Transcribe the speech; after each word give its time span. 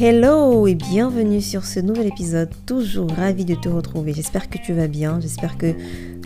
Hello 0.00 0.68
et 0.68 0.76
bienvenue 0.76 1.40
sur 1.40 1.64
ce 1.64 1.80
nouvel 1.80 2.06
épisode. 2.06 2.50
Toujours 2.66 3.10
ravi 3.10 3.44
de 3.44 3.56
te 3.56 3.68
retrouver. 3.68 4.12
J'espère 4.12 4.48
que 4.48 4.58
tu 4.58 4.72
vas 4.72 4.86
bien. 4.86 5.18
J'espère 5.20 5.58
que 5.58 5.74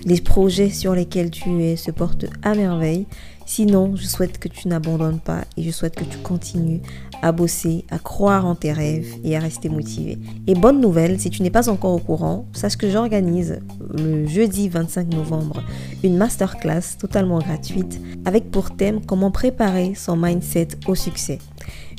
les 0.05 0.21
projets 0.21 0.71
sur 0.71 0.95
lesquels 0.95 1.31
tu 1.31 1.63
es 1.63 1.77
se 1.77 1.91
portent 1.91 2.27
à 2.43 2.55
merveille. 2.55 3.07
Sinon, 3.45 3.97
je 3.97 4.07
souhaite 4.07 4.39
que 4.39 4.49
tu 4.49 4.69
n'abandonnes 4.69 5.19
pas 5.19 5.45
et 5.57 5.63
je 5.63 5.71
souhaite 5.71 5.97
que 5.97 6.05
tu 6.05 6.19
continues 6.19 6.81
à 7.23 7.33
bosser, 7.33 7.85
à 7.91 7.99
croire 7.99 8.47
en 8.47 8.55
tes 8.55 8.73
rêves 8.73 9.15
et 9.25 9.37
à 9.37 9.41
rester 9.41 9.69
motivé. 9.69 10.19
Et 10.47 10.55
bonne 10.55 10.81
nouvelle, 10.81 11.21
si 11.21 11.31
tu 11.31 11.43
n'es 11.43 11.51
pas 11.51 11.69
encore 11.69 11.93
au 11.93 11.99
courant, 11.99 12.47
sache 12.53 12.77
que 12.77 12.91
j'organise 12.91 13.61
le 13.97 14.27
jeudi 14.27 14.69
25 14.69 15.13
novembre 15.13 15.63
une 16.03 16.17
masterclass 16.17 16.97
totalement 16.99 17.39
gratuite 17.39 18.01
avec 18.25 18.51
pour 18.51 18.77
thème 18.77 19.01
comment 19.05 19.31
préparer 19.31 19.95
son 19.95 20.17
mindset 20.17 20.69
au 20.87 20.95
succès. 20.95 21.39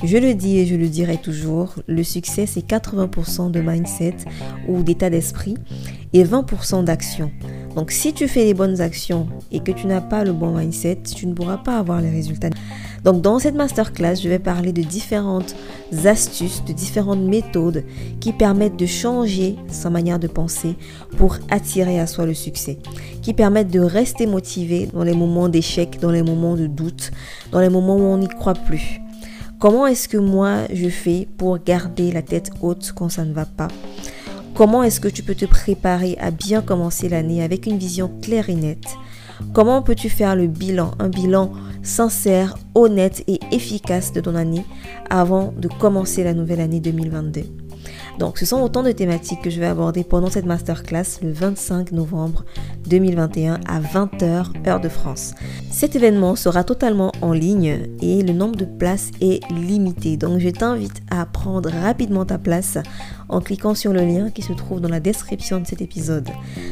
Je 0.03 0.17
le 0.17 0.33
dis 0.33 0.59
et 0.59 0.65
je 0.65 0.75
le 0.75 0.89
dirai 0.89 1.17
toujours, 1.17 1.75
le 1.87 2.03
succès 2.03 2.45
c'est 2.45 2.65
80% 2.67 3.51
de 3.51 3.61
mindset 3.61 4.17
ou 4.67 4.83
d'état 4.83 5.09
d'esprit 5.09 5.55
et 6.13 6.23
20% 6.23 6.83
d'action. 6.83 7.31
Donc 7.75 7.91
si 7.91 8.13
tu 8.13 8.27
fais 8.27 8.45
les 8.45 8.53
bonnes 8.53 8.81
actions 8.81 9.27
et 9.51 9.59
que 9.59 9.71
tu 9.71 9.87
n'as 9.87 10.01
pas 10.01 10.23
le 10.23 10.31
bon 10.31 10.57
mindset, 10.57 10.99
tu 11.15 11.25
ne 11.25 11.33
pourras 11.33 11.57
pas 11.57 11.79
avoir 11.79 12.01
les 12.01 12.09
résultats. 12.09 12.49
Donc 13.03 13.21
dans 13.21 13.39
cette 13.39 13.55
masterclass, 13.55 14.15
je 14.15 14.29
vais 14.29 14.39
parler 14.39 14.71
de 14.71 14.83
différentes 14.83 15.55
astuces, 16.05 16.63
de 16.65 16.71
différentes 16.71 17.21
méthodes 17.21 17.83
qui 18.19 18.31
permettent 18.31 18.77
de 18.77 18.85
changer 18.85 19.55
sa 19.67 19.89
manière 19.89 20.19
de 20.19 20.27
penser 20.27 20.75
pour 21.17 21.37
attirer 21.49 21.99
à 21.99 22.07
soi 22.07 22.25
le 22.25 22.33
succès, 22.33 22.77
qui 23.21 23.33
permettent 23.33 23.71
de 23.71 23.79
rester 23.79 24.27
motivé 24.27 24.87
dans 24.93 25.03
les 25.03 25.13
moments 25.13 25.49
d'échec, 25.49 25.99
dans 25.99 26.11
les 26.11 26.23
moments 26.23 26.55
de 26.55 26.67
doute, 26.67 27.11
dans 27.51 27.59
les 27.59 27.69
moments 27.69 27.97
où 27.97 28.03
on 28.03 28.17
n'y 28.19 28.27
croit 28.27 28.53
plus. 28.53 29.01
Comment 29.59 29.87
est-ce 29.87 30.07
que 30.07 30.17
moi 30.17 30.59
je 30.73 30.89
fais 30.89 31.27
pour 31.37 31.57
garder 31.57 32.11
la 32.11 32.21
tête 32.21 32.51
haute 32.61 32.93
quand 32.95 33.09
ça 33.09 33.25
ne 33.25 33.33
va 33.33 33.45
pas? 33.45 33.69
Comment 34.55 34.83
est-ce 34.83 34.99
que 34.99 35.07
tu 35.07 35.23
peux 35.23 35.33
te 35.33 35.45
préparer 35.45 36.15
à 36.21 36.29
bien 36.29 36.61
commencer 36.61 37.09
l'année 37.09 37.43
avec 37.43 37.65
une 37.65 37.79
vision 37.79 38.11
claire 38.21 38.51
et 38.51 38.55
nette? 38.55 38.85
Comment 39.51 39.81
peux-tu 39.81 40.09
faire 40.09 40.35
le 40.35 40.45
bilan, 40.45 40.91
un 40.99 41.09
bilan 41.09 41.51
sincère, 41.81 42.55
honnête 42.75 43.23
et 43.25 43.39
efficace 43.51 44.13
de 44.13 44.21
ton 44.21 44.35
année 44.35 44.63
avant 45.09 45.53
de 45.57 45.67
commencer 45.67 46.23
la 46.23 46.35
nouvelle 46.35 46.61
année 46.61 46.79
2022 46.79 47.63
donc 48.19 48.37
ce 48.37 48.45
sont 48.45 48.61
autant 48.61 48.83
de 48.83 48.91
thématiques 48.91 49.41
que 49.41 49.49
je 49.49 49.59
vais 49.59 49.65
aborder 49.65 50.03
pendant 50.03 50.29
cette 50.29 50.45
masterclass 50.45 51.19
le 51.21 51.31
25 51.31 51.91
novembre 51.91 52.45
2021 52.87 53.59
à 53.67 53.79
20h 53.79 54.67
heure 54.67 54.79
de 54.79 54.89
France. 54.89 55.33
Cet 55.71 55.95
événement 55.95 56.35
sera 56.35 56.63
totalement 56.63 57.11
en 57.21 57.33
ligne 57.33 57.89
et 58.01 58.21
le 58.21 58.33
nombre 58.33 58.55
de 58.55 58.65
places 58.65 59.09
est 59.19 59.41
limité. 59.51 60.17
Donc 60.17 60.39
je 60.39 60.49
t'invite 60.49 61.01
à 61.09 61.25
prendre 61.25 61.71
rapidement 61.71 62.25
ta 62.25 62.37
place 62.37 62.77
en 63.33 63.41
cliquant 63.41 63.75
sur 63.75 63.93
le 63.93 64.01
lien 64.01 64.29
qui 64.29 64.41
se 64.41 64.53
trouve 64.53 64.79
dans 64.79 64.89
la 64.89 64.99
description 64.99 65.59
de 65.59 65.65
cet 65.65 65.81
épisode. 65.81 66.29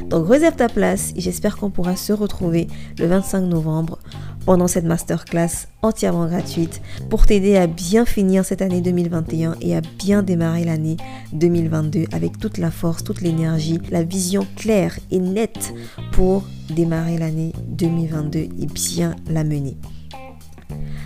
Donc 0.10 0.28
réserve 0.28 0.56
ta 0.56 0.70
place 0.70 1.12
et 1.16 1.22
j'espère 1.22 1.58
qu'on 1.58 1.70
pourra 1.70 1.96
se 1.96 2.14
retrouver 2.14 2.68
le 3.00 3.08
25 3.08 3.42
novembre 3.42 3.98
pendant 4.46 4.68
cette 4.68 4.86
masterclass 4.86 5.68
entièrement 5.82 6.28
gratuite 6.28 6.82
pour 7.10 7.26
t'aider 7.26 7.58
à 7.58 7.68
bien 7.68 8.06
finir 8.06 8.46
cette 8.46 8.62
année 8.62 8.82
2021 8.82 9.56
et 9.62 9.76
à 9.76 9.82
bien 9.82 10.24
démarrer 10.24 10.64
l'année 10.64 10.98
2022 11.34 12.06
avec 12.12 12.38
toute 12.38 12.58
la 12.58 12.72
force, 12.72 13.04
toute 13.04 13.22
l'énergie, 13.22 13.80
la 13.90 14.04
vision 14.04 14.46
claire 14.56 14.98
et 15.10 15.20
nette 15.20 15.74
pour 16.12 16.44
démarrer 16.70 17.18
l'année 17.18 17.54
2022 17.70 18.40
et 18.40 18.50
bien 18.74 19.16
la 19.30 19.44
mener. 19.44 19.78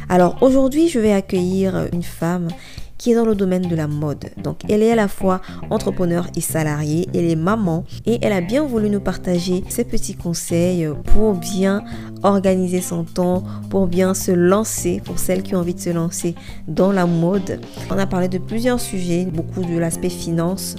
Alors 0.08 0.38
aujourd'hui, 0.42 0.88
je 0.88 1.00
vais 1.00 1.12
accueillir 1.12 1.88
une 1.92 2.04
femme 2.04 2.48
qui 2.98 3.12
est 3.12 3.16
dans 3.16 3.26
le 3.26 3.36
domaine 3.36 3.68
de 3.68 3.76
la 3.76 3.88
mode. 3.88 4.26
Donc 4.38 4.62
elle 4.70 4.84
est 4.84 4.92
à 4.92 4.96
la 4.96 5.08
fois 5.08 5.42
entrepreneur 5.70 6.28
et 6.36 6.42
salariée, 6.42 7.08
elle 7.14 7.30
est 7.30 7.36
maman 7.36 7.84
et 8.06 8.20
elle 8.22 8.34
a 8.34 8.42
bien 8.42 8.64
voulu 8.64 8.90
nous 8.90 9.00
partager 9.00 9.64
ses 9.70 9.84
petits 9.84 10.16
conseils 10.16 10.88
pour 11.14 11.34
bien 11.34 11.84
organiser 12.24 12.82
son 12.82 13.04
temps, 13.04 13.44
pour 13.70 13.88
bien 13.88 14.14
se 14.14 14.32
lancer, 14.32 15.02
pour 15.04 15.20
celles 15.20 15.44
qui 15.44 15.56
ont 15.56 15.60
envie 15.60 15.74
de 15.74 15.80
se 15.80 15.90
lancer 15.90 16.36
dans 16.68 16.92
la 16.92 17.06
mode. 17.06 17.60
On 17.90 17.98
a 17.98 18.06
parlé 18.06 18.28
de 18.28 18.38
plusieurs 18.38 18.80
sujets, 18.80 19.26
beaucoup 19.26 19.62
de 19.62 19.78
l'aspect 19.78 20.10
finance, 20.10 20.76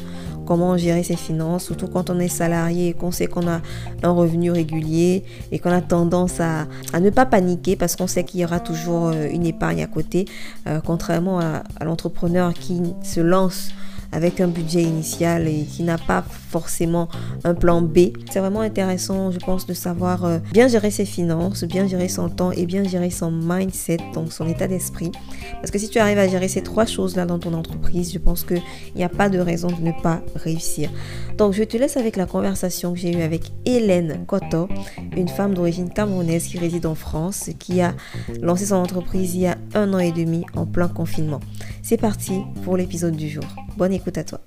comment 0.47 0.77
gérer 0.79 1.03
ses 1.03 1.17
finances, 1.17 1.65
surtout 1.65 1.89
quand 1.89 2.09
on 2.09 2.19
est 2.19 2.29
salarié 2.29 2.89
et 2.89 2.93
qu'on 2.95 3.11
sait 3.11 3.27
qu'on 3.27 3.47
a 3.49 3.61
un 4.03 4.11
revenu 4.11 4.51
régulier 4.51 5.25
et 5.53 5.59
qu'on 5.59 5.73
a 5.73 5.83
tendance 5.83 6.41
à, 6.41 6.67
ne 6.99 7.11
pas 7.11 7.27
paniquer 7.27 7.77
parce 7.77 7.97
qu'on 7.97 8.07
sait 8.07 8.25
qu'il 8.25 8.41
y 8.41 8.45
aura 8.45 8.61
toujours 8.61 9.09
euh, 9.09 9.29
une 9.31 9.45
épargne 9.45 9.83
à 9.83 9.87
côté, 9.87 10.25
euh, 10.67 10.81
contrairement 10.85 11.41
à 11.41 11.85
l'entrepreneur 11.85 12.55
qui 12.55 12.81
se 13.03 13.21
lance 13.21 13.73
avec 14.13 14.41
un 14.41 14.49
budget 14.49 14.83
initial 14.83 15.49
et 15.49 15.65
qui 15.65 15.83
n'a 15.83 15.99
pas 15.99 16.23
forcément 16.23 17.09
un 17.45 17.55
plan 17.55 17.83
B. 17.83 18.11
C'est 18.31 18.41
vraiment 18.41 18.61
intéressant, 18.61 19.31
je 19.31 19.39
pense, 19.39 19.67
de 19.67 19.75
savoir 19.75 20.25
euh, 20.25 20.39
bien 20.53 20.69
gérer 20.69 20.91
ses 20.91 21.05
finances, 21.05 21.65
bien 21.65 21.87
gérer 21.87 22.09
son 22.09 22.29
temps 22.29 22.53
et 22.53 22.67
bien 22.67 22.85
gérer 22.85 23.11
son 23.11 23.31
mindset, 23.31 23.99
donc 24.15 24.33
son 24.33 24.49
état 24.49 24.67
d'esprit. 24.67 25.13
Parce 25.53 25.71
que 25.71 25.79
si 25.79 25.89
tu 25.89 25.99
arrives 25.99 26.19
à 26.19 26.29
gérer 26.29 26.49
ces 26.49 26.63
trois 26.63 26.87
choses-là 26.87 27.27
dans 27.27 27.39
ton 27.39 27.55
entreprise, 27.55 28.13
je 28.13 28.19
pense 28.19 28.45
qu'il 28.45 28.63
n'y 28.95 29.05
a 29.05 29.09
pas 29.09 29.29
de 29.29 29.39
raison 29.39 29.69
de 29.69 29.83
ne 29.83 29.93
pas 30.03 30.23
réussir. 30.35 30.91
Donc, 31.37 31.53
je 31.53 31.65
te 31.65 31.77
laisse 31.77 31.97
avec 31.97 32.17
la 32.17 32.27
conversation 32.27 32.93
que 32.93 32.99
j'ai 32.99 33.13
eue 33.13 33.23
avec 33.23 33.53
Hélène 33.65 34.25
Koto, 34.27 34.69
une 35.17 35.29
femme 35.29 35.55
d'origine 35.55 35.91
camerounaise 35.91 36.47
qui 36.47 36.59
réside 36.59 36.87
en 36.87 36.95
France, 36.95 37.51
qui 37.59 37.81
a 37.81 37.95
lancé 38.41 38.67
son 38.67 38.77
entreprise 38.77 39.35
il 39.35 39.43
y 39.43 39.47
a 39.47 39.57
un 39.75 39.93
an 39.93 39.99
et 39.99 40.13
demi 40.13 40.45
en 40.55 40.67
plein 40.67 40.89
confinement. 40.89 41.41
C'est 41.89 42.01
parti 42.01 42.41
pour 42.65 42.77
l'épisode 42.77 43.15
du 43.15 43.29
jour. 43.29 43.45
Bonne 43.77 43.93
écoute 43.93 44.19
à 44.19 44.25
toi. 44.25 44.41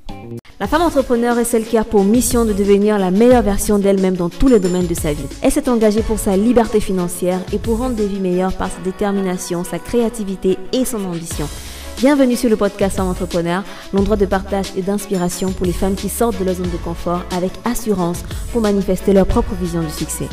La 0.60 0.68
femme 0.68 0.82
entrepreneur 0.82 1.40
est 1.40 1.46
celle 1.46 1.64
qui 1.64 1.78
a 1.78 1.86
pour 1.86 2.04
mission 2.04 2.44
de 2.44 2.52
devenir 2.52 3.00
la 3.00 3.12
meilleure 3.12 3.44
version 3.44 3.80
d'elle-même 3.80 4.18
dans 4.18 4.28
tous 4.28 4.50
les 4.50 4.60
domaines 4.60 4.88
de 4.88 4.94
sa 4.94 5.14
vie. 5.14 5.24
Elle 5.42 5.54
s'est 5.54 5.70
engagée 5.70 6.02
pour 6.02 6.20
sa 6.20 6.36
liberté 6.36 6.82
financière 6.82 7.40
et 7.54 7.58
pour 7.58 7.78
rendre 7.78 7.96
des 7.96 8.08
vies 8.08 8.20
meilleures 8.20 8.58
par 8.58 8.70
sa 8.70 8.82
détermination, 8.82 9.64
sa 9.64 9.80
créativité 9.80 10.58
et 10.74 10.84
son 10.84 11.06
ambition. 11.06 11.48
Bienvenue 11.96 12.36
sur 12.36 12.50
le 12.50 12.58
podcast 12.58 12.98
Femme 12.98 13.08
Entrepreneur, 13.08 13.64
l'endroit 13.94 14.18
de 14.18 14.26
partage 14.26 14.76
et 14.76 14.82
d'inspiration 14.82 15.54
pour 15.54 15.66
les 15.66 15.72
femmes 15.72 15.96
qui 15.96 16.10
sortent 16.10 16.38
de 16.42 16.44
leur 16.44 16.56
zone 16.56 16.72
de 16.72 16.84
confort 16.84 17.24
avec 17.32 17.54
assurance 17.64 18.22
pour 18.52 18.60
manifester 18.60 19.14
leur 19.14 19.26
propre 19.26 19.56
vision 19.56 19.82
du 19.82 19.92
succès. 19.92 20.28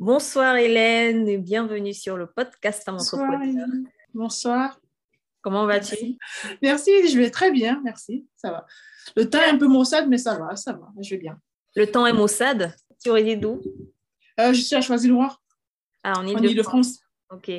Bonsoir 0.00 0.56
Hélène 0.56 1.28
et 1.28 1.38
bienvenue 1.38 1.94
sur 1.94 2.16
le 2.16 2.26
podcast 2.26 2.82
Femme 2.84 2.96
Entrepreneur. 2.96 3.38
Bonsoir. 3.40 3.92
Comment 5.42 5.66
vas-tu? 5.66 6.16
Merci, 6.62 7.08
je 7.08 7.16
vais 7.18 7.30
très 7.30 7.50
bien, 7.52 7.80
merci, 7.84 8.26
ça 8.36 8.50
va. 8.50 8.66
Le 9.14 9.30
temps 9.30 9.40
est 9.40 9.50
un 9.50 9.58
peu 9.58 9.68
maussade, 9.68 10.08
mais 10.08 10.18
ça 10.18 10.36
va, 10.36 10.56
ça 10.56 10.72
va, 10.72 10.88
je 11.00 11.10
vais 11.10 11.18
bien. 11.18 11.38
Le 11.76 11.86
temps 11.86 12.06
est 12.06 12.12
maussade? 12.12 12.74
Tu 13.02 13.10
aurais 13.10 13.36
d'où? 13.36 13.60
Euh, 14.40 14.52
Je 14.52 14.60
suis 14.60 14.74
à 14.74 14.80
Choisy-le-Roi. 14.80 15.36
Ah, 16.02 16.18
en 16.18 16.26
Ile-de-France. 16.26 17.00
ok. 17.30 17.50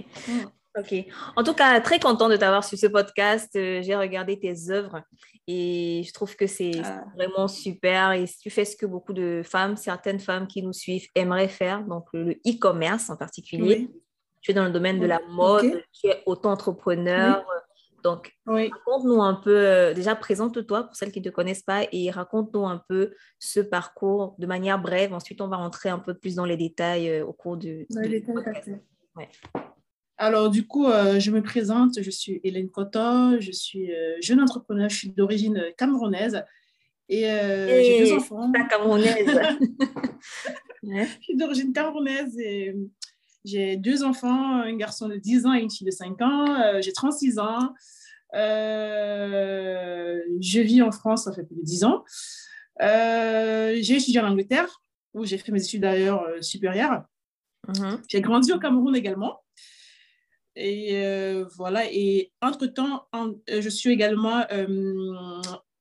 Ok. 0.78 0.94
En 1.36 1.44
tout 1.44 1.54
cas, 1.54 1.80
très 1.82 2.00
content 2.00 2.30
de 2.30 2.36
t'avoir 2.36 2.64
sur 2.64 2.78
ce 2.78 2.88
podcast. 2.88 3.56
Euh, 3.56 3.82
j'ai 3.82 3.96
regardé 3.96 4.38
tes 4.40 4.70
œuvres 4.70 5.02
et 5.48 6.04
je 6.06 6.14
trouve 6.14 6.36
que 6.36 6.46
c'est 6.46 6.82
ah. 6.84 7.04
vraiment 7.16 7.48
super. 7.48 8.12
Et 8.12 8.26
tu 8.42 8.50
fais 8.50 8.64
ce 8.66 8.76
que 8.76 8.86
beaucoup 8.86 9.14
de 9.14 9.42
femmes, 9.44 9.76
certaines 9.76 10.20
femmes 10.20 10.48
qui 10.48 10.62
nous 10.62 10.74
suivent 10.74 11.08
aimeraient 11.16 11.48
faire, 11.48 11.84
donc 11.84 12.06
le 12.14 12.34
e-commerce 12.46 13.10
en 13.10 13.18
particulier. 13.18 13.90
Tu 14.48 14.52
es 14.52 14.54
dans 14.54 14.64
le 14.64 14.72
domaine 14.72 14.98
de 14.98 15.06
la 15.06 15.20
mode, 15.28 15.84
tu 15.92 16.08
es 16.08 16.24
auto-entrepreneur. 16.26 17.46
Donc, 18.02 18.32
raconte-nous 18.46 19.22
un 19.22 19.34
peu, 19.34 19.58
euh, 19.58 19.94
déjà 19.94 20.16
présente-toi 20.16 20.84
pour 20.84 20.96
celles 20.96 21.12
qui 21.12 21.20
ne 21.20 21.26
te 21.26 21.30
connaissent 21.30 21.64
pas 21.64 21.82
et 21.92 22.10
raconte-nous 22.12 22.66
un 22.66 22.82
peu 22.88 23.12
ce 23.40 23.60
parcours 23.60 24.36
de 24.40 24.48
manière 24.48 24.80
brève. 24.80 25.14
Ensuite, 25.14 25.42
on 25.42 25.50
va 25.50 25.58
rentrer 25.58 25.90
un 25.90 26.00
peu 26.00 26.14
plus 26.14 26.36
dans 26.36 26.46
les 26.46 26.56
détails 26.56 27.10
euh, 27.10 27.26
au 27.26 27.34
cours 27.34 27.58
du, 27.58 27.88
Alors, 30.16 30.50
du 30.50 30.66
coup, 30.66 30.88
euh, 30.88 31.20
je 31.20 31.30
me 31.30 31.44
présente, 31.44 32.02
je 32.02 32.10
suis 32.10 32.40
Hélène 32.46 32.70
Koto, 32.70 33.42
je 33.42 33.52
suis 33.52 33.92
jeune 34.22 34.40
entrepreneur, 34.40 34.88
je 34.88 34.96
suis 34.96 35.10
d'origine 35.10 35.62
camerounaise. 35.78 36.42
Et, 37.10 37.24
j'ai 37.24 38.06
deux 38.06 38.14
enfants. 38.14 38.50
camerounaise. 38.70 39.28
je 40.84 41.06
suis 41.20 41.36
d'origine 41.36 41.74
camerounaise 41.74 42.40
et 42.40 42.74
j'ai 43.46 43.78
deux 43.78 44.04
enfants, 44.04 44.62
un 44.62 44.76
garçon 44.76 45.08
de 45.08 45.16
10 45.16 45.46
ans 45.46 45.54
et 45.54 45.62
une 45.62 45.72
fille 45.72 45.86
de 45.86 45.92
5 45.92 46.22
ans. 46.22 46.62
Euh, 46.62 46.82
j'ai 46.82 46.92
36 46.92 47.40
ans. 47.40 47.74
Euh, 48.36 50.20
je 50.42 50.60
vis 50.60 50.82
en 50.82 50.92
France, 50.92 51.24
ça 51.26 51.34
fait 51.34 51.44
plus 51.44 51.56
de 51.56 51.64
10 51.64 51.86
ans. 51.86 52.04
Euh, 52.82 53.78
j'ai 53.80 53.96
étudié 53.96 54.20
en 54.20 54.28
Angleterre, 54.28 54.82
où 55.14 55.26
j'ai 55.26 55.38
fait 55.38 55.52
mes 55.52 55.64
études 55.64 55.82
d'ailleurs 55.82 56.26
supérieures. 56.42 57.04
Mhm. 57.68 58.02
J'ai 58.10 58.22
grandi 58.22 58.52
au 58.52 58.60
Cameroun 58.60 58.96
également. 58.96 59.42
Et 60.56 61.02
voilà. 61.56 61.86
Et 61.92 62.32
entre-temps, 62.42 63.08
je 63.48 63.70
suis 63.70 63.92
également... 63.92 64.46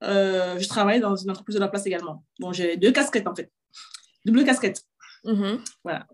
je 0.00 0.68
travaille 0.68 1.00
dans 1.00 1.16
une 1.16 1.30
entreprise 1.30 1.56
de 1.56 1.60
la 1.60 1.68
place 1.68 1.86
également. 1.86 2.24
Bon, 2.38 2.52
j'ai 2.52 2.76
deux 2.76 2.92
casquettes 2.92 3.26
en 3.26 3.34
fait. 3.34 3.50
Double 4.24 4.44
casquette. 4.44 4.82
Mhm. 5.24 5.62
Voilà. 5.82 6.06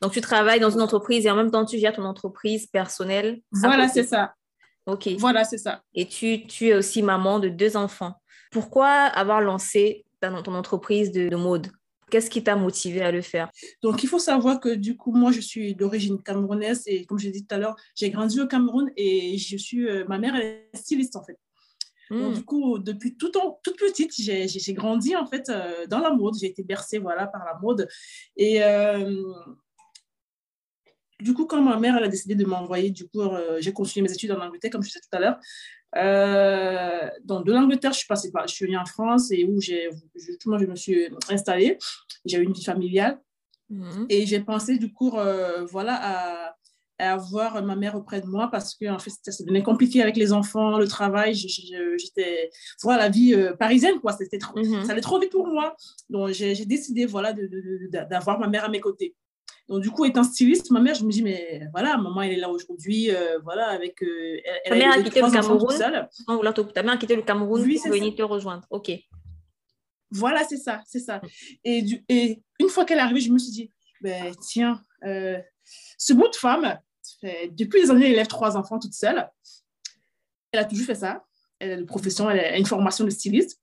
Donc, 0.00 0.12
tu 0.12 0.20
travailles 0.20 0.60
dans 0.60 0.70
une 0.70 0.80
entreprise 0.80 1.26
et 1.26 1.30
en 1.30 1.36
même 1.36 1.50
temps, 1.50 1.64
tu 1.64 1.78
gères 1.78 1.94
ton 1.94 2.04
entreprise 2.04 2.66
personnelle. 2.66 3.40
Voilà, 3.52 3.88
c'est 3.88 4.04
ça. 4.04 4.34
OK. 4.86 5.08
Voilà, 5.18 5.44
c'est 5.44 5.58
ça. 5.58 5.82
Et 5.94 6.06
tu, 6.06 6.46
tu 6.46 6.68
es 6.68 6.74
aussi 6.74 7.02
maman 7.02 7.38
de 7.38 7.48
deux 7.48 7.76
enfants. 7.76 8.14
Pourquoi 8.50 8.88
avoir 8.88 9.40
lancé 9.40 10.04
ton 10.20 10.54
entreprise 10.54 11.12
de, 11.12 11.34
mode? 11.36 11.68
Qu'est-ce 12.10 12.28
qui 12.28 12.44
t'a 12.44 12.56
motivé 12.56 13.00
à 13.00 13.10
le 13.10 13.22
faire? 13.22 13.48
Donc, 13.82 14.02
il 14.02 14.08
faut 14.08 14.18
savoir 14.18 14.60
que 14.60 14.68
du 14.68 14.96
coup, 14.96 15.12
moi, 15.12 15.32
je 15.32 15.40
suis 15.40 15.74
d'origine 15.74 16.22
camerounaise 16.22 16.82
et 16.86 17.06
comme 17.06 17.18
j'ai 17.18 17.30
dit 17.30 17.46
tout 17.46 17.54
à 17.54 17.58
l'heure, 17.58 17.76
j'ai 17.94 18.10
grandi 18.10 18.40
au 18.40 18.46
Cameroun 18.46 18.90
et 18.96 19.38
je 19.38 19.56
suis, 19.56 19.88
euh, 19.88 20.04
ma 20.08 20.18
mère 20.18 20.36
est 20.36 20.68
styliste 20.74 21.16
en 21.16 21.24
fait. 21.24 21.38
Donc, 22.10 22.32
hmm. 22.32 22.34
du 22.34 22.44
coup, 22.44 22.78
depuis 22.78 23.16
tout 23.16 23.34
en, 23.38 23.58
toute 23.62 23.78
petite, 23.78 24.12
j'ai 24.14 24.74
grandi 24.74 25.16
en 25.16 25.26
fait 25.26 25.48
euh, 25.48 25.86
dans 25.86 26.00
la 26.00 26.10
mode. 26.10 26.34
J'ai 26.38 26.48
été 26.48 26.62
bercée 26.62 26.98
voilà, 26.98 27.26
par 27.26 27.42
la 27.46 27.58
mode. 27.62 27.88
Et 28.36 28.62
euh, 28.62 29.22
du 31.22 31.34
coup, 31.34 31.46
quand 31.46 31.60
ma 31.62 31.78
mère 31.78 31.96
elle 31.96 32.04
a 32.04 32.08
décidé 32.08 32.34
de 32.34 32.44
m'envoyer, 32.44 32.90
du 32.90 33.08
coup, 33.08 33.20
euh, 33.20 33.58
j'ai 33.60 33.72
continué 33.72 34.06
mes 34.06 34.12
études 34.12 34.32
en 34.32 34.40
Angleterre, 34.40 34.70
comme 34.70 34.82
je 34.82 34.88
disais 34.88 35.00
tout 35.00 35.16
à 35.16 35.20
l'heure. 35.20 35.38
Euh, 35.96 37.08
donc, 37.24 37.46
de 37.46 37.52
l'Angleterre, 37.52 37.92
je 37.92 37.98
suis 37.98 38.06
passée 38.06 38.30
par, 38.30 38.46
je 38.48 38.54
suis 38.54 38.66
venue 38.66 38.78
en 38.78 38.86
France 38.86 39.30
et 39.30 39.44
où 39.44 39.60
j'ai, 39.60 39.90
justement, 40.14 40.58
je 40.58 40.66
me 40.66 40.76
suis 40.76 41.08
installée. 41.28 41.78
J'ai 42.24 42.38
eu 42.38 42.44
une 42.44 42.52
vie 42.52 42.64
familiale. 42.64 43.20
Hmm. 43.70 44.06
Et 44.08 44.26
j'ai 44.26 44.40
pensé, 44.40 44.78
du 44.78 44.92
coup, 44.92 45.10
voilà, 45.70 45.94
à 45.94 46.56
avoir 47.10 47.62
ma 47.62 47.76
mère 47.76 47.96
auprès 47.96 48.20
de 48.20 48.26
moi 48.26 48.48
parce 48.50 48.74
que 48.74 48.86
en 48.88 48.98
fait 48.98 49.10
ça 49.10 49.44
devenait 49.44 49.62
compliqué 49.62 50.02
avec 50.02 50.16
les 50.16 50.32
enfants 50.32 50.78
le 50.78 50.86
travail 50.86 51.34
j'étais 51.34 52.50
voilà 52.82 53.04
la 53.04 53.08
vie 53.08 53.34
euh, 53.34 53.54
parisienne 53.54 53.98
quoi 54.00 54.12
c'était 54.12 54.38
trop, 54.38 54.58
mhm. 54.58 54.84
ça 54.84 54.92
allait 54.92 55.00
trop 55.00 55.18
vite 55.18 55.32
pour 55.32 55.46
moi 55.46 55.74
donc 56.10 56.30
j'ai 56.30 56.66
décidé 56.66 57.06
voilà 57.06 57.34
d'avoir 58.08 58.38
ma 58.38 58.48
mère 58.48 58.64
à 58.64 58.68
mes 58.68 58.80
côtés 58.80 59.14
donc 59.68 59.80
du 59.80 59.90
coup 59.90 60.04
étant 60.04 60.24
styliste 60.24 60.70
ma 60.70 60.80
mère 60.80 60.94
je 60.94 61.04
me 61.04 61.10
dis 61.10 61.22
mais 61.22 61.62
voilà 61.72 61.96
maman 61.96 62.22
elle 62.22 62.32
est 62.32 62.36
là 62.36 62.50
aujourd'hui 62.50 63.10
euh, 63.10 63.38
voilà 63.42 63.68
avec 63.68 64.02
euh, 64.02 64.36
ta 64.66 64.74
mère 64.74 64.92
a 64.92 65.02
quitté 65.02 65.20
le 65.20 65.30
Cameroun 65.30 65.66
oh, 66.28 66.62
ta 66.64 66.82
mère 66.82 66.94
a 66.94 66.96
quitté 66.96 67.16
le 67.16 67.22
Cameroun 67.22 67.62
pour 67.62 67.92
venir 67.92 68.14
te 68.14 68.22
rejoindre 68.22 68.66
ok 68.70 68.90
voilà 70.10 70.44
c'est 70.44 70.58
ça 70.58 70.82
c'est 70.86 71.00
ça 71.00 71.20
et, 71.64 71.82
du, 71.82 72.04
et 72.08 72.42
une 72.58 72.68
fois 72.68 72.84
qu'elle 72.84 72.98
est 72.98 73.02
arrivée 73.02 73.20
je 73.20 73.30
me 73.30 73.38
suis 73.38 73.52
dit 73.52 73.72
ben 74.00 74.34
tiens 74.40 74.80
ce 75.98 76.12
bout 76.12 76.28
de 76.28 76.36
femme 76.36 76.78
depuis 77.50 77.82
les 77.82 77.90
années, 77.90 78.06
elle 78.06 78.12
élève 78.12 78.26
trois 78.26 78.56
enfants 78.56 78.78
toute 78.78 78.94
seule. 78.94 79.28
Elle 80.52 80.60
a 80.60 80.64
toujours 80.64 80.86
fait 80.86 80.94
ça. 80.94 81.24
Elle 81.58 81.70
a 81.72 81.74
une 81.74 81.86
profession, 81.86 82.28
elle 82.28 82.40
a 82.40 82.58
une 82.58 82.66
formation 82.66 83.04
de 83.04 83.10
styliste. 83.10 83.60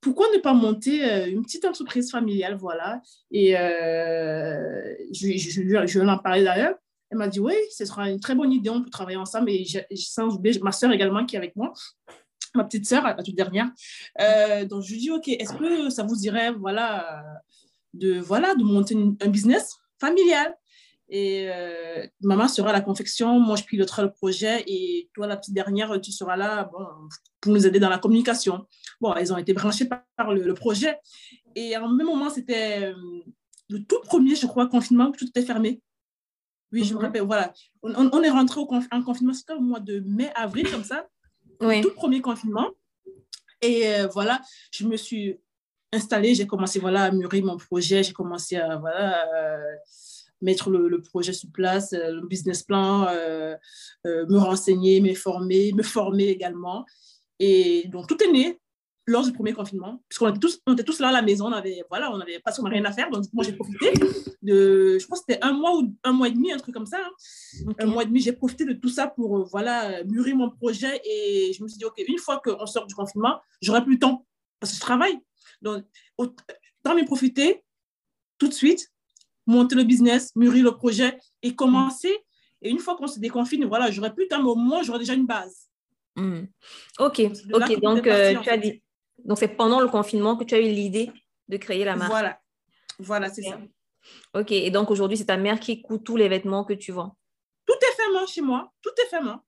Pourquoi 0.00 0.26
ne 0.34 0.38
pas 0.38 0.54
monter 0.54 1.04
euh, 1.04 1.26
une 1.28 1.42
petite 1.42 1.64
entreprise 1.64 2.10
familiale, 2.10 2.56
voilà. 2.56 3.02
Et 3.30 3.56
euh, 3.56 4.94
je, 5.12 5.36
je, 5.36 5.50
je, 5.50 5.98
vais 6.00 6.08
en 6.08 6.16
d'ailleurs. 6.16 6.74
Elle 7.10 7.18
m'a 7.18 7.28
dit, 7.28 7.40
oui, 7.40 7.54
ce 7.70 7.84
sera 7.84 8.08
une 8.08 8.20
très 8.20 8.34
bonne 8.34 8.52
idée, 8.52 8.70
on 8.70 8.82
peut 8.82 8.90
travailler 8.90 9.16
ensemble. 9.16 9.50
Et 9.50 9.66
sans 9.94 10.34
oublier 10.34 10.58
ma 10.60 10.72
soeur 10.72 10.92
également 10.92 11.26
qui 11.26 11.34
est 11.34 11.38
avec 11.38 11.56
moi, 11.56 11.72
ma 12.54 12.64
petite 12.64 12.86
soeur, 12.86 13.02
la 13.02 13.14
toute 13.14 13.34
dernière. 13.34 13.70
Euh, 14.20 14.64
donc, 14.64 14.82
je 14.82 14.92
lui 14.92 15.00
dis, 15.00 15.10
OK, 15.10 15.28
est-ce 15.28 15.52
que 15.54 15.90
ça 15.90 16.04
vous 16.04 16.16
dirait, 16.16 16.52
voilà, 16.52 17.24
de, 17.92 18.18
voilà, 18.20 18.54
de 18.54 18.62
monter 18.62 18.96
un 19.20 19.28
business 19.28 19.76
familial? 19.98 20.56
Et 21.12 21.48
euh, 21.50 22.06
maman 22.20 22.46
sera 22.46 22.70
à 22.70 22.72
la 22.72 22.80
confection, 22.80 23.40
moi 23.40 23.56
je 23.56 23.64
piloterai 23.64 24.02
le 24.02 24.12
projet 24.12 24.62
et 24.68 25.10
toi, 25.12 25.26
la 25.26 25.36
petite 25.36 25.54
dernière, 25.54 26.00
tu 26.00 26.12
seras 26.12 26.36
là 26.36 26.70
bon, 26.72 26.86
pour 27.40 27.52
nous 27.52 27.66
aider 27.66 27.80
dans 27.80 27.88
la 27.88 27.98
communication. 27.98 28.64
Bon, 29.00 29.12
elles 29.14 29.32
ont 29.32 29.36
été 29.36 29.52
branchées 29.52 29.88
par, 29.88 30.32
le, 30.32 30.54
projet. 30.54 30.96
Et 31.56 31.76
en 31.76 31.88
même 31.88 32.06
moment, 32.06 32.30
c'était 32.30 32.84
euh, 32.84 32.94
le 33.68 33.84
tout 33.84 34.00
premier, 34.02 34.36
je 34.36 34.46
crois, 34.46 34.68
confinement 34.68 35.10
tout 35.10 35.26
était 35.26 35.42
fermé. 35.42 35.82
Oui, 36.72 36.84
je 36.84 36.94
me 36.94 37.00
mhm. 37.00 37.06
rappelle, 37.06 37.22
voilà. 37.22 37.52
On, 37.82 38.22
est 38.22 38.30
rentré 38.30 38.60
en 38.60 39.02
confinement, 39.02 39.32
c'était 39.34 39.54
au 39.54 39.60
mois 39.60 39.80
de 39.80 39.98
mai, 40.06 40.30
avril, 40.34 40.70
comme 40.70 40.84
ça. 40.84 41.06
Oui. 41.62 41.82
Le 41.82 41.88
tout 41.88 41.94
premier 41.94 42.22
confinement. 42.22 42.70
Et 43.60 43.86
euh, 43.88 44.06
voilà, 44.06 44.40
je 44.70 44.86
me 44.86 44.96
suis 44.96 45.38
installée, 45.92 46.34
j'ai 46.34 46.46
commencé 46.46 46.78
voilà, 46.78 47.02
à 47.02 47.10
mûrir 47.10 47.44
mon 47.44 47.58
projet, 47.58 48.02
j'ai 48.02 48.14
commencé 48.14 48.56
à. 48.56 48.78
Voilà, 48.78 49.26
mettre 50.40 50.70
le, 50.70 51.00
projet 51.02 51.32
sur 51.32 51.50
place, 51.50 51.92
euh, 51.92 52.12
le 52.12 52.26
business 52.26 52.62
plan, 52.62 53.06
euh, 53.08 53.54
euh, 54.06 54.26
me 54.26 54.38
renseigner, 54.38 55.00
me 55.00 55.14
former, 55.14 55.72
me 55.72 55.82
former 55.82 56.28
également. 56.28 56.84
Et 57.38 57.88
donc, 57.88 58.06
tout 58.06 58.22
est 58.22 58.30
né 58.30 58.58
lors 59.06 59.24
du 59.24 59.32
premier 59.32 59.52
confinement, 59.52 60.02
puisqu'on 60.08 60.28
était 60.28 60.38
tous, 60.38 60.60
on 60.66 60.74
était 60.74 60.84
tous 60.84 61.00
là 61.00 61.08
à 61.08 61.12
la 61.12 61.22
maison, 61.22 61.46
on 61.46 61.52
avait, 61.52 61.82
voilà, 61.88 62.12
on 62.12 62.20
avait 62.20 62.38
pas 62.38 62.52
rien 62.64 62.84
à 62.84 62.92
faire, 62.92 63.10
donc 63.10 63.24
moi 63.32 63.42
j'ai 63.42 63.54
profité 63.54 63.92
de, 64.42 64.98
je 65.00 65.06
pense 65.06 65.20
que 65.20 65.24
c'était 65.28 65.44
un 65.44 65.52
mois 65.52 65.76
ou 65.76 65.96
un 66.04 66.12
mois 66.12 66.28
et 66.28 66.30
demi, 66.30 66.52
un 66.52 66.58
truc 66.58 66.74
comme 66.74 66.86
ça, 66.86 66.98
hein. 66.98 67.72
un 67.80 67.86
mois 67.86 68.04
et 68.04 68.06
demi, 68.06 68.20
j'ai 68.20 68.32
profité 68.32 68.64
de 68.66 68.74
tout 68.74 68.90
ça 68.90 69.08
pour, 69.08 69.48
voilà, 69.48 70.04
mûrir 70.04 70.36
mon 70.36 70.50
projet 70.50 71.00
et 71.04 71.52
je 71.52 71.62
me 71.62 71.66
suis 71.66 71.78
dit, 71.78 71.84
ok, 71.84 72.00
une 72.06 72.18
fois 72.18 72.40
qu'on 72.44 72.66
sort 72.66 72.86
du 72.86 72.94
confinement, 72.94 73.40
j'aurai 73.60 73.82
plus 73.82 73.94
le 73.94 73.98
temps, 73.98 74.26
parce 74.60 74.72
que 74.72 74.76
je 74.76 74.80
travaille. 74.80 75.18
Donc, 75.60 75.84
autant 76.16 76.94
m'y 76.94 77.04
profiter 77.04 77.64
tout 78.38 78.46
de 78.46 78.54
suite 78.54 78.92
monter 79.46 79.74
le 79.74 79.84
business, 79.84 80.34
mûrir 80.36 80.64
le 80.64 80.72
projet 80.72 81.18
et 81.42 81.54
commencer. 81.54 82.16
Et 82.62 82.70
une 82.70 82.78
fois 82.78 82.96
qu'on 82.96 83.06
se 83.06 83.18
déconfine, 83.18 83.64
voilà, 83.66 83.90
j'aurais 83.90 84.12
plus 84.12 84.24
de 84.24 84.28
temps, 84.28 84.42
mais 84.42 84.48
au 84.48 84.54
moins, 84.54 84.82
j'aurais 84.82 84.98
déjà 84.98 85.14
une 85.14 85.26
base. 85.26 85.68
Hmm. 86.16 86.42
Ok, 86.98 87.22
ok. 87.52 87.80
Donc, 87.80 88.06
euh, 88.06 88.34
tu 88.42 88.50
as 88.50 88.58
dit... 88.58 88.82
donc, 89.24 89.38
c'est 89.38 89.48
pendant 89.48 89.80
le 89.80 89.88
confinement 89.88 90.36
que 90.36 90.44
tu 90.44 90.54
as 90.54 90.60
eu 90.60 90.70
l'idée 90.70 91.10
de 91.48 91.56
créer 91.56 91.84
la 91.84 91.96
marque. 91.96 92.10
Voilà, 92.10 92.38
voilà, 92.98 93.28
c'est 93.30 93.42
ça. 93.42 93.58
Ok, 94.34 94.52
et 94.52 94.70
donc 94.70 94.90
aujourd'hui, 94.90 95.16
c'est 95.16 95.26
ta 95.26 95.36
mère 95.36 95.60
qui 95.60 95.82
coûte 95.82 96.04
tous 96.04 96.16
les 96.16 96.28
vêtements 96.28 96.64
que 96.64 96.72
tu 96.72 96.92
vends 96.92 97.16
Tout 97.66 97.74
est 97.74 97.96
fait 97.96 98.12
main 98.12 98.26
chez 98.26 98.40
moi, 98.40 98.72
tout 98.82 98.90
est 99.02 99.08
fait 99.08 99.20
main. 99.20 99.42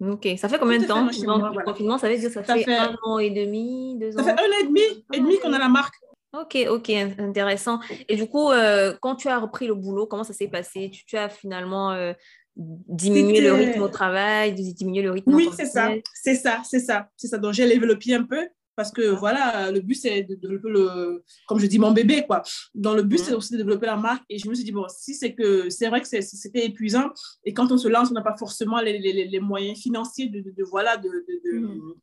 Ok, 0.00 0.26
ça 0.36 0.48
fait 0.48 0.58
combien 0.58 0.78
de 0.78 0.86
temps? 0.86 1.04
Le 1.04 1.64
confinement, 1.64 1.98
ça 1.98 2.08
veut 2.08 2.16
dire 2.16 2.30
ça, 2.30 2.42
ça 2.42 2.56
fait, 2.56 2.74
un 2.74 2.96
an 3.04 3.18
et 3.18 3.30
demi, 3.30 3.96
deux 3.98 4.16
ans 4.18 4.24
Ça 4.24 4.36
fait 4.36 4.42
un 4.42 4.48
an 4.48 4.58
et 4.60 4.66
demi, 4.66 4.80
et 5.12 5.20
demi 5.20 5.38
qu'on 5.38 5.52
a 5.52 5.58
la 5.58 5.68
marque. 5.68 5.94
Ok, 6.34 6.56
ok, 6.70 6.90
intéressant. 7.18 7.80
Et 8.08 8.16
du 8.16 8.26
coup, 8.26 8.50
euh, 8.50 8.94
quand 9.02 9.16
tu 9.16 9.28
as 9.28 9.38
repris 9.38 9.66
le 9.66 9.74
boulot, 9.74 10.06
comment 10.06 10.24
ça 10.24 10.32
s'est 10.32 10.48
passé? 10.48 10.90
Tu, 10.90 11.16
as 11.18 11.28
finalement 11.28 11.92
euh, 11.92 12.14
diminué 12.56 13.42
le 13.42 13.52
rythme 13.52 13.82
au 13.82 13.88
travail, 13.88 14.54
diminué 14.54 15.02
le 15.02 15.10
rythme 15.10 15.34
Oui, 15.34 15.50
c'est 15.54 15.66
ça, 15.66 15.90
c'est 16.14 16.34
ça, 16.34 16.62
c'est 16.64 16.80
ça, 16.80 17.10
c'est 17.16 17.28
ça. 17.28 17.36
Donc, 17.36 17.52
j'ai 17.52 17.96
pied 17.96 18.14
un 18.14 18.24
peu 18.24 18.48
parce 18.76 18.90
que 18.90 19.12
ah. 19.12 19.16
voilà, 19.18 19.70
le 19.70 19.80
but, 19.80 19.94
c'est 19.94 20.22
de 20.22 20.34
développer 20.34 20.70
le, 20.70 21.22
comme 21.46 21.58
je 21.58 21.66
dis, 21.66 21.78
mon 21.78 21.90
bébé, 21.90 22.24
quoi. 22.26 22.42
Dans 22.74 22.94
le 22.94 23.02
but, 23.02 23.18
c'est 23.18 23.34
aussi 23.34 23.52
de 23.52 23.58
développer 23.58 23.84
la 23.84 23.96
marque. 23.96 24.24
Et 24.30 24.38
je 24.38 24.48
me 24.48 24.54
suis 24.54 24.64
dit, 24.64 24.72
bon, 24.72 24.86
si 24.88 25.14
c'est 25.14 25.34
que, 25.34 25.68
c'est 25.68 25.88
vrai 25.88 26.00
que 26.00 26.06
c'était 26.08 26.64
épuisant 26.64 27.10
et 27.44 27.52
quand 27.52 27.70
on 27.72 27.76
se 27.76 27.88
lance, 27.88 28.10
on 28.10 28.14
n'a 28.14 28.22
pas 28.22 28.36
forcément 28.38 28.80
les, 28.80 28.98
les, 28.98 29.28
les, 29.28 29.40
moyens 29.40 29.78
financiers 29.78 30.28
de, 30.28 30.40
de, 30.40 30.64
voilà, 30.64 30.96
de, 30.96 31.08
de, 31.08 31.58
mm. 31.58 31.94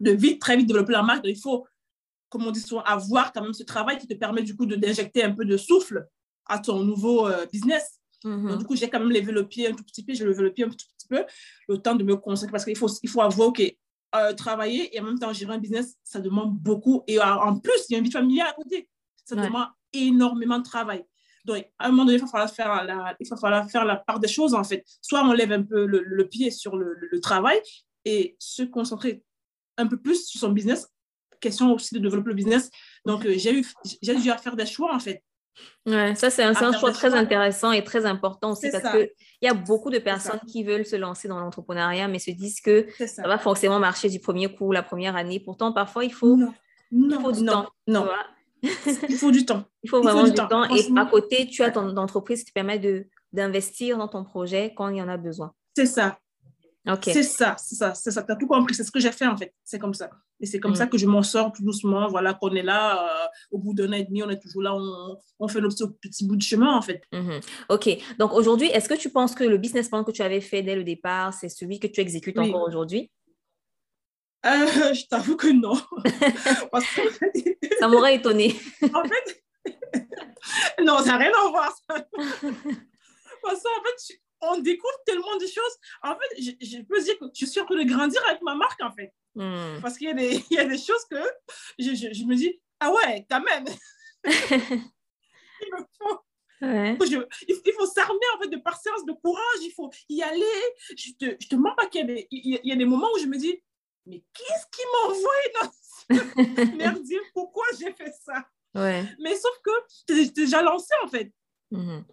de, 0.00 0.10
vite, 0.12 0.40
très 0.40 0.56
vite 0.56 0.68
développer 0.68 0.92
la 0.92 1.02
marque. 1.02 1.24
il 1.24 1.40
faut 1.40 1.66
comme 2.34 2.48
on 2.48 2.50
dit 2.50 2.60
souvent, 2.60 2.82
avoir 2.82 3.32
quand 3.32 3.42
même 3.42 3.52
ce 3.52 3.62
travail 3.62 3.96
qui 3.96 4.08
te 4.08 4.14
permet 4.14 4.42
du 4.42 4.56
coup 4.56 4.66
d'injecter 4.66 5.22
un 5.22 5.30
peu 5.30 5.44
de 5.44 5.56
souffle 5.56 6.04
à 6.46 6.58
ton 6.58 6.82
nouveau 6.82 7.28
euh, 7.28 7.46
business. 7.46 8.00
Mhm. 8.24 8.48
Donc, 8.48 8.58
du 8.58 8.64
coup, 8.64 8.74
j'ai 8.74 8.90
quand 8.90 8.98
même 8.98 9.12
levé 9.12 9.30
le 9.30 9.46
pied 9.46 9.68
un 9.68 9.72
tout 9.72 9.84
petit 9.84 10.04
peu, 10.04 10.14
j'ai 10.14 10.24
levé 10.24 10.42
le 10.42 10.52
pied 10.52 10.64
un 10.64 10.68
tout 10.68 10.74
petit 10.74 11.06
peu, 11.08 11.24
le 11.68 11.78
temps 11.78 11.94
de 11.94 12.02
me 12.02 12.16
concentrer 12.16 12.50
parce 12.50 12.64
qu'il 12.64 12.76
faut, 12.76 12.88
il 13.04 13.08
faut 13.08 13.20
avoir, 13.20 13.50
OK, 13.50 13.62
euh, 14.16 14.32
travailler 14.32 14.94
et 14.96 15.00
en 15.00 15.04
même 15.04 15.18
temps 15.20 15.32
gérer 15.32 15.54
un 15.54 15.58
business, 15.58 15.94
ça 16.02 16.18
demande 16.18 16.58
beaucoup. 16.58 17.04
Et 17.06 17.20
en 17.20 17.56
plus, 17.60 17.86
il 17.88 17.92
y 17.92 17.94
a 17.94 17.98
une 17.98 18.04
vie 18.04 18.10
familiale 18.10 18.48
à 18.48 18.52
côté. 18.52 18.88
Ça 19.24 19.36
demande 19.36 19.68
énormément 19.92 20.58
de 20.58 20.64
travail. 20.64 21.04
Donc, 21.44 21.64
à 21.78 21.86
un 21.86 21.90
moment 21.90 22.04
donné, 22.04 22.16
il 22.16 22.20
va 22.20 22.26
falloir 22.26 22.50
faire 22.50 22.84
la, 22.84 23.14
il 23.20 23.28
va 23.28 23.36
falloir 23.36 23.70
faire 23.70 23.84
la 23.84 23.96
part 23.96 24.18
des 24.18 24.28
choses, 24.28 24.54
en 24.54 24.64
fait. 24.64 24.84
Soit 25.00 25.22
on 25.24 25.32
lève 25.32 25.52
un 25.52 25.62
peu 25.62 25.86
le, 25.86 26.02
le 26.02 26.28
pied 26.28 26.50
sur 26.50 26.76
le, 26.76 26.96
le, 26.98 27.20
travail 27.20 27.60
et 28.04 28.34
se 28.40 28.64
concentrer 28.64 29.22
un 29.76 29.86
peu 29.86 29.98
plus 29.98 30.26
sur 30.26 30.40
son 30.40 30.50
business 30.50 30.88
question 31.44 31.72
aussi 31.72 31.94
de 31.94 32.00
développer 32.00 32.30
le 32.30 32.34
business. 32.34 32.70
Donc, 33.06 33.24
euh, 33.24 33.34
j'ai 33.36 33.54
eu, 33.54 33.64
j'ai 34.02 34.14
dû 34.14 34.22
faire 34.22 34.56
des 34.56 34.66
choix, 34.66 34.94
en 34.94 34.98
fait. 34.98 35.22
Ouais, 35.86 36.14
ça, 36.16 36.30
c'est 36.30 36.42
un, 36.42 36.54
un 36.54 36.72
choix 36.72 36.90
très 36.90 37.14
intéressant 37.14 37.70
et 37.70 37.84
très 37.84 38.06
important 38.06 38.52
aussi 38.52 38.70
parce 38.72 38.90
qu'il 38.90 39.08
y 39.42 39.46
a 39.46 39.54
beaucoup 39.54 39.90
de 39.90 39.98
personnes 39.98 40.40
qui 40.48 40.64
veulent 40.64 40.86
se 40.86 40.96
lancer 40.96 41.28
dans 41.28 41.38
l'entrepreneuriat, 41.38 42.08
mais 42.08 42.18
se 42.18 42.32
disent 42.32 42.60
que 42.60 42.86
ça. 42.98 43.06
ça. 43.06 43.22
va 43.28 43.38
forcément 43.38 43.78
marcher 43.78 44.08
du 44.08 44.18
premier 44.18 44.52
coup, 44.52 44.72
la 44.72 44.82
première 44.82 45.14
année. 45.14 45.38
Pourtant, 45.38 45.72
parfois, 45.72 46.04
il 46.04 46.12
faut, 46.12 46.36
non. 46.36 46.52
il 46.90 47.18
faut 47.20 47.32
du 47.32 47.44
temps. 47.44 47.68
Non. 47.86 48.08
il 49.08 49.16
faut 49.16 49.30
du 49.30 49.44
temps. 49.44 49.64
Il 49.82 49.90
faut 49.90 50.02
vraiment 50.02 50.24
du, 50.24 50.32
temps. 50.32 50.64
Et 50.74 50.90
à 50.96 51.06
côté, 51.06 51.46
tu 51.46 51.62
as 51.62 51.70
ton 51.70 51.96
entreprise 51.96 52.40
qui 52.40 52.46
te 52.46 52.52
permet 52.52 52.78
de, 52.78 53.06
d'investir 53.32 53.98
dans 53.98 54.08
ton 54.08 54.24
projet 54.24 54.72
quand 54.76 54.88
il 54.88 54.96
y 54.96 55.02
en 55.02 55.08
a 55.08 55.18
besoin. 55.18 55.52
C'est 55.76 55.86
ça. 55.86 56.18
C'est 57.02 57.22
ça, 57.22 57.56
c'est 57.58 57.76
ça, 57.76 57.94
c'est 57.94 58.10
ça. 58.10 58.22
Tu 58.22 58.32
as 58.32 58.36
tout 58.36 58.46
compris. 58.46 58.74
C'est 58.74 58.84
ce 58.84 58.90
que 58.90 59.00
j'ai 59.00 59.12
fait 59.12 59.26
en 59.26 59.36
fait. 59.36 59.54
C'est 59.64 59.78
comme 59.78 59.94
ça. 59.94 60.10
Et 60.40 60.46
c'est 60.46 60.60
comme 60.60 60.72
mm. 60.72 60.76
ça 60.76 60.86
que 60.86 60.98
je 60.98 61.06
m'en 61.06 61.22
sors 61.22 61.52
tout 61.52 61.62
doucement. 61.62 62.08
Voilà, 62.08 62.34
qu'on 62.34 62.54
est 62.54 62.62
là, 62.62 63.02
euh, 63.02 63.26
au 63.52 63.58
bout 63.58 63.72
d'un 63.72 63.88
an 63.90 63.96
et 63.96 64.04
demi, 64.04 64.22
on 64.22 64.28
est 64.28 64.38
toujours 64.38 64.62
là, 64.62 64.74
on, 64.74 65.16
on 65.38 65.48
fait 65.48 65.60
notre 65.60 65.86
petit 65.86 66.26
bout 66.26 66.36
de 66.36 66.42
chemin 66.42 66.76
en 66.76 66.82
fait. 66.82 67.02
Mm-hmm. 67.12 67.42
Ok. 67.70 67.88
Donc 68.18 68.34
aujourd'hui, 68.34 68.68
est-ce 68.68 68.88
que 68.88 68.94
tu 68.94 69.08
penses 69.10 69.34
que 69.34 69.44
le 69.44 69.56
business 69.56 69.88
plan 69.88 70.04
que 70.04 70.12
tu 70.12 70.22
avais 70.22 70.42
fait 70.42 70.62
dès 70.62 70.76
le 70.76 70.84
départ, 70.84 71.32
c'est 71.32 71.48
celui 71.48 71.80
que 71.80 71.86
tu 71.86 72.00
exécutes 72.00 72.38
encore 72.38 72.68
aujourd'hui? 72.68 73.10
Euh, 74.44 74.48
Je 74.94 75.06
t'avoue 75.06 75.36
que 75.36 75.48
non. 75.48 75.74
ça 77.80 77.88
m'aurait 77.88 78.16
étonné. 78.16 78.54
en 78.92 79.02
fait, 79.04 79.44
non, 80.82 80.98
ça 80.98 81.12
n'a 81.12 81.16
rien 81.16 81.32
à 81.32 81.48
voir. 81.48 81.74
parce 81.88 83.62
qu'en 83.62 83.82
fait, 83.82 84.18
on 84.52 84.58
découvre 84.60 84.98
tellement 85.06 85.36
de 85.36 85.46
choses. 85.46 85.76
En 86.02 86.14
fait, 86.14 86.42
je, 86.42 86.82
peux 86.82 87.02
dire 87.02 87.18
que 87.18 87.26
je 87.34 87.46
suis 87.46 87.60
en 87.60 87.64
train 87.64 87.76
de 87.76 87.88
grandir 87.88 88.20
avec 88.28 88.42
ma 88.42 88.54
marque, 88.54 88.80
en 88.82 88.92
fait. 88.92 89.12
Hmm. 89.34 89.80
Parce 89.82 89.98
qu'il 89.98 90.08
y, 90.08 90.44
y, 90.54 90.58
a 90.58 90.64
des 90.64 90.78
choses 90.78 91.04
que 91.10 91.22
je, 91.78 91.94
je, 91.94 92.24
me 92.24 92.34
dis, 92.34 92.60
ah 92.80 92.92
ouais, 92.92 93.26
quand 93.28 93.42
même. 93.42 93.64
il, 94.24 94.30
me 95.72 96.96
faut, 96.96 97.04
il, 97.48 97.72
faut 97.76 97.86
s'armer 97.86 98.26
en 98.34 98.42
fait 98.42 98.48
de 98.48 98.56
patience, 98.56 99.04
de 99.04 99.12
courage, 99.12 99.60
il 99.62 99.72
faut 99.72 99.90
y 100.08 100.22
aller. 100.22 100.44
Je 100.96 101.12
te, 101.12 101.36
je 101.40 101.48
te 101.48 101.56
mens 101.56 101.74
pas 101.74 101.86
qu'il 101.86 102.26
y, 102.30 102.60
y, 102.64 102.72
a 102.72 102.76
des 102.76 102.84
moments 102.84 103.08
où 103.14 103.18
je 103.18 103.26
me 103.26 103.36
dis, 103.36 103.62
mais 104.06 104.22
qu'est-ce 104.32 104.66
qui 104.70 104.82
m'envoie 104.92 105.32
dans 105.60 106.76
merdier? 106.76 107.20
Pourquoi 107.32 107.64
j'ai 107.78 107.92
fait 107.92 108.12
ça? 108.24 108.46
Ouais. 108.74 109.04
Mais 109.20 109.34
sauf 109.36 109.56
que 109.62 109.70
tu 110.06 110.30
déjà 110.32 110.62
lancé 110.62 110.92
en 111.04 111.08
fait. 111.08 111.32
Mhm. 111.74 112.04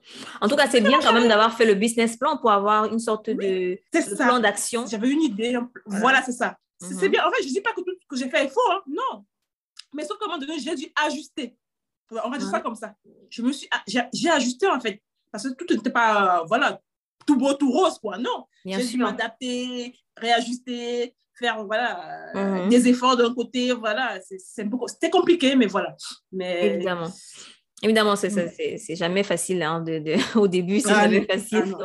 En 0.41 0.47
tout 0.47 0.55
cas, 0.55 0.67
c'est 0.67 0.81
bien 0.81 0.99
quand 0.99 1.13
même 1.13 1.27
d'avoir 1.27 1.55
fait 1.55 1.65
le 1.65 1.75
business 1.75 2.17
plan 2.17 2.37
pour 2.37 2.51
avoir 2.51 2.85
une 2.85 2.99
sorte 2.99 3.29
de, 3.29 3.79
plan 4.17 4.39
d'action. 4.39 4.85
J'avais 4.87 5.09
une 5.09 5.21
idée. 5.21 5.57
Voilà, 5.85 6.21
c'est 6.23 6.31
ça. 6.31 6.57
C'est 6.79 6.93
mhm. 6.93 7.11
bien. 7.11 7.25
En 7.25 7.31
fait, 7.31 7.43
je 7.43 7.47
ne 7.47 7.53
dis 7.53 7.61
pas 7.61 7.73
que 7.73 7.81
tout 7.81 7.91
ce 8.01 8.07
que 8.07 8.15
j'ai 8.15 8.29
fait 8.29 8.45
est 8.45 8.49
faux. 8.49 8.71
Hein. 8.71 8.81
Non. 8.87 9.25
Mais 9.93 10.03
sauf 10.03 10.17
qu'à 10.17 10.25
un 10.25 10.29
moment 10.29 10.39
donné, 10.39 10.59
j'ai 10.59 10.75
dû 10.75 10.87
ajuster. 11.05 11.55
On 12.23 12.29
va 12.29 12.37
dire 12.37 12.49
ça 12.49 12.59
comme 12.59 12.75
ça. 12.75 12.93
Je 13.29 13.41
me 13.41 13.51
suis, 13.51 13.69
j'ai 13.87 14.29
ajusté 14.29 14.67
en 14.67 14.79
fait. 14.79 15.01
Parce 15.31 15.47
que 15.47 15.53
tout 15.53 15.73
n'était 15.73 15.91
pas, 15.91 16.43
voilà, 16.47 16.81
tout 17.25 17.37
beau, 17.37 17.53
tout 17.53 17.71
rose, 17.71 17.97
quoi. 17.99 18.17
Non. 18.17 18.45
J'ai 18.65 18.85
dû 18.85 18.97
m'adapter, 18.97 19.95
réajuster, 20.17 21.15
faire, 21.33 21.63
voilà, 21.65 22.31
mhm. 22.33 22.69
des 22.69 22.87
efforts 22.87 23.15
d'un 23.15 23.33
côté. 23.33 23.71
Voilà. 23.71 24.19
C'était 24.21 25.09
compliqué, 25.09 25.55
mais 25.55 25.67
voilà. 25.67 25.95
Mais, 26.31 26.75
Évidemment. 26.75 27.11
Évidemment, 27.83 28.15
c'est 28.15 28.95
jamais 28.95 29.23
facile 29.23 29.63
hein, 29.63 29.81
de, 29.81 29.97
de, 29.99 30.15
au 30.39 30.47
début, 30.47 30.79
c'est 30.79 30.91
ah 30.91 31.03
jamais 31.03 31.25
facile. 31.25 31.75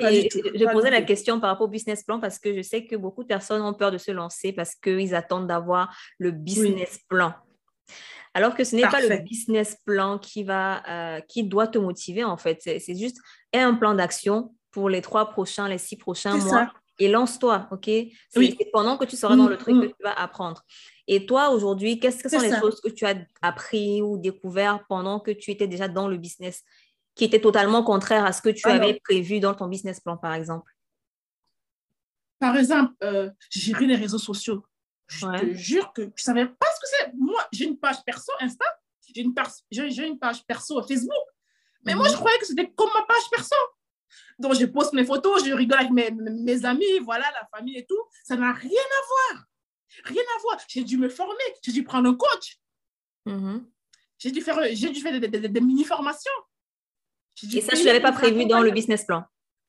Ah 0.00 0.10
je 0.12 0.70
posais 0.70 0.90
la 0.90 1.02
question 1.02 1.40
par 1.40 1.50
rapport 1.50 1.66
au 1.66 1.70
business 1.70 2.02
plan 2.04 2.20
parce 2.20 2.38
que 2.38 2.54
je 2.54 2.60
sais 2.60 2.84
que 2.84 2.94
beaucoup 2.94 3.22
de 3.22 3.28
personnes 3.28 3.62
ont 3.62 3.72
peur 3.72 3.90
de 3.90 3.98
se 3.98 4.10
lancer 4.10 4.52
parce 4.52 4.74
qu'ils 4.74 5.14
attendent 5.14 5.46
d'avoir 5.46 5.96
le 6.18 6.30
business 6.30 7.00
plan. 7.08 7.32
Alors 8.34 8.54
que 8.54 8.64
ce 8.64 8.76
n'est 8.76 8.82
pas 8.82 9.00
le 9.00 9.22
business 9.22 9.78
plan 9.84 10.18
qui, 10.18 10.44
va, 10.44 10.82
euh, 10.88 11.20
qui 11.20 11.42
doit 11.42 11.66
te 11.66 11.78
motiver 11.78 12.24
en 12.24 12.36
fait. 12.36 12.60
C'est 12.62 12.94
juste 12.94 13.16
un 13.54 13.74
plan 13.74 13.94
d'action 13.94 14.54
pour 14.70 14.90
les 14.90 15.00
trois 15.00 15.30
prochains, 15.30 15.68
les 15.68 15.78
six 15.78 15.96
prochains 15.96 16.36
mois. 16.36 16.70
Et 17.00 17.08
lance-toi, 17.08 17.68
OK? 17.70 17.88
C'est 18.28 18.70
pendant 18.72 18.96
que 18.96 19.04
tu 19.04 19.16
seras 19.16 19.36
dans 19.36 19.48
le 19.48 19.56
truc 19.56 19.80
que 19.80 19.86
mm. 19.86 19.92
tu 19.92 20.02
vas 20.02 20.12
apprendre. 20.12 20.62
Et 21.10 21.24
toi, 21.24 21.48
aujourd'hui, 21.48 21.98
qu'est-ce 21.98 22.22
que 22.22 22.28
sont 22.28 22.38
les 22.38 22.54
choses 22.60 22.82
que 22.82 22.90
tu 22.90 23.06
as 23.06 23.16
appris 23.40 24.02
ou 24.02 24.18
découvert 24.18 24.84
pendant 24.88 25.20
que 25.20 25.30
tu 25.30 25.50
étais 25.50 25.66
déjà 25.66 25.88
dans 25.88 26.06
le 26.06 26.18
business 26.18 26.62
qui 27.14 27.24
était 27.24 27.40
totalement 27.40 27.82
contraire 27.82 28.26
à 28.26 28.32
ce 28.34 28.42
que 28.42 28.50
tu 28.50 28.68
avais 28.68 29.00
prévu 29.02 29.40
dans 29.40 29.54
ton 29.54 29.68
business 29.68 30.00
plan, 30.00 30.18
par 30.18 30.34
exemple? 30.34 30.70
Par 32.38 32.56
exemple, 32.56 32.92
euh, 33.02 33.30
gérer 33.50 33.86
les 33.86 33.96
réseaux 33.96 34.18
sociaux. 34.18 34.64
Je 35.06 35.26
te 35.26 35.54
jure 35.54 35.94
que 35.94 36.02
je 36.02 36.08
ne 36.08 36.12
savais 36.16 36.46
pas 36.46 36.66
ce 36.76 36.80
que 36.80 36.86
c'est. 36.90 37.12
Moi, 37.16 37.42
j'ai 37.52 37.64
une 37.64 37.78
page 37.78 38.04
perso 38.04 38.30
Insta, 38.40 38.66
j'ai 39.00 39.22
une, 39.22 39.34
une, 39.70 40.18
page 40.18 40.44
perso 40.46 40.82
Facebook. 40.82 41.16
Mais 41.86 41.94
moi, 41.94 42.06
je 42.06 42.12
mhm. 42.12 42.18
croyais 42.18 42.38
que 42.38 42.46
c'était 42.46 42.70
comme 42.76 42.90
ma 42.94 43.06
page 43.06 43.30
perso. 43.30 43.56
Donc, 44.38 44.54
je 44.54 44.66
poste 44.66 44.92
mes 44.92 45.06
photos, 45.06 45.42
je 45.42 45.54
rigole 45.54 45.78
avec 45.78 45.90
mes, 45.90 46.10
mes 46.10 46.64
amis, 46.66 46.98
voilà, 47.02 47.24
la 47.32 47.48
famille 47.56 47.78
et 47.78 47.86
tout. 47.86 48.02
Ça 48.24 48.36
n'a 48.36 48.52
rien 48.52 48.70
à 48.70 49.32
voir. 49.34 49.47
Rien 50.04 50.22
à 50.36 50.40
voir. 50.42 50.58
J'ai 50.68 50.84
dû 50.84 50.96
me 50.96 51.08
former, 51.08 51.34
j'ai 51.62 51.72
dû 51.72 51.84
prendre 51.84 52.08
un 52.08 52.14
coach. 52.14 52.58
Mm-hmm. 53.26 53.64
J'ai 54.18 54.30
dû 54.30 54.40
faire, 54.40 54.58
j'ai 54.72 54.90
dû 54.90 55.00
faire 55.00 55.18
des, 55.20 55.60
mini-formations. 55.60 56.32
Et 57.52 57.60
ça, 57.60 57.74
je 57.74 57.80
ne 57.80 57.86
l'avais 57.86 58.00
pas 58.00 58.12
prévu 58.12 58.46
dans 58.46 58.60
le 58.60 58.70
business 58.70 59.04
plan? 59.04 59.22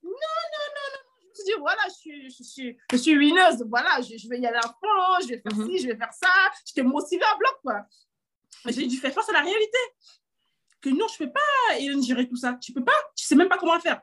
Non, 0.03 0.09
non, 0.11 0.13
non, 0.13 0.87
non. 0.93 1.21
Je 1.21 1.27
me 1.27 1.33
suis 1.33 1.43
dit, 1.43 1.59
voilà, 1.59 1.81
je 1.87 1.93
suis, 1.93 2.29
je 2.31 2.43
suis, 2.43 2.77
je 2.91 2.97
suis 2.97 3.17
winneuse. 3.17 3.63
Voilà, 3.69 4.01
je, 4.01 4.17
je, 4.17 4.27
vais 4.27 4.39
y 4.39 4.47
aller 4.47 4.57
à 4.57 4.61
fond, 4.61 5.21
je 5.21 5.27
vais 5.27 5.41
faire 5.41 5.51
mm-hmm. 5.51 5.77
ci, 5.77 5.83
je 5.83 5.87
vais 5.87 5.97
faire 5.97 6.13
ça. 6.13 6.29
J'étais 6.65 6.83
motivée 6.83 7.23
à 7.23 7.37
bloc, 7.37 7.59
quoi. 7.61 7.85
J'ai 8.65 8.87
dû 8.87 8.97
faire 8.97 9.13
face 9.13 9.29
à 9.29 9.33
la 9.33 9.41
réalité. 9.41 9.77
Que 10.81 10.89
non, 10.89 11.07
je 11.07 11.23
ne 11.23 11.27
peux 11.27 11.33
pas 11.33 12.01
gérer 12.01 12.27
tout 12.27 12.37
ça. 12.37 12.57
Tu 12.61 12.71
ne 12.71 12.75
peux 12.75 12.85
pas. 12.85 12.95
Tu 13.15 13.25
ne 13.25 13.27
sais 13.27 13.35
même 13.35 13.49
pas 13.49 13.57
comment 13.57 13.79
faire. 13.79 14.01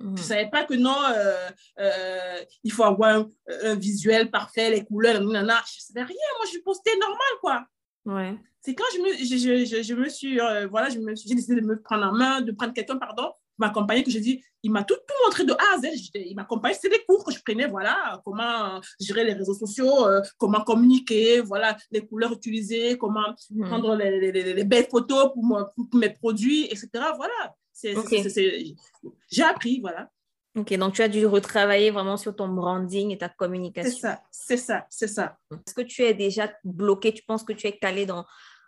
Je 0.00 0.06
ne 0.06 0.16
savais 0.16 0.48
pas 0.48 0.64
que 0.64 0.74
non, 0.74 0.96
euh, 1.14 1.48
euh, 1.80 2.38
il 2.64 2.72
faut 2.72 2.84
avoir 2.84 3.26
un, 3.64 3.74
visuel 3.74 4.30
parfait, 4.30 4.70
les 4.70 4.84
couleurs, 4.84 5.20
nanana. 5.20 5.62
Je 5.66 5.78
ne 5.78 5.94
savais 5.94 6.06
rien. 6.06 6.28
Moi, 6.38 6.48
je 6.52 6.58
postais 6.60 6.96
normal, 6.98 7.18
quoi. 7.40 7.66
Ouais. 8.06 8.34
C'est 8.60 8.74
quand 8.74 8.84
je 8.94 9.00
me, 9.00 9.12
je, 9.12 9.66
je, 9.66 9.82
je 9.82 9.94
me 9.94 10.08
suis, 10.08 10.40
euh, 10.40 10.66
voilà, 10.68 10.88
j'ai 10.88 11.34
décidé 11.34 11.60
de 11.60 11.66
me 11.66 11.80
prendre 11.80 12.06
en 12.06 12.12
main, 12.12 12.40
de 12.40 12.52
prendre 12.52 12.72
quelqu'un, 12.72 12.96
pardon, 12.96 13.32
m'accompagner, 13.58 14.02
que 14.02 14.10
j'ai 14.10 14.20
dit, 14.20 14.42
il 14.62 14.70
m'a 14.70 14.82
tout, 14.82 14.94
tout 14.94 15.14
montré 15.24 15.44
de 15.44 15.52
A 15.52 15.74
à 15.74 15.78
Z. 15.78 15.88
Il 16.14 16.34
m'accompagnait, 16.36 16.74
c'était 16.74 16.96
des 16.96 17.04
cours 17.04 17.24
que 17.24 17.32
je 17.32 17.40
prenais, 17.44 17.66
voilà, 17.66 18.20
comment 18.24 18.80
gérer 19.00 19.24
les 19.24 19.34
réseaux 19.34 19.54
sociaux, 19.54 20.06
comment 20.38 20.60
communiquer, 20.60 21.40
voilà, 21.40 21.76
les 21.90 22.06
couleurs 22.06 22.32
utilisées, 22.32 22.96
comment 22.96 23.34
hmm. 23.50 23.66
prendre 23.66 23.96
les, 23.96 24.32
les, 24.32 24.54
les, 24.54 24.64
belles 24.64 24.88
photos 24.88 25.32
pour, 25.34 25.44
moi, 25.44 25.72
pour 25.74 25.86
mes 25.94 26.10
produits, 26.10 26.66
etc. 26.66 26.88
Voilà. 27.16 27.54
J'ai 27.74 29.42
appris, 29.42 29.80
voilà. 29.80 30.10
Ok, 30.54 30.74
donc 30.74 30.92
tu 30.92 31.02
as 31.02 31.08
dû 31.08 31.24
retravailler 31.24 31.90
vraiment 31.90 32.18
sur 32.18 32.36
ton 32.36 32.48
branding 32.48 33.10
et 33.10 33.18
ta 33.18 33.30
communication. 33.30 33.90
C'est 33.90 34.00
ça, 34.00 34.22
c'est 34.30 34.56
ça, 34.58 34.86
c'est 34.90 35.08
ça. 35.08 35.38
Est-ce 35.50 35.74
que 35.74 35.80
tu 35.80 36.02
es 36.02 36.12
déjà 36.12 36.52
bloqué? 36.62 37.14
Tu 37.14 37.22
penses 37.22 37.42
que 37.42 37.54
tu 37.54 37.66
es 37.66 37.78
calé 37.78 38.04
dans, 38.04 38.26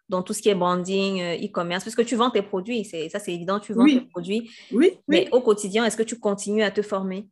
dans 0.09 0.23
tout 0.23 0.33
ce 0.33 0.41
qui 0.41 0.49
est 0.49 0.55
branding, 0.55 1.21
euh, 1.21 1.47
e-commerce? 1.47 1.85
Parce 1.85 1.95
que 1.95 2.03
tu 2.03 2.17
vends 2.17 2.31
tes 2.31 2.41
produits, 2.41 2.87
ça 2.87 3.19
c'est 3.19 3.35
évident, 3.35 3.61
tu 3.61 3.75
vends 3.75 3.85
tes 3.85 4.01
produits. 4.01 4.51
Oui, 4.73 4.99
Mais 5.09 5.29
au 5.33 5.43
quotidien, 5.43 5.85
est-ce 5.85 5.99
que 5.99 6.03
tu 6.03 6.19
continues 6.19 6.63
à 6.63 6.71
te 6.71 6.81
former? 6.81 7.29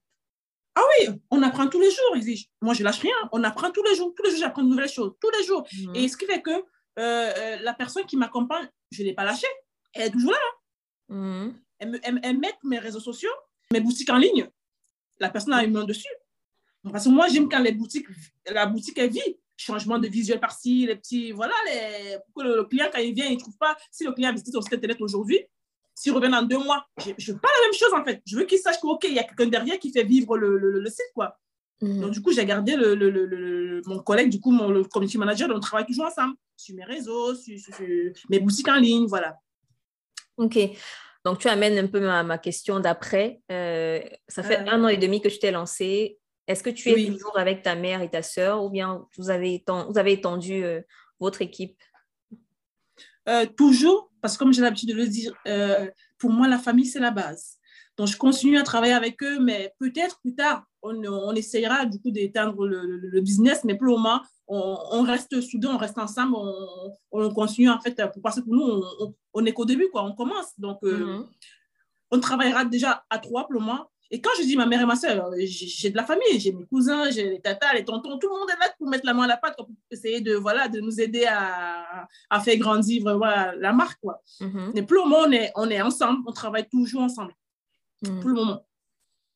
Ah 0.74 0.82
oui, 0.98 1.14
on 1.30 1.42
apprend 1.42 1.68
tous 1.68 1.80
les 1.80 1.90
jours. 1.90 2.16
Moi, 2.62 2.74
je 2.74 2.82
lâche 2.82 3.00
rien. 3.00 3.14
On 3.32 3.44
apprend 3.44 3.70
tous 3.70 3.82
les 3.82 3.94
jours. 3.94 4.12
Tous 4.16 4.22
les 4.22 4.30
jours, 4.30 4.40
j'apprends 4.40 4.62
de 4.62 4.68
nouvelles 4.68 4.88
choses. 4.88 5.12
Tous 5.20 5.30
les 5.30 5.44
jours. 5.44 5.66
Mhm. 5.70 5.96
Et 5.96 6.08
ce 6.08 6.16
qui 6.16 6.24
fait 6.24 6.40
que 6.40 6.50
euh, 6.50 6.62
euh, 6.98 7.56
la 7.60 7.74
personne 7.74 8.04
qui 8.06 8.16
m'accompagne, 8.16 8.68
je 8.90 9.02
ne 9.02 9.08
l'ai 9.08 9.14
pas 9.14 9.24
lâchée. 9.24 9.46
Elle 9.92 10.08
est 10.08 10.10
toujours 10.10 10.32
là. 10.32 10.38
Mhm 11.12 11.54
elles, 12.02 12.38
mettent 12.38 12.62
mes 12.64 12.78
réseaux 12.78 13.00
sociaux, 13.00 13.30
mes 13.72 13.80
boutiques 13.80 14.10
en 14.10 14.18
ligne. 14.18 14.48
La 15.18 15.30
personne 15.30 15.52
a 15.54 15.64
une 15.64 15.72
main 15.72 15.84
dessus. 15.84 16.08
Parce 16.90 17.04
que 17.04 17.10
moi, 17.10 17.28
j'aime 17.28 17.48
quand 17.48 17.60
les 17.60 17.72
boutiques, 17.72 18.06
la 18.46 18.66
boutique 18.66 18.98
est 18.98 19.08
vide. 19.08 19.36
Changement 19.56 19.98
de 19.98 20.08
visuel 20.08 20.40
par-ci, 20.40 20.86
les 20.86 20.96
petits. 20.96 21.30
Voilà, 21.30 21.54
les, 21.66 22.16
pour 22.24 22.42
que 22.42 22.48
le, 22.48 22.64
client, 22.64 22.86
quand 22.92 22.98
il 22.98 23.14
vient, 23.14 23.26
il 23.26 23.34
ne 23.34 23.38
trouve 23.38 23.56
pas. 23.56 23.76
Si 23.92 24.02
le 24.02 24.12
client 24.12 24.30
a 24.30 24.32
visité 24.32 24.50
ton 24.50 24.60
site 24.60 24.72
internet 24.72 25.00
aujourd'hui, 25.00 25.38
s'il 25.94 26.12
revient 26.12 26.30
dans 26.30 26.42
deux 26.42 26.58
mois, 26.58 26.84
je 26.98 27.10
ne 27.10 27.32
veux 27.32 27.38
pas 27.38 27.48
la 27.60 27.66
même 27.66 27.74
chose 27.74 27.92
en 27.94 28.02
fait. 28.02 28.22
Je 28.26 28.36
veux 28.36 28.44
qu'il 28.44 28.58
sache 28.58 28.76
qu'il 28.80 29.10
il 29.10 29.14
y 29.14 29.18
a 29.20 29.24
quelqu'un 29.24 29.46
derrière 29.46 29.78
qui 29.78 29.92
fait 29.92 30.02
vivre 30.02 30.36
le, 30.36 30.56
le, 30.58 30.90
site. 30.90 31.12
quoi. 31.14 31.38
Mhm. 31.80 32.00
Donc, 32.00 32.10
du 32.10 32.22
coup, 32.22 32.32
j'ai 32.32 32.44
gardé 32.44 32.74
le, 32.74 33.82
mon 33.86 34.00
collègue, 34.00 34.30
du 34.30 34.40
coup, 34.40 34.50
mon 34.50 34.70
le 34.70 34.82
community 34.84 35.18
manager, 35.18 35.48
on 35.54 35.60
travaille 35.60 35.86
toujours 35.86 36.06
ensemble 36.06 36.34
sur 36.56 36.74
mes 36.74 36.84
réseaux, 36.84 37.34
sur, 37.36 37.56
sur 37.60 37.74
mes 38.30 38.40
boutiques 38.40 38.68
en 38.68 38.78
ligne, 38.78 39.06
voilà. 39.06 39.38
Ok. 40.36 40.58
Donc, 41.24 41.38
tu 41.38 41.48
amènes 41.48 41.78
un 41.78 41.86
peu 41.86 42.00
ma, 42.00 42.38
question 42.38 42.80
d'après. 42.80 43.40
Euh, 43.50 44.00
ça 44.28 44.42
fait 44.42 44.58
un 44.68 44.82
an 44.82 44.88
et 44.88 44.96
demi 44.96 45.20
que 45.20 45.28
tu 45.28 45.38
t'es 45.38 45.52
lancé. 45.52 46.18
Est-ce 46.48 46.62
que 46.62 46.70
tu 46.70 46.90
es 46.90 47.06
toujours 47.06 47.38
avec 47.38 47.62
ta 47.62 47.76
mère 47.76 48.02
et 48.02 48.10
ta 48.10 48.22
sœur 48.22 48.64
ou 48.64 48.70
bien 48.70 49.06
vous 49.16 49.30
avez, 49.30 49.54
étendu, 49.54 49.92
vous 49.92 49.98
avez 49.98 50.12
étendu 50.12 50.64
euh, 50.64 50.80
votre 51.20 51.40
équipe? 51.40 51.80
Euh, 53.28 53.46
Toujours, 53.46 54.10
parce 54.20 54.36
que 54.36 54.40
comme 54.40 54.52
j'ai 54.52 54.62
l'habitude 54.62 54.88
de 54.88 54.94
le 54.94 55.06
dire, 55.06 55.32
pour 56.18 56.30
moi, 56.30 56.48
la 56.48 56.58
famille, 56.58 56.86
c'est 56.86 57.00
la 57.00 57.12
base. 57.12 57.58
Donc, 57.98 58.08
je 58.08 58.16
continue 58.16 58.58
à 58.58 58.62
travailler 58.62 58.94
avec 58.94 59.22
eux, 59.22 59.38
mais 59.38 59.74
peut-être 59.78 60.18
plus 60.20 60.34
tard, 60.34 60.64
on, 60.82 61.04
on 61.04 61.34
essayera 61.34 61.84
du 61.86 62.00
coup 62.00 62.10
d'éteindre 62.10 62.66
le, 62.66 63.20
business, 63.20 63.64
mais 63.64 63.74
pour 63.74 63.86
le 63.86 63.92
moment, 63.92 64.20
on, 64.48 65.02
reste 65.02 65.40
soudés, 65.40 65.68
on 65.68 65.76
reste 65.76 65.98
ensemble, 65.98 66.36
on, 67.10 67.30
continue 67.30 67.70
en 67.70 67.80
fait, 67.80 68.00
parce 68.22 68.36
que 68.36 68.40
pour 68.42 68.54
nous, 68.54 68.82
on, 69.32 69.44
est 69.44 69.52
qu'au 69.52 69.64
début, 69.64 69.88
quoi, 69.90 70.04
on 70.04 70.14
commence. 70.14 70.58
Donc, 70.58 70.78
euh, 70.84 71.18
mhm. 71.18 71.28
on 72.10 72.20
travaillera 72.20 72.64
déjà 72.64 73.04
à 73.10 73.18
trois 73.18 73.44
pour 73.44 73.54
le 73.54 73.60
moment. 73.60 73.88
Et 74.10 74.20
quand 74.20 74.30
je 74.38 74.42
dis 74.42 74.56
ma 74.56 74.66
mère 74.66 74.82
et 74.82 74.84
ma 74.84 74.96
soeur, 74.96 75.30
j'ai 75.38 75.88
de 75.88 75.96
la 75.96 76.04
famille, 76.04 76.38
j'ai 76.38 76.52
mes 76.52 76.66
cousins, 76.66 77.10
j'ai 77.10 77.30
les 77.30 77.40
tatas, 77.40 77.72
les 77.72 77.82
tontons, 77.82 78.18
tout 78.18 78.28
le 78.28 78.38
monde 78.38 78.50
est 78.50 78.60
là 78.60 78.70
pour 78.76 78.86
mettre 78.86 79.06
la 79.06 79.14
main 79.14 79.22
à 79.22 79.26
la 79.26 79.38
pâte, 79.38 79.56
pour 79.56 79.70
essayer 79.90 80.20
de, 80.20 80.34
voilà, 80.34 80.68
de 80.68 80.80
nous 80.80 81.00
aider 81.00 81.24
à, 81.24 82.06
à 82.28 82.40
faire 82.40 82.58
grandir 82.58 83.02
voilà, 83.16 83.54
la 83.56 83.72
marque. 83.72 83.98
Quoi. 84.02 84.20
Mhm. 84.40 84.72
Mais 84.74 84.82
pour 84.82 84.96
le 84.96 85.02
moment, 85.04 85.24
on 85.26 85.32
est, 85.32 85.50
on 85.56 85.70
est 85.70 85.80
ensemble, 85.80 86.20
on 86.26 86.32
travaille 86.32 86.68
toujours 86.68 87.00
ensemble. 87.00 87.32
Mhm. 88.02 88.20
Pour 88.20 88.28
le 88.28 88.34
moment. 88.34 88.66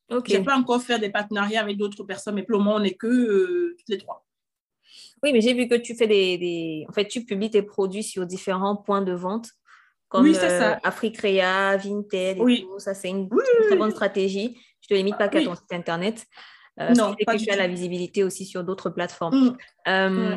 Okay. 0.08 0.34
Je 0.34 0.38
n'ai 0.38 0.44
pas 0.44 0.56
encore 0.56 0.82
fait 0.82 0.98
des 0.98 1.10
partenariats 1.10 1.60
avec 1.60 1.76
d'autres 1.76 2.04
personnes, 2.04 2.36
mais 2.36 2.42
pour 2.42 2.52
le 2.52 2.58
moment, 2.58 2.76
on 2.76 2.80
n'est 2.80 2.94
que 2.94 3.06
euh, 3.06 3.76
toutes 3.78 3.88
les 3.88 3.98
trois. 3.98 4.24
Oui, 5.22 5.32
mais 5.32 5.40
j'ai 5.40 5.54
vu 5.54 5.66
que 5.66 5.74
tu 5.74 5.94
fais 5.94 6.06
des, 6.06 6.84
En 6.88 6.92
fait, 6.92 7.06
tu 7.06 7.24
publies 7.24 7.50
tes 7.50 7.62
produits 7.62 8.04
sur 8.04 8.26
différents 8.26 8.76
points 8.76 9.02
de 9.02 9.12
vente, 9.12 9.50
comme 10.08 10.24
oui, 10.24 10.36
euh, 10.36 10.74
Africrea, 10.84 11.76
Vinted 11.76 12.38
et 12.38 12.62
tout. 12.62 12.78
Ça, 12.78 12.94
c'est 12.94 13.08
une, 13.08 13.28
très 13.66 13.76
bonne 13.76 13.90
stratégie. 13.90 14.56
Je 14.80 14.94
ne 14.94 14.98
te 15.00 15.02
limite 15.02 15.18
pas 15.18 15.28
qu'à 15.28 15.42
ton 15.42 15.54
site 15.54 15.72
Internet. 15.72 16.24
Euh, 16.78 16.92
non, 16.92 17.14
pas 17.24 17.36
que 17.36 17.42
tu 17.42 17.50
as 17.50 17.56
la 17.56 17.68
visibilité 17.68 18.22
aussi 18.22 18.44
sur 18.44 18.62
d'autres 18.62 18.90
plateformes. 18.90 19.34
Mm. 19.34 19.56
Euh, 19.88 20.36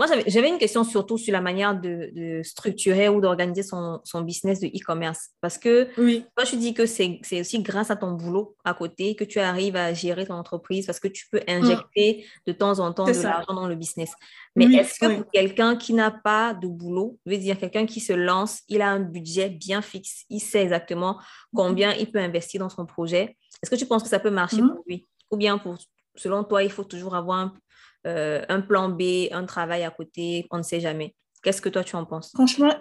moi, 0.00 0.06
j'avais 0.26 0.48
une 0.48 0.56
question 0.56 0.82
surtout 0.82 1.18
sur 1.18 1.30
la 1.30 1.42
manière 1.42 1.78
de, 1.78 2.40
structurer 2.42 3.10
ou 3.10 3.20
d'organiser 3.20 3.62
son, 3.62 4.00
business 4.22 4.58
de 4.58 4.68
e-commerce. 4.68 5.28
Parce 5.42 5.58
que 5.58 5.88
oui. 5.98 6.24
toi, 6.34 6.46
je 6.46 6.56
dis 6.56 6.72
que 6.72 6.86
c'est 6.86 7.20
aussi 7.38 7.62
grâce 7.62 7.90
à 7.90 7.96
ton 7.96 8.12
boulot 8.12 8.56
à 8.64 8.72
côté 8.72 9.14
que 9.14 9.24
tu 9.24 9.40
arrives 9.40 9.76
à 9.76 9.92
gérer 9.92 10.24
ton 10.24 10.36
entreprise 10.36 10.86
parce 10.86 11.00
que 11.00 11.08
tu 11.08 11.26
peux 11.30 11.42
injecter 11.46 12.24
de 12.46 12.52
temps 12.52 12.78
en 12.78 12.94
temps 12.94 13.04
de 13.04 13.22
l'argent 13.22 13.52
dans 13.52 13.68
le 13.68 13.74
business. 13.74 14.12
Mais 14.56 14.64
est-ce 14.72 15.00
que 15.00 15.16
pour 15.16 15.30
quelqu'un 15.30 15.76
qui 15.76 15.92
n'a 15.92 16.10
pas 16.10 16.54
de 16.54 16.66
boulot, 16.66 17.18
je 17.26 17.32
veux 17.32 17.38
dire 17.38 17.58
quelqu'un 17.58 17.84
qui 17.84 18.00
se 18.00 18.14
lance, 18.14 18.60
il 18.70 18.80
a 18.80 18.88
un 18.88 19.00
budget 19.00 19.50
bien 19.50 19.82
fixe, 19.82 20.24
il 20.30 20.40
sait 20.40 20.62
exactement 20.62 21.20
combien 21.54 21.92
il 21.92 22.10
peut 22.10 22.20
investir 22.20 22.60
dans 22.60 22.70
son 22.70 22.86
projet, 22.86 23.36
est-ce 23.62 23.70
que 23.70 23.76
tu 23.76 23.84
penses 23.84 24.02
que 24.02 24.08
ça 24.08 24.18
peut 24.18 24.30
marcher 24.30 24.62
mmh. 24.62 24.74
pour 24.74 24.84
lui? 24.86 25.06
Ou 25.30 25.36
bien 25.36 25.58
pour, 25.58 25.76
selon 26.16 26.42
toi, 26.42 26.62
il 26.62 26.70
faut 26.70 26.84
toujours 26.84 27.14
avoir 27.14 27.38
un 27.38 27.52
euh, 28.06 28.44
un 28.48 28.60
plan 28.60 28.88
B, 28.88 29.28
un 29.30 29.44
travail 29.44 29.84
à 29.84 29.90
côté, 29.90 30.46
on 30.50 30.58
ne 30.58 30.62
sait 30.62 30.80
jamais. 30.80 31.14
Qu'est-ce 31.42 31.62
que 31.62 31.68
toi, 31.68 31.84
tu 31.84 31.96
en 31.96 32.04
penses? 32.04 32.30
Franchement, 32.32 32.74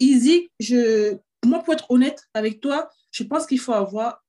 Easy, 0.00 0.50
je... 0.60 1.16
moi, 1.44 1.60
pour 1.60 1.74
être 1.74 1.90
honnête 1.90 2.22
avec 2.34 2.60
toi, 2.60 2.88
je 3.10 3.24
pense 3.24 3.46
qu'il 3.46 3.58
faut 3.58 3.72
avoir, 3.72 4.22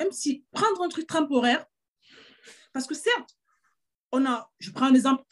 même 0.00 0.12
si 0.12 0.44
prendre 0.52 0.82
un 0.82 0.88
truc 0.88 1.06
temporaire, 1.06 1.64
parce 2.72 2.86
que 2.86 2.94
certes, 2.94 3.30
on 4.12 4.24
a, 4.26 4.50
je 4.58 4.70
prends 4.70 4.86
un 4.86 4.94
exemple, 4.94 5.24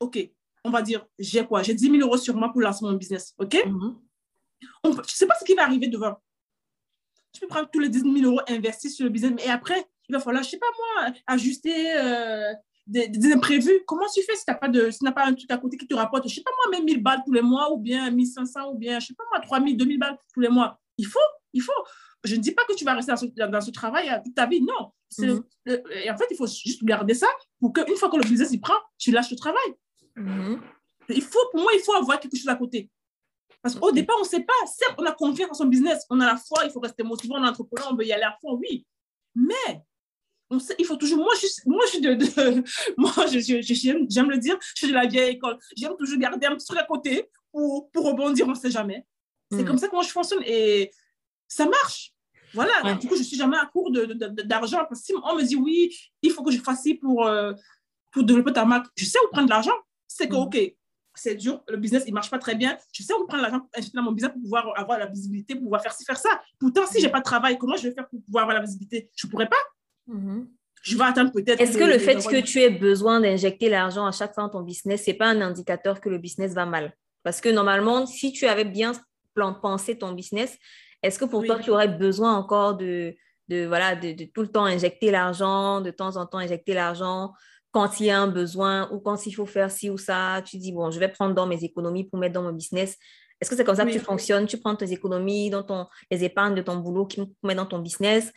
ok, 0.00 0.18
on 0.64 0.70
va 0.70 0.82
dire, 0.82 1.06
j'ai 1.18 1.44
quoi? 1.46 1.62
J'ai 1.62 1.74
10 1.74 1.90
000 1.90 1.96
euros 1.98 2.16
sur 2.16 2.34
moi 2.34 2.50
pour 2.50 2.60
lancer 2.60 2.84
mon 2.84 2.94
business, 2.94 3.34
ok? 3.38 3.54
Mm-hmm. 3.54 3.96
Je 4.84 4.88
ne 4.88 5.02
sais 5.04 5.26
pas 5.26 5.36
ce 5.38 5.44
qui 5.44 5.54
va 5.54 5.64
arriver 5.64 5.88
devant. 5.88 6.16
Tu 7.32 7.40
peux 7.40 7.46
prendre 7.46 7.68
tous 7.70 7.80
les 7.80 7.88
10 7.88 8.00
000 8.00 8.16
euros 8.24 8.40
investis 8.48 8.96
sur 8.96 9.04
le 9.04 9.10
business, 9.10 9.32
mais 9.36 9.48
après, 9.48 9.84
il 10.08 10.14
va 10.14 10.20
falloir, 10.20 10.42
je 10.42 10.48
ne 10.48 10.50
sais 10.52 10.58
pas 10.58 10.66
moi, 10.78 11.12
ajuster 11.26 11.96
euh, 11.96 12.52
des, 12.86 13.32
imprévus, 13.32 13.82
comment 13.86 14.06
tu 14.14 14.22
fais 14.22 14.36
si 14.36 14.44
tu 14.44 14.50
n'as 14.50 14.56
pas, 14.56 14.68
de, 14.68 14.90
si 14.90 15.04
pas 15.04 15.26
un 15.26 15.34
truc 15.34 15.50
à 15.50 15.58
côté 15.58 15.76
qui 15.76 15.86
te 15.86 15.94
rapporte, 15.94 16.24
je 16.24 16.32
ne 16.32 16.34
sais 16.34 16.42
pas 16.42 16.52
moi, 16.64 16.78
même 16.78 16.84
1000 16.84 17.02
balles 17.02 17.22
tous 17.24 17.32
les 17.32 17.42
mois, 17.42 17.72
ou 17.72 17.78
bien 17.78 18.10
1500, 18.10 18.72
ou 18.72 18.78
bien, 18.78 19.00
je 19.00 19.04
ne 19.04 19.08
sais 19.08 19.14
pas 19.14 19.24
moi, 19.30 19.40
3000, 19.40 19.76
2000 19.76 19.98
balles 19.98 20.16
tous 20.32 20.40
les 20.40 20.48
mois. 20.48 20.80
Il 20.98 21.06
faut, 21.06 21.18
il 21.52 21.62
faut. 21.62 21.72
Je 22.24 22.36
ne 22.36 22.40
dis 22.40 22.52
pas 22.52 22.64
que 22.64 22.74
tu 22.74 22.84
vas 22.84 22.94
rester 22.94 23.12
dans 23.12 23.16
ce, 23.16 23.26
dans 23.26 23.60
ce 23.60 23.70
travail 23.70 24.10
toute 24.24 24.34
ta 24.34 24.46
vie, 24.46 24.62
non. 24.62 24.92
Mhm. 25.18 25.44
et 25.66 26.10
en 26.10 26.16
fait, 26.16 26.26
il 26.30 26.36
faut 26.36 26.48
juste 26.48 26.82
garder 26.82 27.14
ça 27.14 27.28
pour 27.60 27.72
qu'une 27.72 27.94
fois 27.94 28.10
que 28.10 28.16
le 28.16 28.28
business 28.28 28.50
il 28.52 28.60
prend, 28.60 28.74
tu 28.98 29.12
lâches 29.12 29.30
le 29.30 29.36
travail. 29.36 29.74
Mhm. 30.16 30.60
Il 31.08 31.22
faut, 31.22 31.38
pour 31.52 31.60
moi, 31.60 31.72
il 31.74 31.80
faut 31.80 31.94
avoir 31.94 32.18
quelque 32.18 32.36
chose 32.36 32.48
à 32.48 32.56
côté. 32.56 32.90
Parce 33.62 33.74
qu'au 33.74 33.92
départ, 33.92 34.16
on 34.18 34.22
ne 34.22 34.28
sait 34.28 34.42
pas. 34.42 34.52
Certes, 34.66 34.94
on 34.98 35.04
a 35.04 35.12
confiance 35.12 35.50
en 35.50 35.54
son 35.54 35.66
business, 35.66 36.04
on 36.10 36.20
a 36.20 36.26
la 36.26 36.36
foi, 36.36 36.64
il 36.64 36.70
faut 36.70 36.80
rester 36.80 37.02
motivé, 37.02 37.34
on 37.36 37.44
est 37.44 37.48
entrepreneur, 37.48 37.88
on 37.92 37.96
veut 37.96 38.04
y 38.04 38.12
aller 38.12 38.24
à 38.24 38.36
fond, 38.40 38.54
oui. 38.54 38.86
Mais 39.34 39.82
il 40.78 40.84
faut 40.84 40.96
toujours. 40.96 41.18
Moi, 41.18 41.32
je, 41.40 41.46
moi, 41.66 41.84
je, 41.92 41.98
de, 42.00 42.64
moi, 42.96 43.12
j'aime 44.08 44.30
le 44.30 44.38
dire, 44.38 44.56
je 44.60 44.72
suis 44.76 44.88
de 44.88 44.94
la 44.94 45.06
vieille 45.06 45.34
école. 45.34 45.58
J'aime 45.76 45.96
toujours 45.98 46.18
garder 46.18 46.46
un 46.46 46.54
petit 46.54 46.66
truc 46.66 46.78
à 46.78 46.84
côté 46.84 47.28
pour, 47.50 47.90
pour 47.90 48.06
rebondir, 48.06 48.46
on 48.46 48.50
ne 48.50 48.54
sait 48.54 48.70
jamais. 48.70 49.04
C'est 49.50 49.62
mm. 49.62 49.64
comme 49.64 49.78
ça 49.78 49.88
que 49.88 49.94
moi, 49.94 50.04
je 50.04 50.10
fonctionne 50.10 50.42
et 50.44 50.90
ça 51.48 51.66
marche. 51.66 52.12
Voilà, 52.54 52.94
du 52.94 53.06
coup, 53.06 53.14
je 53.14 53.20
ne 53.20 53.24
suis 53.24 53.36
jamais 53.36 53.56
à 53.56 53.66
court 53.66 53.90
d'argent. 53.92 54.78
parce 54.88 55.00
que 55.00 55.06
si 55.06 55.12
on 55.14 55.36
me 55.36 55.42
dit 55.42 55.56
oui, 55.56 55.94
il 56.22 56.30
faut 56.30 56.42
que 56.42 56.50
je 56.50 56.58
fasse 56.58 56.82
ci 56.82 56.94
pour, 56.94 57.26
euh, 57.26 57.52
pour 58.12 58.24
développer 58.24 58.52
ta 58.52 58.64
marque, 58.64 58.86
je 58.96 59.04
sais 59.04 59.18
où 59.24 59.28
prendre 59.30 59.48
l'argent. 59.48 59.74
C'est 60.06 60.28
que, 60.28 60.34
mm. 60.34 60.38
OK, 60.38 60.58
c'est 61.14 61.34
dur, 61.34 61.62
le 61.68 61.76
business, 61.76 62.04
il 62.06 62.10
ne 62.10 62.14
marche 62.14 62.30
pas 62.30 62.38
très 62.38 62.54
bien. 62.54 62.76
Je 62.92 63.02
sais 63.02 63.14
où 63.14 63.26
prendre 63.26 63.42
l'argent 63.42 63.60
pour 63.60 63.82
dans 63.94 64.02
mon 64.02 64.12
business 64.12 64.32
pour 64.32 64.42
pouvoir 64.42 64.72
avoir 64.78 64.98
la 64.98 65.06
visibilité, 65.06 65.54
pour 65.54 65.64
pouvoir 65.64 65.82
faire 65.82 65.92
ci, 65.92 66.04
faire 66.04 66.18
ça. 66.18 66.40
Pourtant, 66.58 66.86
si 66.86 67.00
je 67.00 67.06
n'ai 67.06 67.12
pas 67.12 67.18
de 67.18 67.24
travail, 67.24 67.58
comment 67.58 67.76
je 67.76 67.88
vais 67.88 67.94
faire 67.94 68.08
pour 68.08 68.22
pouvoir 68.22 68.44
avoir 68.44 68.56
la 68.56 68.62
visibilité? 68.62 69.10
Je 69.14 69.26
ne 69.26 69.30
pourrais 69.30 69.48
pas. 69.48 69.56
Mhm. 70.06 70.48
Je 70.82 70.96
vais 70.96 71.04
attendre 71.04 71.32
peut-être. 71.32 71.60
Est-ce 71.60 71.76
que 71.76 71.84
le 71.84 71.98
fait 71.98 72.16
que 72.16 72.40
tu 72.40 72.60
aies 72.60 72.70
besoin 72.70 73.20
d'injecter 73.20 73.68
l'argent 73.68 74.06
à 74.06 74.12
chaque 74.12 74.34
fois 74.34 74.44
dans 74.44 74.50
ton 74.50 74.60
business, 74.60 75.04
ce 75.04 75.10
n'est 75.10 75.16
pas 75.16 75.26
un 75.26 75.40
indicateur 75.40 76.00
que 76.00 76.08
le 76.08 76.18
business 76.18 76.54
va 76.54 76.64
mal? 76.64 76.94
Parce 77.24 77.40
que 77.40 77.48
normalement, 77.48 78.06
si 78.06 78.32
tu 78.32 78.46
avais 78.46 78.64
bien 78.64 78.92
pensé 79.60 79.98
ton 79.98 80.12
business, 80.12 80.56
est-ce 81.02 81.18
que 81.18 81.24
pour 81.24 81.44
toi, 81.44 81.58
tu 81.58 81.70
aurais 81.70 81.88
besoin 81.88 82.36
encore 82.36 82.76
de, 82.76 83.16
de 83.48 83.66
voilà, 83.66 83.96
de, 83.96 84.24
tout 84.32 84.42
le 84.42 84.48
temps 84.48 84.64
injecter 84.64 85.10
l'argent, 85.10 85.80
de 85.80 85.90
temps 85.90 86.16
en 86.16 86.26
temps 86.26 86.38
injecter 86.38 86.72
l'argent 86.72 87.32
quand 87.72 88.00
il 88.00 88.06
y 88.06 88.10
a 88.10 88.20
un 88.20 88.28
besoin 88.28 88.88
ou 88.92 89.00
quand 89.00 89.26
il 89.26 89.32
faut 89.32 89.44
faire 89.44 89.70
ci 89.70 89.90
ou 89.90 89.98
ça, 89.98 90.40
tu 90.46 90.56
dis, 90.56 90.72
bon, 90.72 90.90
je 90.90 90.98
vais 90.98 91.08
prendre 91.08 91.34
dans 91.34 91.46
mes 91.46 91.62
économies 91.62 92.04
pour 92.04 92.18
mettre 92.18 92.32
dans 92.34 92.42
mon 92.42 92.52
business. 92.52 92.96
Est-ce 93.40 93.50
que 93.50 93.56
c'est 93.56 93.64
comme 93.64 93.76
ça 93.76 93.84
que 93.84 93.90
tu 93.90 93.98
fonctionnes? 93.98 94.46
Tu 94.46 94.56
prends 94.56 94.76
tes 94.76 94.92
économies, 94.92 95.50
dans 95.50 95.62
ton, 95.62 95.86
les 96.10 96.24
épargnes 96.24 96.54
de 96.54 96.62
ton 96.62 96.76
boulot 96.76 97.06
qui 97.06 97.20
mettent 97.42 97.56
dans 97.56 97.66
ton 97.66 97.80
business 97.80 98.32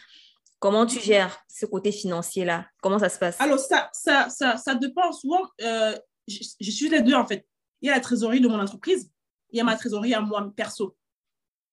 Comment 0.60 0.86
tu 0.86 1.00
gères 1.00 1.40
ce 1.48 1.66
côté 1.66 1.92
financier-là? 1.92 2.68
Comment 2.82 3.00
ça 3.00 3.08
se 3.08 3.18
passe? 3.18 3.40
Alors, 3.40 3.60
ça, 3.60 3.90
ça, 3.94 4.30
ça, 4.30 4.58
ça 4.58 4.76
dépend. 4.76 5.12
Souvent, 5.14 5.42
euh, 5.62 5.98
je, 6.28 6.72
suis 6.72 6.90
les 6.90 7.02
deux, 7.02 7.14
en 7.14 7.26
fait. 7.26 7.48
Il 7.82 7.88
y 7.88 7.90
a 7.90 7.96
la 7.96 8.02
trésorerie 8.02 8.42
de 8.42 8.48
mon 8.50 8.60
entreprise, 8.60 9.10
il 9.52 9.58
y 9.58 9.62
a 9.62 9.64
ma 9.64 9.78
trésorerie 9.78 10.14
à 10.14 10.20
moi, 10.20 10.52
perso. 10.56 10.98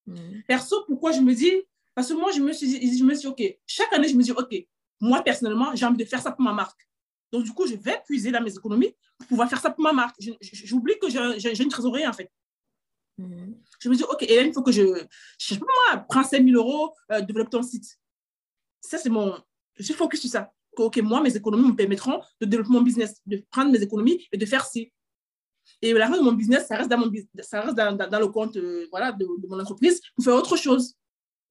Hmm. 0.06 0.40
Perso, 0.46 0.84
pourquoi 0.86 1.10
je 1.10 1.20
me 1.20 1.34
dis 1.34 1.52
Parce 1.96 2.08
que 2.08 2.14
moi, 2.14 2.30
je 2.30 2.40
me 2.40 2.52
suis 2.52 2.68
dit, 2.68 2.96
je 2.96 3.02
me 3.02 3.14
suis 3.16 3.26
OK, 3.26 3.42
chaque 3.66 3.92
année, 3.92 4.08
je 4.08 4.14
me 4.14 4.22
dis, 4.22 4.30
OK, 4.30 4.54
moi, 5.00 5.20
personnellement, 5.22 5.74
j'ai 5.74 5.84
envie 5.84 5.98
de 5.98 6.04
faire 6.04 6.22
ça 6.22 6.30
pour 6.30 6.42
ma 6.42 6.52
marque. 6.52 6.88
Donc, 7.32 7.42
du 7.42 7.52
coup, 7.52 7.66
je 7.66 7.74
vais 7.74 8.00
puiser 8.06 8.30
dans 8.30 8.40
mes 8.40 8.54
économies 8.54 8.94
pour 9.18 9.26
pouvoir 9.26 9.48
faire 9.48 9.60
ça 9.60 9.70
pour 9.70 9.82
ma 9.82 9.92
marque. 9.92 10.14
J'oublie 10.40 10.94
que 11.00 11.08
j'ai 11.10 11.60
une 11.60 11.68
trésorerie, 11.68 12.06
en 12.06 12.12
fait. 12.12 12.30
Hmm. 13.18 13.54
Je 13.80 13.88
me 13.88 13.96
dis, 13.96 14.04
OK, 14.04 14.22
Hélène, 14.22 14.48
il 14.48 14.52
faut 14.52 14.62
que 14.62 14.70
je, 14.70 14.82
je 15.40 15.54
sais 15.54 15.58
pas 15.58 15.66
moi, 15.66 16.06
prends 16.08 16.22
5 16.22 16.44
000 16.44 16.56
euros, 16.56 16.94
euh, 17.10 17.20
développe 17.20 17.50
ton 17.50 17.64
site 17.64 17.98
ça, 18.86 18.98
c'est 18.98 19.08
mon. 19.08 19.36
Je 19.76 19.82
suis 19.82 19.94
focus 19.94 20.20
sur 20.20 20.30
ça. 20.30 20.50
ok, 20.76 20.98
moi, 20.98 21.20
mes 21.20 21.36
économies 21.36 21.68
me 21.68 21.76
permettront 21.76 22.20
de 22.40 22.46
développer 22.46 22.72
mon 22.72 22.82
business, 22.82 23.20
de 23.26 23.42
prendre 23.50 23.70
mes 23.70 23.82
économies 23.82 24.26
et 24.32 24.36
de 24.36 24.46
faire 24.46 24.64
ci. 24.64 24.92
Et 25.82 25.92
la 25.92 26.06
fin 26.08 26.16
de 26.16 26.22
mon 26.22 26.32
business, 26.32 26.66
ça 26.66 26.76
reste 26.76 26.90
dans, 26.90 26.98
mon, 26.98 27.10
ça 27.40 27.60
reste 27.60 27.76
dans, 27.76 27.96
dans, 27.96 28.20
le 28.20 28.28
compte 28.28 28.56
euh, 28.56 28.86
voilà, 28.90 29.12
de, 29.12 29.26
mon 29.48 29.60
entreprise 29.60 30.00
pour 30.14 30.24
faire 30.24 30.34
autre 30.34 30.56
chose. 30.56 30.94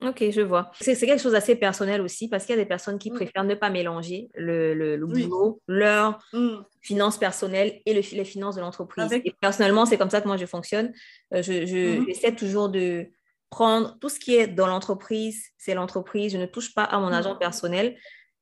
Ok, 0.03 0.23
je 0.29 0.41
vois. 0.41 0.71
C'est 0.79 0.95
quelque 0.97 1.21
chose 1.21 1.31
d'assez 1.31 1.55
personnel 1.55 2.01
aussi 2.01 2.27
parce 2.27 2.45
qu'il 2.45 2.55
y 2.55 2.59
a 2.59 2.61
des 2.61 2.67
personnes 2.67 2.99
qui 2.99 3.11
mm. 3.11 3.15
préfèrent 3.15 3.43
ne 3.45 3.55
pas 3.55 3.69
mélanger 3.69 4.29
le, 4.35 4.73
le, 4.73 4.97
boulot, 5.05 5.61
leurs 5.67 6.19
mm. 6.33 6.57
finances 6.81 7.17
personnelles 7.17 7.81
et 7.85 7.93
le, 7.93 8.01
les 8.15 8.25
finances 8.25 8.55
de 8.55 8.61
l'entreprise. 8.61 9.11
Et 9.13 9.33
personnellement, 9.39 9.85
c'est 9.85 9.97
comme 9.97 10.09
ça 10.09 10.21
que 10.21 10.27
moi 10.27 10.37
je 10.37 10.45
fonctionne. 10.45 10.91
Euh, 11.33 11.41
je, 11.41 11.65
je, 11.65 11.99
mm. 11.99 12.05
J'essaie 12.07 12.35
toujours 12.35 12.69
de, 12.69 13.07
prendre 13.49 13.97
tout 13.99 14.09
ce 14.09 14.19
qui 14.19 14.35
est 14.35 14.47
dans 14.47 14.67
l'entreprise, 14.67 15.45
c'est 15.57 15.73
l'entreprise, 15.73 16.33
je 16.33 16.37
ne 16.37 16.45
touche 16.45 16.73
pas 16.73 16.83
à 16.83 16.99
mon 16.99 17.11
argent 17.11 17.35
personnel. 17.35 17.97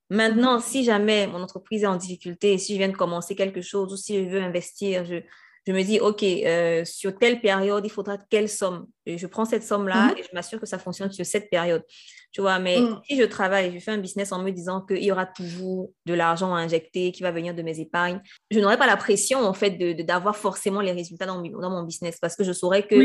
Maintenant, 0.10 0.60
si 0.60 0.84
jamais 0.84 1.28
mon 1.28 1.42
entreprise 1.42 1.84
est 1.84 1.88
en 1.88 1.96
difficulté, 1.96 2.58
si 2.58 2.74
je 2.74 2.78
viens 2.78 2.90
de 2.90 2.96
commencer 2.96 3.36
quelque 3.36 3.62
chose 3.62 3.94
ou 3.94 3.98
si 3.98 4.24
je 4.24 4.30
veux 4.30 4.42
investir, 4.42 5.06
je, 5.06 5.16
je 5.66 5.72
me 5.72 5.82
dis, 5.82 6.00
OK, 6.00 6.24
euh, 6.24 6.84
sur 6.86 7.18
telle 7.18 7.40
période, 7.42 7.86
il 7.86 7.90
faudra 7.90 8.18
quelle 8.30 8.50
somme? 8.50 8.88
Je 9.06 9.26
prends 9.28 9.46
cette 9.46 9.64
somme-là 9.64 10.08
mhm. 10.08 10.18
et 10.18 10.24
je 10.24 10.30
m'assure 10.34 10.60
que 10.60 10.66
ça 10.66 10.78
fonctionne 10.78 11.12
sur 11.12 11.26
cette 11.26 11.50
période. 11.50 11.84
Tu 12.34 12.42
vois, 12.42 12.58
mais 12.58 12.82
mm. 12.82 13.02
si 13.08 13.16
je 13.16 13.24
travaille, 13.24 13.72
je 13.76 13.80
fais 13.80 13.92
un 13.92 14.00
business 14.00 14.32
en 14.32 14.42
me 14.42 14.50
disant 14.50 14.82
qu'il 14.82 15.04
y 15.04 15.12
aura 15.12 15.28
toujours 15.28 15.92
de 16.08 16.16
l'argent 16.16 16.56
à 16.56 16.60
injecter 16.60 17.12
qui 17.12 17.22
va 17.22 17.32
venir 17.32 17.54
de 17.54 17.62
mes 17.62 17.80
épargnes, 17.80 18.22
je 18.50 18.60
n'aurai 18.60 18.78
pas 18.78 18.88
la 18.88 18.98
pression, 18.98 19.40
en 19.40 19.54
fait, 19.54 19.78
d'avoir 20.04 20.34
de, 20.34 20.40
forcément 20.40 20.82
les 20.82 20.92
résultats 20.92 21.28
dans, 21.28 21.40
dans, 21.40 21.70
mon 21.70 21.84
business 21.84 22.18
parce 22.20 22.36
que 22.36 22.44
je 22.44 22.52
saurais 22.52 22.88
que 22.88 22.96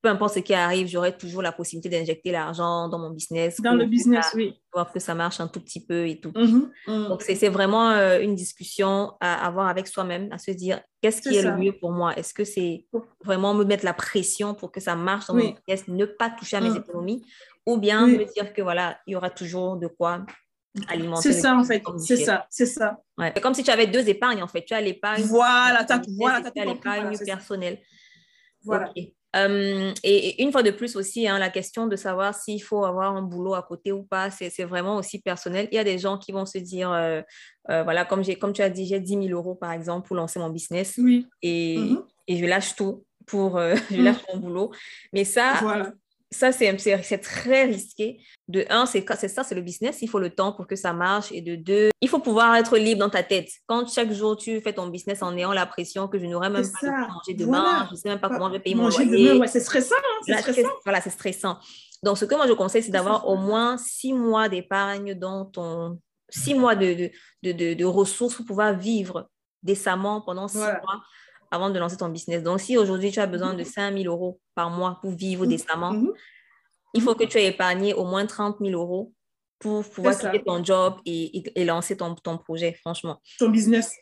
peu 0.00 0.08
importe 0.08 0.34
ce 0.34 0.38
qui 0.38 0.54
arrive, 0.54 0.86
j'aurai 0.86 1.16
toujours 1.16 1.42
la 1.42 1.50
possibilité 1.50 1.88
d'injecter 1.88 2.30
l'argent 2.30 2.88
dans 2.88 2.98
mon 2.98 3.10
business. 3.10 3.60
Dans 3.60 3.74
le 3.74 3.86
business, 3.86 4.30
oui. 4.34 4.54
Voir 4.72 4.92
que 4.92 5.00
ça 5.00 5.14
marche 5.14 5.40
un 5.40 5.48
tout 5.48 5.60
petit 5.60 5.84
peu 5.84 6.06
et 6.06 6.20
tout. 6.20 6.30
Mm-hmm, 6.30 6.68
mm. 6.86 7.08
Donc, 7.08 7.22
c'est 7.22 7.48
vraiment 7.48 7.90
euh, 7.90 8.20
une 8.20 8.36
discussion 8.36 9.14
à 9.20 9.44
avoir 9.46 9.66
avec 9.66 9.88
soi-même, 9.88 10.28
à 10.30 10.38
se 10.38 10.52
dire 10.52 10.80
qu'est-ce 11.02 11.20
qui 11.20 11.36
est, 11.36 11.42
le 11.42 11.56
mieux 11.56 11.72
pour 11.72 11.90
moi? 11.90 12.14
Est-ce 12.16 12.32
que 12.32 12.44
c'est 12.44 12.86
vraiment 13.24 13.54
me 13.54 13.64
mettre 13.64 13.84
la 13.84 13.94
pression 13.94 14.54
pour 14.54 14.70
que 14.70 14.80
ça 14.80 14.94
marche 14.94 15.26
dans 15.26 15.34
mon 15.34 15.54
business, 15.66 15.88
ne 15.88 16.04
pas 16.04 16.30
toucher 16.30 16.58
à 16.58 16.60
mes 16.60 16.70
mm. 16.70 16.76
économies? 16.76 17.26
Ou 17.66 17.76
bien 17.76 18.06
me 18.06 18.32
dire 18.32 18.52
que 18.54 18.62
voilà, 18.62 18.98
il 19.06 19.12
y 19.12 19.16
aura 19.16 19.30
toujours 19.30 19.76
de 19.76 19.88
quoi 19.88 20.24
alimenter. 20.86 21.32
C'est 21.32 21.40
ça, 21.40 21.56
en 21.56 21.64
fait. 21.64 21.82
C'est 21.98 22.16
ça, 22.16 22.46
c'est 22.50 22.66
ça. 22.66 22.98
C'est 23.18 23.40
comme 23.40 23.54
si 23.54 23.64
tu 23.64 23.70
avais 23.70 23.88
deux 23.88 24.08
épargnes, 24.08 24.44
en 24.44 24.48
fait. 24.48 24.64
Tu 24.64 24.74
as 24.74 24.80
l'épargne. 24.80 25.22
Voilà, 25.22 25.84
tu 25.84 25.92
as, 25.92 26.00
voilà, 26.16 26.40
l'épargne 26.54 27.18
personnelle. 27.18 27.80
Voilà. 28.62 28.92
Euh, 29.36 29.92
et, 30.02 30.42
une 30.42 30.52
fois 30.52 30.62
de 30.62 30.70
plus 30.70 30.96
aussi, 30.96 31.28
hein, 31.28 31.38
la 31.38 31.50
question 31.50 31.86
de 31.86 31.96
savoir 31.96 32.34
s'il 32.34 32.62
faut 32.62 32.84
avoir 32.84 33.14
un 33.14 33.22
boulot 33.22 33.54
à 33.54 33.62
côté 33.62 33.92
ou 33.92 34.02
pas, 34.02 34.30
c'est 34.30 34.64
vraiment 34.64 34.96
aussi 34.96 35.20
personnel. 35.20 35.68
Il 35.70 35.76
y 35.76 35.78
a 35.78 35.84
des 35.84 35.98
gens 35.98 36.18
qui 36.18 36.32
vont 36.32 36.46
se 36.46 36.58
dire, 36.58 36.90
euh, 36.90 37.20
euh, 37.70 37.82
voilà, 37.82 38.04
comme, 38.04 38.22
comme 38.36 38.52
tu 38.52 38.62
as 38.62 38.70
dit, 38.70 38.86
j'ai 38.86 39.00
10 39.00 39.28
000 39.28 39.28
euros 39.28 39.54
par 39.54 39.72
exemple 39.72 40.08
pour 40.08 40.16
lancer 40.16 40.38
mon 40.38 40.50
business 40.50 40.94
oui. 40.98 41.26
et, 41.42 41.78
mm-hmm. 41.78 42.02
et 42.28 42.36
je 42.38 42.44
lâche 42.46 42.74
tout 42.74 43.04
pour, 43.26 43.58
je 43.90 44.00
lâche 44.00 44.22
mm. 44.22 44.34
mon 44.34 44.40
boulot. 44.40 44.72
Mais 45.12 45.24
ça, 45.24 45.58
voilà 45.60 45.92
ça, 46.30 46.52
c'est 46.52 47.18
très 47.22 47.64
risqué. 47.64 48.20
De 48.48 48.64
un, 48.68 48.84
c'est 48.86 49.28
ça, 49.28 49.44
c'est 49.44 49.54
le 49.54 49.62
business. 49.62 50.02
Il 50.02 50.08
faut 50.08 50.18
le 50.18 50.30
temps 50.30 50.52
pour 50.52 50.66
que 50.66 50.76
ça 50.76 50.92
marche. 50.92 51.32
Et 51.32 51.40
de 51.40 51.56
deux, 51.56 51.88
il 52.00 52.08
faut 52.08 52.18
pouvoir 52.18 52.54
être 52.56 52.76
libre 52.76 53.00
dans 53.00 53.10
ta 53.10 53.22
tête. 53.22 53.48
Quand 53.66 53.90
chaque 53.90 54.12
jour, 54.12 54.36
tu 54.36 54.60
fais 54.60 54.74
ton 54.74 54.88
business 54.88 55.22
en 55.22 55.34
ayant 55.36 55.52
la 55.52 55.64
pression 55.64 56.06
que 56.06 56.18
je 56.18 56.26
n'aurai 56.26 56.50
même 56.50 56.62
pas 56.62 56.86
de 56.86 56.90
manger 56.90 57.34
demain, 57.34 57.86
je 57.86 57.92
ne 57.92 57.96
sais 57.96 58.08
même 58.10 58.20
pas 58.20 58.28
comment 58.28 58.48
je 58.48 58.54
vais 58.54 58.60
payer 58.60 58.76
mon 58.76 58.88
loyer. 58.88 59.40
c'est 59.46 59.60
stressant. 59.60 59.94
Hein, 60.28 60.38
stressant. 60.38 60.68
Voilà, 60.84 61.00
c'est 61.00 61.10
stressant. 61.10 61.58
Donc, 62.02 62.18
ce 62.18 62.26
que 62.26 62.34
moi, 62.34 62.46
je 62.46 62.52
conseille, 62.52 62.82
c'est 62.82 62.90
d'avoir 62.90 63.26
au 63.26 63.36
moins 63.36 63.78
six 63.78 64.12
mois 64.12 64.48
d'épargne 64.48 65.14
dans 65.14 65.46
ton... 65.46 65.98
Six 66.30 66.54
mois 66.54 66.74
de, 66.74 67.10
de, 67.42 67.52
de, 67.52 67.72
de, 67.72 67.84
ressources 67.86 68.34
pour 68.34 68.44
pouvoir 68.44 68.74
vivre 68.74 69.30
décemment 69.62 70.20
pendant 70.20 70.46
six 70.46 70.58
mois 70.58 71.00
avant 71.50 71.70
de 71.70 71.78
lancer 71.78 71.96
ton 71.96 72.08
business. 72.08 72.42
Donc, 72.42 72.60
si 72.60 72.76
aujourd'hui 72.76 73.10
tu 73.10 73.20
as 73.20 73.26
besoin 73.26 73.54
de 73.54 73.64
5 73.64 73.96
000 73.96 74.12
euros 74.12 74.40
par 74.54 74.70
mois 74.70 74.98
pour 75.00 75.12
vivre 75.12 75.44
mm-hmm. 75.44 75.48
décemment, 75.48 75.92
mm-hmm. 75.92 76.12
il 76.94 77.02
faut 77.02 77.14
que 77.14 77.24
tu 77.24 77.38
aies 77.38 77.46
épargné 77.46 77.94
au 77.94 78.04
moins 78.04 78.26
30 78.26 78.58
000 78.60 78.72
euros 78.72 79.12
pour 79.58 79.84
pouvoir 79.84 80.16
quitter 80.18 80.42
ton 80.44 80.62
job 80.62 80.96
et, 81.04 81.64
lancer 81.64 81.96
ton, 81.96 82.14
ton, 82.14 82.38
projet, 82.38 82.72
franchement. 82.74 83.20
Ton 83.38 83.48
business. 83.48 83.92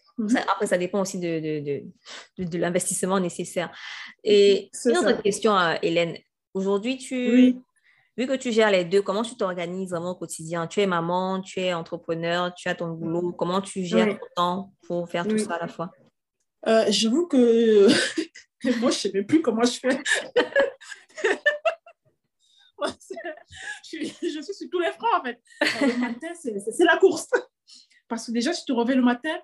Après, 0.50 0.66
ça 0.66 0.78
dépend 0.78 1.00
aussi 1.00 1.18
de, 1.18 1.40
de, 1.40 1.82
de, 2.38 2.48
de 2.48 2.59
l'investissement 2.59 3.20
nécessaire. 3.20 3.70
Et 4.24 4.70
une 4.85 4.96
autre 4.96 5.22
question, 5.22 5.56
euh, 5.56 5.74
Hélène. 5.82 6.16
Aujourd'hui, 6.54 6.96
tu, 6.96 7.56
vu 8.16 8.26
que 8.26 8.35
tu 8.35 8.50
gères 8.50 8.70
les 8.70 8.85
deux, 8.85 9.02
comment 9.02 9.22
tu 9.22 9.37
t'organises 9.37 9.90
vraiment 9.90 10.12
au 10.12 10.14
quotidien? 10.14 10.66
Tu 10.66 10.80
es 10.80 10.87
maman, 10.87 11.42
tu 11.42 11.61
es 11.61 11.74
entrepreneur, 11.74 12.54
tu 12.54 12.68
as 12.68 12.74
ton 12.74 12.92
boulot. 12.92 13.32
Comment 13.32 13.61
tu 13.61 13.85
gères 13.85 14.18
ton 14.18 14.26
temps 14.35 14.72
pour 14.87 15.09
faire 15.09 15.26
tout 15.28 15.38
ça 15.38 15.54
à 15.54 15.61
la 15.61 15.68
fois? 15.68 15.90
Euh, 16.66 16.85
J'avoue 16.88 17.26
que 17.26 17.87
moi, 18.64 18.72
je 18.81 18.87
ne 18.87 18.90
sais 18.90 19.11
même 19.12 19.26
plus 19.26 19.42
comment 19.42 19.64
je 19.64 19.79
fais. 19.79 19.98
je, 23.85 24.05
suis, 24.05 24.31
sur 24.31 24.70
tous 24.70 24.81
les 24.81 24.92
fronts, 24.92 25.16
en 25.16 25.24
fait. 25.24 25.40
Le 25.61 25.98
matin, 25.98 26.29
c'est 26.35 26.85
la 26.85 26.96
course. 26.98 27.29
Parce 28.09 28.26
que 28.26 28.33
déjà, 28.33 28.52
si 28.52 28.64
tu 28.64 28.72
te 28.72 28.79
réveilles 28.79 28.96
le 28.96 29.02
matin, 29.02 29.38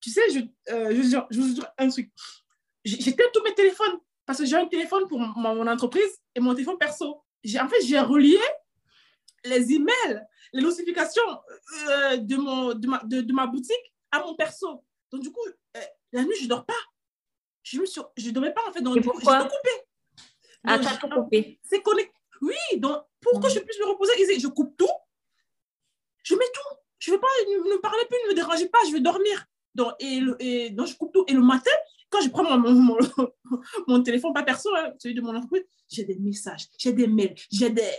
tu 0.00 0.10
sais, 0.10 0.22
je, 0.30 0.40
euh, 0.72 0.92
vous 0.94 1.54
dire 1.54 1.72
un 1.78 1.88
truc. 1.88 2.10
J'éteins 2.84 3.24
tous 3.32 3.42
mes 3.42 3.54
téléphones 3.54 3.98
parce 4.24 4.38
que 4.38 4.44
j'ai 4.44 4.56
un 4.56 4.66
téléphone 4.66 5.08
pour 5.08 5.18
mon 5.18 5.66
entreprise 5.66 6.20
et 6.34 6.40
mon 6.40 6.54
téléphone 6.54 6.78
perso 6.78 7.22
en 7.60 7.68
fait, 7.68 7.82
j'ai 7.84 8.00
relié 8.00 8.38
les 9.44 9.72
emails, 9.72 10.26
les 10.52 10.62
notifications 10.62 11.22
euh, 11.88 12.16
de, 12.16 12.36
mon, 12.36 12.74
de, 12.74 12.86
ma, 12.88 13.02
de, 13.04 13.32
ma 13.32 13.46
boutique 13.46 13.94
à 14.10 14.20
mon 14.20 14.34
perso. 14.34 14.84
Donc, 15.12 15.22
du 15.22 15.30
coup, 15.30 15.46
la 16.12 16.22
nuit, 16.22 16.34
je 16.38 16.44
ne 16.44 16.48
dors 16.48 16.64
pas. 16.64 16.74
Je 17.62 17.80
ne 17.80 17.86
je 18.16 18.30
dormais 18.30 18.52
pas, 18.52 18.62
en 18.68 18.72
fait. 18.72 18.80
Donc, 18.80 19.02
pourquoi 19.02 19.40
je 19.40 19.44
coupé. 19.44 19.70
Ah, 20.64 20.78
tu 20.78 20.86
as 20.86 20.96
tout 20.96 21.08
coupé. 21.08 21.60
C'est 21.62 21.82
connecté. 21.82 22.12
Oui, 22.42 22.78
donc, 22.78 23.02
pour 23.20 23.40
que 23.40 23.48
je 23.48 23.58
puisse 23.60 23.78
me 23.78 23.86
reposer, 23.86 24.12
je 24.38 24.48
coupe 24.48 24.76
tout. 24.76 24.88
Je 26.22 26.34
mets 26.34 26.44
tout. 26.52 26.76
Je 26.98 27.10
ne 27.10 27.16
veux 27.16 27.20
pas, 27.20 27.28
ne 27.46 27.74
me 27.74 27.80
parler 27.80 28.02
plus, 28.08 28.18
ne 28.24 28.30
me 28.30 28.34
dérangez 28.34 28.68
pas, 28.68 28.78
je 28.86 28.92
vais 28.92 29.00
dormir. 29.00 29.46
Donc, 29.74 29.92
et, 30.00 30.20
et, 30.40 30.70
donc, 30.70 30.86
je 30.86 30.96
coupe 30.96 31.12
tout. 31.12 31.24
Et 31.28 31.32
le 31.32 31.42
matin, 31.42 31.70
quand 32.08 32.20
je 32.20 32.28
prends 32.28 32.44
mon, 32.44 32.72
mon, 32.72 32.98
mon, 33.86 34.02
téléphone, 34.02 34.32
pas 34.32 34.42
perso, 34.42 34.70
hein, 34.74 34.92
celui 34.98 35.14
de 35.14 35.20
mon 35.20 35.34
entreprise, 35.34 35.64
j'ai 35.88 36.04
des 36.04 36.18
messages, 36.18 36.66
j'ai 36.78 36.92
des 36.92 37.06
mails, 37.06 37.34
j'ai 37.50 37.70
des... 37.70 37.90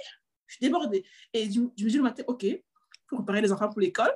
Je 0.48 0.56
suis 0.56 0.66
débordée. 0.66 1.06
Et 1.34 1.52
je, 1.52 1.60
me 1.60 1.70
dis 1.76 1.98
le 1.98 2.04
matin, 2.04 2.24
OK, 2.28 2.46
faut 3.10 3.18
préparer 3.18 3.42
les 3.42 3.52
enfants 3.52 3.70
pour 3.70 3.80
l'école. 3.80 4.12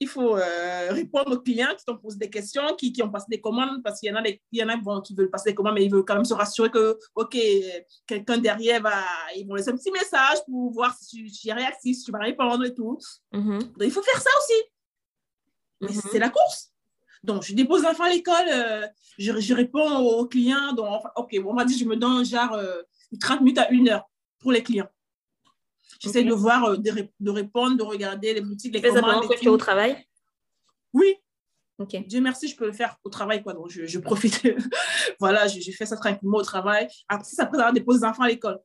Il 0.00 0.08
faut 0.08 0.36
euh, 0.36 0.88
répondre 0.90 1.32
aux 1.32 1.40
clients 1.40 1.74
qui 1.76 1.84
t'ont 1.84 1.96
posé 1.96 2.18
des 2.18 2.30
questions, 2.30 2.74
qui, 2.76 2.92
qui, 2.92 3.02
ont 3.02 3.10
passé 3.10 3.26
des 3.28 3.40
commandes, 3.40 3.82
parce 3.82 4.00
qu'il 4.00 4.08
y 4.08 4.12
en 4.12 4.16
a, 4.16 4.22
des, 4.22 4.42
il 4.52 4.60
y 4.60 4.64
en 4.64 4.68
a 4.68 4.76
bon, 4.76 5.00
qui 5.00 5.14
veulent 5.14 5.30
passer 5.30 5.50
des 5.50 5.54
commandes, 5.54 5.74
mais 5.74 5.84
ils 5.84 5.90
veulent 5.90 6.04
quand 6.04 6.14
même 6.14 6.24
se 6.24 6.34
rassurer 6.34 6.70
que, 6.70 6.98
OK, 7.14 7.36
quelqu'un 8.06 8.38
derrière 8.38 8.82
va, 8.82 9.02
ils 9.36 9.46
vont 9.46 9.54
laisser 9.54 9.70
un 9.70 9.76
petit 9.76 9.92
message 9.92 10.38
pour 10.46 10.72
voir 10.72 10.96
si 10.98 11.30
tu, 11.30 11.48
es 11.48 11.52
réactif, 11.52 11.96
si 11.96 12.04
tu 12.04 12.12
vas 12.12 12.18
répondre 12.18 12.64
et 12.64 12.74
tout. 12.74 12.98
Mm-hmm. 13.32 13.58
Donc, 13.58 13.82
il 13.82 13.90
faut 13.90 14.02
faire 14.02 14.20
ça 14.20 14.30
aussi. 14.38 14.62
Mais 15.80 15.88
mm-hmm. 15.88 16.08
c'est 16.10 16.18
la 16.18 16.30
course. 16.30 16.70
Donc, 17.22 17.42
je 17.42 17.54
dépose 17.54 17.82
l'enfant 17.82 18.04
à 18.04 18.10
l'école, 18.10 18.48
euh, 18.52 18.86
je, 19.18 19.40
je, 19.40 19.54
réponds 19.54 19.98
aux 19.98 20.26
clients. 20.26 20.72
Donc, 20.74 21.02
OK, 21.16 21.34
on 21.44 21.54
m'a 21.54 21.64
dit, 21.64 21.78
je 21.78 21.86
me 21.86 21.96
donne 21.96 22.24
genre 22.24 22.58
30 23.18 23.38
euh, 23.38 23.40
minutes 23.40 23.58
à 23.58 23.70
une 23.70 23.88
heure 23.88 24.06
pour 24.38 24.52
les 24.52 24.62
clients. 24.62 24.88
J'essaie 26.00 26.24
de 26.24 26.32
voir, 26.32 26.64
euh, 26.64 26.76
de, 26.76 27.08
de, 27.20 27.30
répondre, 27.30 27.76
de 27.76 27.82
regarder 27.82 28.34
les 28.34 28.40
boutiques, 28.40 28.74
les 28.74 28.80
Fais 28.80 28.88
commandes. 28.88 29.28
que 29.28 29.38
tu 29.38 29.46
es 29.46 29.48
au 29.48 29.56
travail? 29.56 29.96
Oui. 30.92 31.16
Ok. 31.78 31.96
Dieu 32.06 32.20
merci, 32.20 32.48
je 32.48 32.56
peux 32.56 32.66
le 32.66 32.72
faire 32.72 32.96
au 33.04 33.10
travail. 33.10 33.42
Quoi. 33.42 33.52
Donc, 33.52 33.68
je, 33.70 33.86
je 33.86 33.98
profite. 33.98 34.42
voilà, 35.20 35.48
je, 35.48 35.60
je, 35.60 35.70
fais 35.72 35.86
ça 35.86 35.96
tranquillement 35.96 36.38
au 36.38 36.42
travail. 36.42 36.88
Après, 37.08 37.26
c'est 37.28 37.42
après 37.42 37.58
avoir 37.58 37.72
déposé 37.72 38.00
les 38.00 38.04
enfants 38.04 38.22
à 38.22 38.28
l'école. 38.28 38.60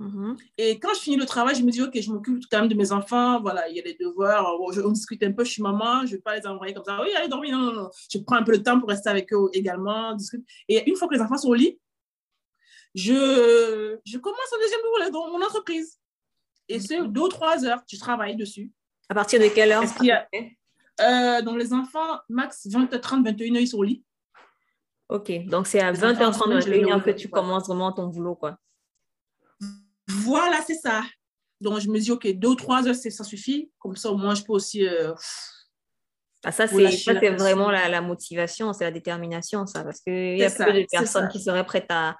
Mm-hmm. 0.00 0.36
Et 0.58 0.78
quand 0.78 0.92
je 0.94 1.00
finis 1.00 1.16
le 1.16 1.26
travail, 1.26 1.54
je 1.54 1.62
me 1.62 1.70
dis, 1.70 1.82
OK, 1.82 1.98
je 1.98 2.10
m'occupe 2.10 2.42
quand 2.50 2.60
même 2.60 2.68
de 2.68 2.74
mes 2.74 2.92
enfants. 2.92 3.40
Voilà, 3.40 3.68
il 3.68 3.76
y 3.76 3.80
a 3.80 3.82
les 3.82 3.94
devoirs. 3.94 4.46
je, 4.72 4.80
on 4.80 4.90
discute 4.90 5.22
un 5.22 5.32
peu. 5.32 5.44
Je 5.44 5.50
suis 5.52 5.62
maman. 5.62 6.00
Je 6.00 6.12
ne 6.12 6.16
vais 6.16 6.22
pas 6.22 6.36
les 6.38 6.46
envoyer 6.46 6.74
comme 6.74 6.84
ça. 6.84 7.00
Oui, 7.02 7.08
allez 7.16 7.28
dormir. 7.28 7.56
Non, 7.56 7.72
non, 7.72 7.72
non. 7.72 7.90
Je 8.10 8.18
prends 8.18 8.36
un 8.36 8.42
peu 8.42 8.56
de 8.56 8.62
temps 8.62 8.78
pour 8.78 8.88
rester 8.88 9.10
avec 9.10 9.32
eux 9.32 9.48
également. 9.52 10.14
Discute. 10.14 10.44
Et 10.68 10.88
une 10.88 10.96
fois 10.96 11.08
que 11.08 11.14
les 11.14 11.20
enfants 11.20 11.36
sont 11.36 11.48
au 11.48 11.54
lit, 11.54 11.78
je, 12.94 13.98
je 14.06 14.18
commence 14.18 14.52
un 14.54 14.58
deuxième 14.58 14.80
boulot 14.80 15.10
dans 15.10 15.38
mon 15.38 15.44
entreprise. 15.44 15.98
Et 16.68 16.80
c'est 16.80 17.06
deux 17.06 17.22
ou 17.22 17.28
trois 17.28 17.64
heures. 17.64 17.82
Je 17.90 17.98
travaille 17.98 18.36
dessus. 18.36 18.72
À 19.08 19.14
partir 19.14 19.40
de 19.40 19.48
quelle 19.48 19.72
heure 19.72 19.84
euh, 21.00 21.42
Donc, 21.42 21.58
les 21.58 21.72
enfants, 21.72 22.18
max 22.28 22.66
20, 22.66 22.88
30, 23.00 23.24
21 23.24 23.54
heures, 23.54 23.60
ils 23.60 23.68
sont 23.68 23.78
au 23.78 23.84
lit. 23.84 24.02
OK. 25.08 25.46
Donc, 25.46 25.66
c'est 25.66 25.80
à 25.80 25.92
20h30, 25.92 26.60
21h 26.60 27.02
que 27.02 27.10
tu 27.10 27.28
commences 27.28 27.66
vraiment 27.66 27.92
ton 27.92 28.08
boulot, 28.08 28.34
quoi. 28.34 28.58
Voilà, 30.08 30.60
c'est 30.66 30.74
ça. 30.74 31.02
Donc, 31.60 31.78
je 31.78 31.88
me 31.88 31.98
dis, 31.98 32.10
OK, 32.10 32.26
deux 32.32 32.48
ou 32.48 32.54
trois 32.54 32.86
heures, 32.88 32.94
ça 32.94 33.24
suffit. 33.24 33.70
Comme 33.78 33.96
ça, 33.96 34.10
au 34.10 34.16
moins, 34.16 34.34
je 34.34 34.42
peux 34.42 34.52
aussi. 34.52 34.86
Euh, 34.86 35.14
ah, 36.44 36.52
ça, 36.52 36.66
c'est 36.66 37.30
vraiment 37.30 37.70
la, 37.70 37.88
la 37.88 38.00
motivation, 38.00 38.72
c'est 38.72 38.84
la 38.84 38.90
détermination, 38.90 39.66
ça. 39.66 39.84
Parce 39.84 40.00
qu'il 40.00 40.38
y 40.38 40.44
a 40.44 40.50
peu 40.50 40.72
de 40.72 40.86
personnes 40.90 41.28
qui 41.28 41.40
seraient 41.40 41.64
prêtes 41.64 41.86
à, 41.88 42.16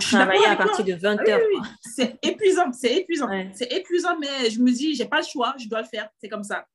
travailler 0.00 0.46
à 0.46 0.56
partir 0.56 0.84
de 0.84 0.94
20 0.94 1.28
heures. 1.28 1.40
c'est 1.80 2.18
épuisant, 2.22 2.72
c'est 2.72 2.94
épuisant. 2.94 3.28
C'est 3.54 3.72
épuisant, 3.72 4.16
mais 4.18 4.50
je 4.50 4.60
me 4.60 4.70
dis, 4.70 4.94
j'ai 4.94 5.06
pas 5.06 5.18
le 5.18 5.26
choix, 5.26 5.54
je 5.58 5.68
dois 5.68 5.82
le 5.82 5.88
faire. 5.88 6.08
C'est 6.18 6.28
comme 6.28 6.44
ça. 6.44 6.66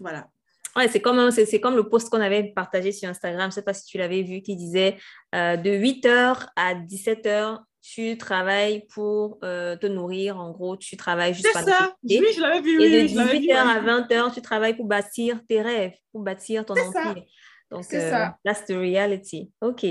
Voilà. 0.00 0.28
Ouais, 0.76 0.88
c'est 0.88 1.00
comme, 1.00 1.30
c'est, 1.30 1.60
comme 1.60 1.74
le 1.74 1.88
post 1.88 2.10
qu'on 2.10 2.20
avait 2.20 2.44
partagé 2.54 2.92
sur 2.92 3.08
Instagram, 3.08 3.42
je 3.42 3.46
ne 3.46 3.50
sais 3.52 3.62
pas 3.62 3.74
si 3.74 3.86
tu 3.86 3.98
l'avais 3.98 4.22
vu, 4.22 4.40
qui 4.40 4.54
disait 4.54 4.98
euh, 5.34 5.56
de 5.56 5.70
8h 5.70 6.46
à 6.54 6.74
17h, 6.74 7.58
tu 7.82 8.16
travailles 8.18 8.86
pour 8.94 9.38
euh, 9.42 9.76
te 9.76 9.86
nourrir, 9.86 10.38
en 10.38 10.50
gros, 10.50 10.76
tu 10.76 10.96
travailles 10.96 11.34
juste 11.34 11.48
C'est 11.52 11.62
ça, 11.64 11.96
oui, 12.04 12.24
je 12.36 12.40
l'avais 12.40 12.60
vu. 12.60 12.80
Et 12.82 13.02
de 13.02 13.08
18h 13.08 13.54
à 13.56 13.80
20h, 13.80 14.32
tu 14.34 14.42
travailles 14.42 14.76
pour 14.76 14.86
bâtir 14.86 15.40
tes 15.48 15.60
rêves, 15.60 15.94
pour 16.12 16.22
bâtir 16.22 16.64
ton 16.64 16.74
empire. 16.74 17.24
Donc, 17.70 17.84
c'est 17.84 18.04
euh, 18.04 18.10
ça. 18.10 18.36
that's 18.44 18.64
the 18.66 18.72
reality. 18.72 19.50
OK. 19.60 19.86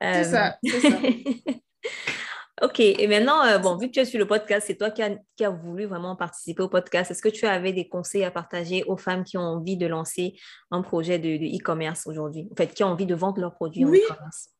C'est 0.00 0.24
ça, 0.24 0.56
c'est 0.64 0.80
ça. 0.80 0.98
OK. 2.62 2.78
Et 2.80 3.06
maintenant, 3.08 3.58
bon, 3.60 3.76
vu 3.76 3.88
que 3.88 3.92
tu 3.92 4.00
es 4.00 4.04
sur 4.04 4.18
le 4.18 4.26
podcast, 4.26 4.66
c'est 4.68 4.76
toi 4.76 4.90
qui 4.90 5.02
as 5.02 5.16
qui 5.36 5.44
voulu 5.44 5.86
vraiment 5.86 6.14
participer 6.14 6.62
au 6.62 6.68
podcast. 6.68 7.10
Est-ce 7.10 7.20
que 7.20 7.28
tu 7.28 7.46
avais 7.46 7.72
des 7.72 7.88
conseils 7.88 8.24
à 8.24 8.30
partager 8.30 8.84
aux 8.84 8.96
femmes 8.96 9.24
qui 9.24 9.36
ont 9.36 9.42
envie 9.42 9.76
de 9.76 9.86
lancer 9.86 10.34
un 10.70 10.82
projet 10.82 11.18
de 11.18 11.28
e-commerce 11.28 12.06
aujourd'hui? 12.06 12.48
En 12.52 12.54
fait, 12.54 12.72
qui 12.72 12.84
ont 12.84 12.88
envie 12.88 13.06
de 13.06 13.14
vendre 13.14 13.40
leurs 13.40 13.54
produits 13.54 13.84
oui. 13.84 14.00
en 14.08 14.14
e-commerce? 14.14 14.50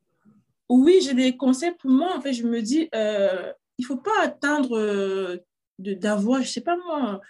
Oui, 0.68 1.00
j'ai 1.02 1.14
des 1.14 1.36
conseils 1.36 1.74
pour 1.78 1.90
moi. 1.90 2.16
En 2.16 2.20
fait, 2.20 2.32
je 2.32 2.44
me 2.44 2.60
dis, 2.62 2.88
euh, 2.94 3.52
il 3.78 3.82
ne 3.82 3.86
faut 3.86 3.96
pas 3.96 4.22
attendre 4.22 4.76
euh, 4.76 5.38
d'avoir, 5.78 6.40
je 6.40 6.48
ne 6.48 6.50
sais 6.50 6.60
pas 6.62 6.76
moi, 6.76 7.20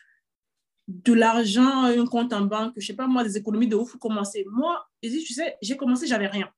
de 0.88 1.12
l'argent, 1.12 1.84
un 1.84 2.06
compte 2.06 2.32
en 2.32 2.42
banque, 2.42 2.74
je 2.76 2.82
ne 2.82 2.86
sais 2.86 2.96
pas 2.96 3.06
moi, 3.06 3.24
des 3.24 3.36
économies 3.36 3.68
de 3.68 3.76
ouf 3.76 3.92
pour 3.92 4.00
commencer. 4.00 4.46
Moi, 4.50 4.86
tu 5.02 5.20
sais, 5.20 5.56
j'ai 5.62 5.76
commencé, 5.76 6.06
j'avais 6.06 6.26
rien. 6.26 6.48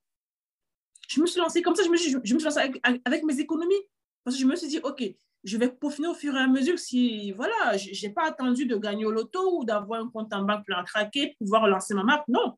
Je 1.07 1.21
me 1.21 1.25
suis 1.25 1.39
lancée 1.39 1.61
comme 1.61 1.75
ça, 1.75 1.83
je 1.83 1.89
me, 1.89 1.97
suis, 1.97 2.11
je, 2.11 2.17
me 2.17 2.39
suis 2.39 2.43
lancée 2.43 2.71
avec, 2.83 3.23
mes 3.23 3.39
économies. 3.39 3.81
Parce 4.23 4.35
que 4.35 4.41
je 4.41 4.47
me 4.47 4.55
suis 4.55 4.67
dit, 4.67 4.79
OK, 4.83 5.03
je 5.43 5.57
vais 5.57 5.69
peaufiner 5.69 6.09
au 6.09 6.13
fur 6.13 6.35
et 6.35 6.39
à 6.39 6.47
mesure 6.47 6.77
si, 6.77 7.31
voilà, 7.31 7.77
je 7.77 8.05
n'ai 8.05 8.13
pas 8.13 8.25
attendu 8.25 8.65
de 8.65 8.75
gagner 8.75 9.05
au 9.05 9.11
loto 9.11 9.59
ou 9.59 9.63
d'avoir 9.63 10.01
un 10.01 10.09
compte 10.09 10.33
en 10.33 10.43
banque 10.43 10.65
plein 10.65 10.79
à 10.79 10.83
craquer 10.83 11.29
pour 11.29 11.45
pouvoir 11.45 11.67
lancer 11.67 11.93
ma 11.93 12.03
marque. 12.03 12.27
Non. 12.27 12.57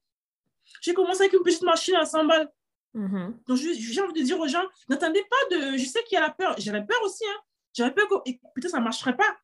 J'ai 0.82 0.94
commencé 0.94 1.22
avec 1.22 1.34
une 1.34 1.44
petite 1.44 1.64
machine 1.64 1.96
à 1.96 2.06
100 2.06 2.26
balles. 2.26 2.50
Mm-hmm. 2.96 3.34
Donc, 3.48 3.58
j'ai 3.58 4.02
envie 4.02 4.20
de 4.20 4.26
dire 4.26 4.40
aux 4.40 4.48
gens, 4.48 4.64
n'attendez 4.88 5.24
pas 5.30 5.56
de. 5.56 5.78
Je 5.78 5.86
sais 5.86 6.04
qu'il 6.04 6.16
y 6.16 6.18
a 6.18 6.22
la 6.22 6.32
peur. 6.32 6.56
J'avais 6.58 6.84
peur 6.84 7.00
aussi. 7.04 7.24
Hein. 7.26 7.40
J'avais 7.74 7.92
peur 7.92 8.08
que 8.08 8.16
peut-être 8.56 8.72
ça 8.72 8.80
ne 8.80 8.84
marcherait 8.84 9.16
pas. 9.16 9.38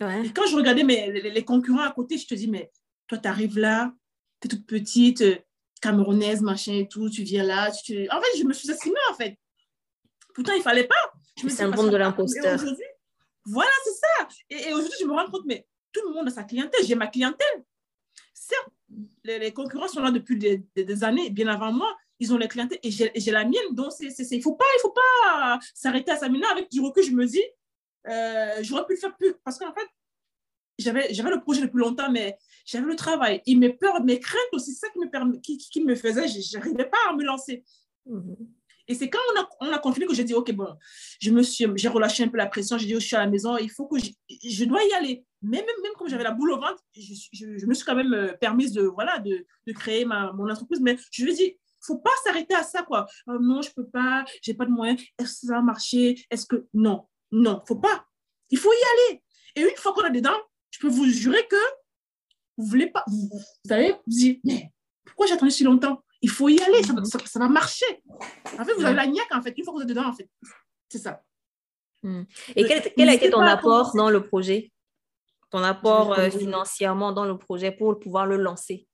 Et 0.00 0.32
quand 0.32 0.46
je 0.46 0.56
regardais 0.56 0.82
mes, 0.82 1.12
les, 1.12 1.44
concurrents 1.44 1.82
à 1.82 1.90
côté, 1.90 2.16
je 2.16 2.26
te 2.26 2.34
dis, 2.34 2.48
mais 2.48 2.70
toi, 3.06 3.18
tu 3.18 3.28
arrives 3.28 3.58
là, 3.58 3.92
tu 4.40 4.46
es 4.46 4.48
toute 4.48 4.66
petite, 4.66 5.22
camerounaise, 5.80 6.42
machin 6.42 6.74
et 6.74 6.88
tout, 6.88 7.08
tu 7.10 7.22
viens 7.22 7.44
là. 7.44 7.70
Tu, 7.70 8.08
En 8.10 8.20
fait, 8.20 8.38
je 8.38 8.44
me 8.44 8.52
suis 8.52 8.70
estimée, 8.70 8.98
en 9.10 9.14
fait. 9.14 9.36
Pourtant, 10.34 10.52
il 10.52 10.58
ne 10.58 10.62
fallait 10.62 10.86
pas. 10.86 11.12
Je 11.38 11.44
me 11.44 11.50
syndrome 11.50 11.90
de 11.90 11.96
l'imposteur. 11.96 12.60
Voilà, 13.46 13.70
c'est 13.84 13.92
ça. 13.92 14.28
Et, 14.50 14.72
aujourd'hui, 14.72 14.98
je 15.00 15.06
me 15.06 15.12
rends 15.12 15.30
compte, 15.30 15.44
mais 15.46 15.66
tout 15.92 16.06
le 16.06 16.14
monde 16.14 16.28
a 16.28 16.30
sa 16.30 16.44
clientèle. 16.44 16.84
J'ai 16.84 16.94
ma 16.94 17.06
clientèle. 17.06 17.64
Certes, 18.34 18.68
les, 19.24 19.52
concurrents 19.52 19.88
sont 19.88 20.02
là 20.02 20.10
depuis 20.10 20.36
des, 20.36 20.64
des 20.74 21.04
années, 21.04 21.30
bien 21.30 21.48
avant 21.48 21.72
moi, 21.72 21.96
ils 22.20 22.32
ont 22.34 22.36
les 22.36 22.48
clientèles 22.48 22.78
et 22.82 22.90
j'ai 22.90 23.30
la 23.30 23.44
mienne. 23.44 23.72
Donc, 23.72 23.92
c'est, 23.92 24.06
il 24.06 24.36
ne 24.36 24.42
faut 24.42 24.54
pas, 24.54 24.66
il 24.76 24.80
faut 24.80 24.94
pas 24.94 25.58
s'arrêter 25.74 26.12
à 26.12 26.16
ça. 26.16 26.28
Maintenant, 26.28 26.50
avec 26.50 26.70
du 26.70 26.80
recul, 26.80 27.02
je 27.02 27.12
me 27.12 27.26
dis, 27.26 27.42
euh, 28.06 28.58
j'aurais 28.60 28.84
pu 28.86 28.92
le 28.94 28.98
faire 28.98 29.16
plus. 29.16 29.34
Parce 29.42 29.58
qu'en 29.58 29.72
fait, 29.72 29.88
j'avais, 30.80 31.12
j'avais 31.12 31.30
le 31.30 31.40
projet 31.40 31.62
depuis 31.62 31.78
longtemps, 31.78 32.10
mais 32.10 32.36
j'avais 32.64 32.86
le 32.86 32.96
travail. 32.96 33.42
Et 33.46 33.54
mes 33.54 33.72
peurs, 33.72 34.02
mes 34.04 34.20
craintes 34.20 34.40
aussi, 34.52 34.72
c'est 34.72 34.86
ça 34.86 34.92
qui 34.92 34.98
me, 34.98 35.10
permet, 35.10 35.40
qui, 35.40 35.58
qui, 35.58 35.82
me 35.82 35.94
faisait, 35.94 36.28
je 36.28 36.56
n'arrivais 36.56 36.86
pas 36.86 36.98
à 37.08 37.14
me 37.14 37.24
lancer. 37.24 37.64
Mhm. 38.06 38.36
Et 38.88 38.94
c'est 38.94 39.08
quand 39.08 39.20
on 39.34 39.40
a, 39.40 39.48
on 39.60 39.72
a 39.72 39.78
continué 39.78 40.08
que 40.08 40.14
j'ai 40.14 40.24
dit, 40.24 40.34
OK, 40.34 40.50
bon, 40.52 40.66
je 41.20 41.30
me 41.30 41.42
suis, 41.42 41.64
j'ai 41.76 41.86
relâché 41.86 42.24
un 42.24 42.28
peu 42.28 42.36
la 42.36 42.46
pression, 42.46 42.76
j'ai 42.76 42.86
dit, 42.86 42.96
oh, 42.96 43.00
je 43.00 43.06
suis 43.06 43.14
à 43.14 43.20
la 43.20 43.28
maison, 43.28 43.56
il 43.56 43.70
faut 43.70 43.86
que 43.86 43.98
je, 44.00 44.10
je 44.28 44.64
dois 44.64 44.82
y 44.82 44.92
aller. 44.94 45.24
Mais 45.42 45.58
même, 45.58 45.82
même 45.82 45.92
comme 45.96 46.08
j'avais 46.08 46.24
la 46.24 46.32
boule 46.32 46.50
au 46.50 46.56
ventre, 46.56 46.82
je, 46.96 47.14
je, 47.32 47.66
me 47.66 47.74
suis 47.74 47.84
quand 47.84 47.94
même 47.94 48.12
euh, 48.12 48.32
permise 48.32 48.72
de, 48.72 48.82
voilà, 48.82 49.20
de, 49.20 49.46
de 49.66 49.72
créer 49.72 50.04
ma, 50.04 50.32
mon 50.32 50.50
entreprise. 50.50 50.80
Mais 50.80 50.98
je 51.12 51.24
lui 51.24 51.32
ai 51.32 51.34
dit, 51.36 51.56
faut 51.80 51.98
pas 51.98 52.10
s'arrêter 52.24 52.54
à 52.54 52.62
ça, 52.62 52.82
quoi. 52.82 53.06
Euh, 53.28 53.38
non, 53.40 53.62
je 53.62 53.70
peux 53.70 53.86
pas, 53.86 54.24
j'ai 54.42 54.54
pas 54.54 54.66
de 54.66 54.70
moyens. 54.70 55.00
Est-ce 55.18 55.40
que 55.40 55.46
ça 55.46 55.54
va 55.54 55.62
marcher? 55.62 56.22
Est-ce 56.30 56.46
que. 56.46 56.66
Non, 56.74 57.06
non, 57.30 57.62
faut 57.66 57.76
pas. 57.76 58.06
Il 58.50 58.58
faut 58.58 58.72
y 58.72 59.12
aller. 59.12 59.22
Et 59.56 59.62
une 59.62 59.76
fois 59.76 59.92
qu'on 59.92 60.04
est 60.04 60.10
dedans, 60.10 60.36
je 60.70 60.78
peux 60.78 60.88
vous 60.88 61.06
jurer 61.06 61.46
que 61.48 61.56
vous 62.56 62.66
voulez 62.66 62.88
pas. 62.88 63.04
Vous, 63.06 63.28
vous 63.32 63.72
allez 63.72 63.92
vous 63.92 64.02
dire, 64.06 64.36
mais 64.44 64.70
pourquoi 65.04 65.26
j'ai 65.26 65.34
attendu 65.34 65.50
si 65.50 65.64
longtemps? 65.64 66.02
Il 66.22 66.30
faut 66.30 66.48
y 66.48 66.60
aller, 66.60 66.82
ça, 66.82 66.94
ça, 67.24 67.38
va 67.38 67.48
marcher. 67.48 67.86
En 68.58 68.64
fait, 68.64 68.74
vous 68.74 68.84
avez 68.84 68.94
la 68.94 69.06
niaque, 69.06 69.32
en 69.34 69.40
fait, 69.40 69.54
une 69.56 69.64
fois 69.64 69.72
que 69.72 69.78
vous 69.78 69.82
êtes 69.82 69.88
dedans, 69.88 70.06
en 70.06 70.12
fait. 70.12 70.28
C'est 70.90 70.98
ça. 70.98 71.22
Hmm. 72.02 72.24
Et 72.56 72.64
quel, 72.64 72.92
quel 72.94 73.08
a 73.08 73.14
été 73.14 73.30
ton 73.30 73.40
apport 73.40 73.96
dans 73.96 74.10
le 74.10 74.26
projet? 74.26 74.70
Ton 75.50 75.62
apport 75.62 76.18
euh, 76.18 76.30
financièrement 76.30 77.12
dans 77.12 77.24
le 77.24 77.36
projet 77.38 77.72
pour 77.72 77.98
pouvoir 77.98 78.26
le 78.26 78.36
lancer 78.36 78.86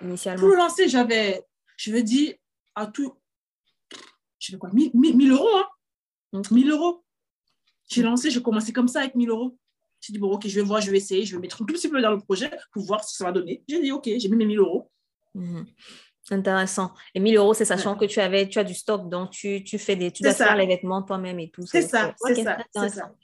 initialement? 0.00 0.40
Pour 0.40 0.48
le 0.48 0.56
lancer, 0.56 0.88
j'avais, 0.88 1.42
je 1.76 1.92
veux 1.92 2.02
dire, 2.02 2.34
à 2.74 2.86
tout, 2.86 3.14
je 4.38 4.52
sais 4.52 4.58
quoi, 4.58 4.70
1000, 4.72 4.90
1000 4.94 5.32
euros, 5.32 5.56
hein 5.56 6.42
1000 6.50 6.70
euros. 6.70 7.04
J'ai 7.90 8.02
lancé, 8.02 8.30
j'ai 8.30 8.42
commencé 8.42 8.72
comme 8.72 8.88
ça 8.88 9.00
avec 9.00 9.14
1000 9.14 9.28
euros. 9.28 9.56
J'ai 10.04 10.12
dit, 10.12 10.18
bon, 10.18 10.32
ok, 10.32 10.46
je 10.46 10.54
vais 10.54 10.66
voir, 10.66 10.80
je 10.80 10.90
vais 10.90 10.98
essayer, 10.98 11.24
je 11.24 11.34
vais 11.34 11.40
mettre 11.40 11.62
un 11.62 11.64
tout 11.64 11.72
petit 11.72 11.88
peu 11.88 12.00
dans 12.00 12.10
le 12.10 12.18
projet 12.18 12.50
pour 12.72 12.84
voir 12.84 13.02
ce 13.04 13.12
que 13.12 13.16
ça 13.18 13.24
va 13.24 13.32
donner. 13.32 13.62
J'ai 13.68 13.80
dit, 13.80 13.92
ok, 13.92 14.04
j'ai 14.04 14.28
mis 14.28 14.36
mes 14.36 14.46
1000 14.46 14.58
euros. 14.58 14.90
Mhm. 15.34 15.66
Intéressant. 16.30 16.92
Et 17.14 17.20
1000 17.20 17.36
euros, 17.36 17.54
c'est 17.54 17.64
sachant 17.64 17.96
que 17.96 18.04
tu 18.06 18.20
avais, 18.20 18.48
tu 18.48 18.58
as 18.58 18.64
du 18.64 18.74
stock, 18.74 19.08
donc 19.08 19.30
tu, 19.30 19.62
tu 19.64 19.78
fais 19.78 19.96
des, 19.96 20.10
tu 20.10 20.22
dois 20.22 20.32
faire 20.32 20.56
les 20.56 20.66
vêtements 20.66 21.02
toi-même 21.02 21.38
et 21.38 21.50
tout. 21.50 21.66
C'est 21.66 21.82
ça, 21.82 22.14
c'est 22.18 22.42
ça, 22.42 22.58
ça. 22.72 23.14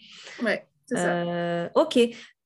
Ouais, 0.43 0.67
c'est 0.87 0.97
ça. 0.97 1.23
Euh, 1.23 1.69
ok. 1.75 1.99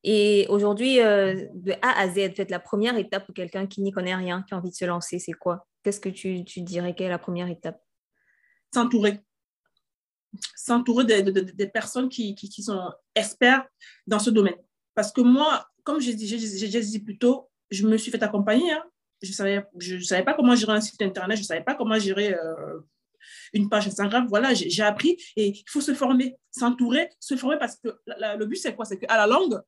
Et 0.07 0.47
aujourd'hui, 0.51 1.01
euh, 1.01 1.47
de 1.55 1.73
A 1.83 1.99
à 1.99 2.09
Z, 2.09 2.45
la 2.49 2.61
première 2.61 2.97
étape 2.99 3.25
pour 3.25 3.35
quelqu'un 3.35 3.67
qui 3.67 3.81
n'y 3.81 3.91
connaît 3.91 4.15
rien, 4.15 4.45
qui 4.47 4.55
a 4.55 4.59
envie 4.59 4.71
de 4.71 4.75
se 4.75 4.85
lancer, 4.85 5.19
c'est 5.19 5.33
quoi? 5.33 5.67
Qu'est-ce 5.83 6.01
que 6.01 6.11
tu, 6.11 6.45
tu 6.45 6.61
dirais 6.61 6.95
qu'est 6.95 7.09
la 7.09 7.19
première 7.19 7.49
étape? 7.49 7.81
S'entourer 8.73 9.21
s'entourer 10.55 11.05
des, 11.05 11.67
personnes 11.67 12.09
qui, 12.09 12.35
qui, 12.35 12.63
sont 12.63 12.91
experts 13.15 13.67
dans 14.07 14.19
ce 14.19 14.31
domaine. 14.31 14.57
Parce 14.95 15.13
que 15.13 15.21
moi, 15.21 15.67
comme 15.83 16.01
j'ai 16.01 16.15
dit, 16.15 16.27
dit 16.27 16.99
plus 17.01 17.19
tôt, 17.19 17.51
je 17.71 17.87
me 17.87 17.97
suis 17.97 18.11
fait 18.11 18.23
accompagner. 18.23 18.73
Hein. 18.73 18.85
Je 19.23 19.31
ne 19.31 19.35
savais, 19.35 19.65
je, 19.79 19.99
savais 20.01 20.25
pas 20.25 20.35
comment 20.35 20.55
gérer 20.55 20.73
un 20.73 20.81
site 20.81 21.01
Internet, 21.03 21.37
je 21.37 21.43
ne 21.43 21.47
savais 21.47 21.65
pas 21.65 21.75
comment 21.75 21.99
gérer 21.99 22.35
euh, 22.35 22.81
une 23.53 23.69
page 23.69 23.87
Instagram. 23.87 24.27
Voilà, 24.29 24.53
j'ai 24.55 24.83
appris 24.83 25.17
et 25.37 25.49
il 25.49 25.65
faut 25.69 25.81
se 25.81 25.95
former, 25.95 26.37
s'entourer, 26.51 27.09
se 27.21 27.37
former 27.37 27.57
parce 27.59 27.77
que 27.77 27.89
le 28.07 28.45
but, 28.45 28.57
c'est 28.57 28.75
quoi? 28.75 28.85
C'est 28.85 28.99
qu'à 28.99 29.17
la 29.17 29.27
langue, 29.27 29.61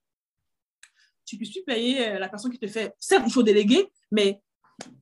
tu 1.25 1.37
puisses 1.37 1.59
payer 1.67 2.09
euh, 2.09 2.19
la 2.19 2.29
personne 2.29 2.53
qui 2.53 2.59
te 2.59 2.67
fait. 2.67 2.95
Certes, 2.99 3.25
il 3.27 3.33
faut 3.33 3.43
déléguer, 3.43 3.91
mais 4.11 4.41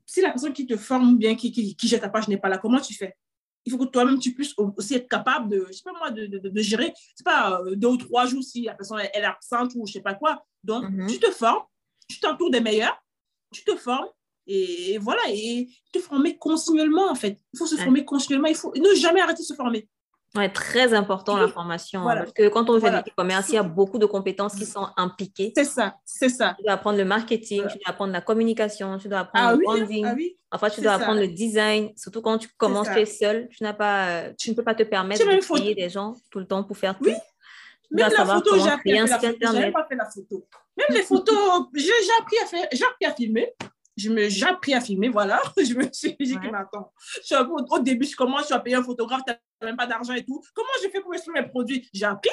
si 0.07 0.21
la 0.21 0.31
personne 0.31 0.53
qui 0.53 0.67
te 0.67 0.77
forme 0.77 1.19
bien, 1.19 1.35
qui, 1.35 1.53
qui, 1.53 1.77
qui 1.77 1.89
jette 1.89 2.03
ta 2.03 2.09
page 2.09 2.29
n'est 2.29 2.39
pas 2.39 2.49
là, 2.49 2.59
comment 2.59 2.81
tu 2.81 2.95
fais? 2.95 3.17
Il 3.65 3.73
faut 3.73 3.79
que 3.79 3.85
toi-même, 3.85 4.19
tu 4.19 4.35
puisses 4.35 4.55
aussi 4.77 4.95
être 4.95 5.09
capable 5.09 5.49
de, 5.49 5.67
je 5.69 5.73
sais 5.73 5.83
pas 5.83 5.93
moi, 5.99 6.11
de, 6.11 6.27
de, 6.27 6.49
de 6.49 6.61
gérer, 6.61 6.93
c'est 7.15 7.25
pas 7.25 7.61
euh, 7.61 7.75
deux 7.75 7.89
ou 7.89 7.97
trois 7.97 8.27
jours 8.27 8.43
si 8.43 8.63
la 8.63 8.75
personne 8.75 9.01
elle 9.13 9.23
est 9.23 9.27
absente 9.27 9.73
ou 9.75 9.87
je 9.87 9.93
sais 9.95 10.03
pas 10.03 10.15
quoi. 10.15 10.45
Donc, 10.63 10.85
mhm. 10.91 11.07
tu 11.07 11.19
te 11.19 11.31
formes, 11.31 11.65
tu 12.09 12.21
t'entoures 12.21 12.51
des 12.51 12.61
meilleurs, 12.61 12.97
tu 13.53 13.65
te 13.65 13.75
formes 13.77 14.09
et, 14.47 14.99
voilà, 14.99 15.23
et 15.29 15.69
te 15.93 15.99
former 15.99 16.37
continuellement 16.37 17.11
en 17.11 17.15
fait. 17.15 17.41
Il 17.53 17.59
faut 17.59 17.67
se 17.67 17.77
former 17.77 18.05
continuellement, 18.05 18.49
il 18.49 18.57
faut 18.57 18.73
ne 18.77 18.95
jamais 18.95 19.21
arrêter 19.21 19.43
de 19.43 19.47
se 19.47 19.55
former. 19.55 19.89
Ouais, 20.37 20.49
très 20.49 20.95
important 20.95 21.37
la 21.37 21.47
formation. 21.47 22.03
Parce 22.05 22.33
que 22.33 22.49
quand 22.49 22.69
on 22.69 22.81
fait 22.81 22.91
du 23.05 23.13
commerce, 23.17 23.51
il 23.51 23.55
y 23.55 23.59
a 23.59 23.63
beaucoup 23.63 23.99
de 23.99 24.07
compétences 24.07 24.55
qui 24.55 24.67
sont 24.67 24.89
impliquées. 24.97 25.53
C'est 25.55 25.65
ça, 25.65 25.97
c'est 26.05 26.29
ça. 26.29 26.55
Tu 26.59 26.65
dois 26.65 26.73
apprendre 26.73 26.99
le 26.99 27.05
marketing, 27.05 27.63
tu 27.69 27.79
dois 27.79 27.91
apprendre 27.91 28.13
la 28.13 28.21
communication, 28.21 28.99
tu 28.99 29.09
dois 29.09 29.21
apprendre 29.21 29.49
ah 29.49 29.53
le 29.53 29.59
hein, 29.59 29.63
branding. 29.63 30.07
Ah 30.07 30.15
oui, 30.17 30.37
enfin, 30.51 30.71
tu 30.71 30.81
dois 30.81 30.93
apprendre 30.93 31.21
le 31.21 31.29
design. 31.29 31.93
Surtout 31.97 32.21
quand 32.21 32.39
tu 32.39 32.49
commences, 32.57 32.89
tu 32.93 32.99
es 32.99 33.07
seul, 33.07 33.49
tu, 33.49 33.63
n'as 33.63 33.75
pas, 33.75 34.31
tu 34.37 34.51
ne 34.51 34.57
peux 34.57 34.65
pas 34.65 34.75
te 34.75 34.83
permettre 34.83 35.25
de 35.25 35.55
payer 35.55 35.75
des 35.75 35.89
gens 35.89 36.15
tout 36.31 36.41
le 36.41 36.47
temps 36.47 36.65
pour 36.65 36.77
faire 36.77 36.99
tout. 36.99 37.05
Oui. 37.05 37.15
Même 37.91 38.11
la 38.11 38.27
photo, 38.27 38.59
j'ai 38.59 38.71
appris, 38.71 38.99
à 38.99 39.07
faire 39.07 39.35
la 39.41 40.11
photo. 40.11 40.47
Même 40.77 40.87
les 40.91 41.03
photos, 41.03 41.37
j'ai 41.75 41.91
appris 42.19 42.37
à 42.43 42.47
faire, 42.47 42.69
j'ai 42.73 42.85
appris 42.85 43.07
à 43.07 43.15
filmer 43.15 43.55
je 43.97 44.11
me, 44.11 44.29
j'ai 44.29 44.47
appris 44.47 44.75
à 44.75 44.81
filmer, 44.81 45.09
voilà. 45.09 45.41
Je 45.57 45.75
me 45.75 45.89
suis 45.93 46.17
dit, 46.19 46.35
ouais. 46.35 46.51
attends, 46.55 46.93
au, 47.71 47.79
début, 47.79 48.07
je 48.07 48.17
commence, 48.17 48.51
à 48.51 48.59
payer 48.59 48.77
un 48.77 48.83
photographe, 48.83 49.23
tu 49.27 49.33
n'as 49.33 49.67
même 49.67 49.77
pas 49.77 49.87
d'argent 49.87 50.15
et 50.15 50.25
tout. 50.25 50.43
Comment 50.53 50.69
je 50.83 50.89
fais 50.89 51.01
pour 51.01 51.15
exposer 51.15 51.41
mes 51.41 51.47
produits? 51.47 51.89
J'ai 51.93 52.05
appris 52.05 52.31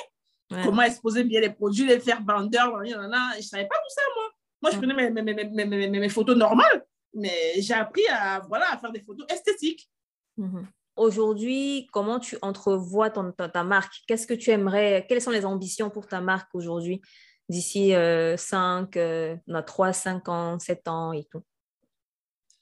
comment 0.63 0.81
exposer 0.81 1.23
bien 1.23 1.41
les 1.41 1.49
produits, 1.49 1.85
les 1.85 1.99
faire 1.99 2.21
vendeur, 2.23 2.83
je 2.83 2.93
ne 2.93 3.41
savais 3.41 3.67
pas 3.67 3.75
tout 3.75 3.93
ça, 3.95 4.01
moi. 4.15 4.23
Moi, 4.61 4.71
je 4.71 4.77
prenais 4.77 4.93
mes, 4.93 5.21
mes, 5.23 5.65
mes, 5.65 5.99
mes, 5.99 6.09
photos 6.09 6.37
normales, 6.37 6.85
mais 7.13 7.53
j'ai 7.57 7.73
appris 7.73 8.05
à, 8.09 8.41
voilà, 8.47 8.71
à 8.73 8.77
faire 8.77 8.91
des 8.91 9.01
photos 9.01 9.25
esthétiques. 9.29 9.89
Mhm. 10.37 10.67
Aujourd'hui, 10.97 11.87
comment 11.91 12.19
tu 12.19 12.37
entrevois 12.41 13.09
ton, 13.09 13.31
ta, 13.31 13.63
marque? 13.63 13.93
Qu'est-ce 14.07 14.27
que 14.27 14.33
tu 14.33 14.51
aimerais? 14.51 15.05
Quelles 15.07 15.21
sont 15.21 15.31
les 15.31 15.45
ambitions 15.45 15.89
pour 15.89 16.07
ta 16.07 16.21
marque 16.21 16.53
aujourd'hui 16.53 17.01
d'ici 17.49 17.91
5, 17.91 18.97
euh, 18.97 19.37
3, 19.65 19.93
5 19.93 20.27
euh, 20.27 20.31
ans, 20.31 20.59
7 20.59 20.87
ans 20.87 21.13
et 21.13 21.23
tout? 21.23 21.41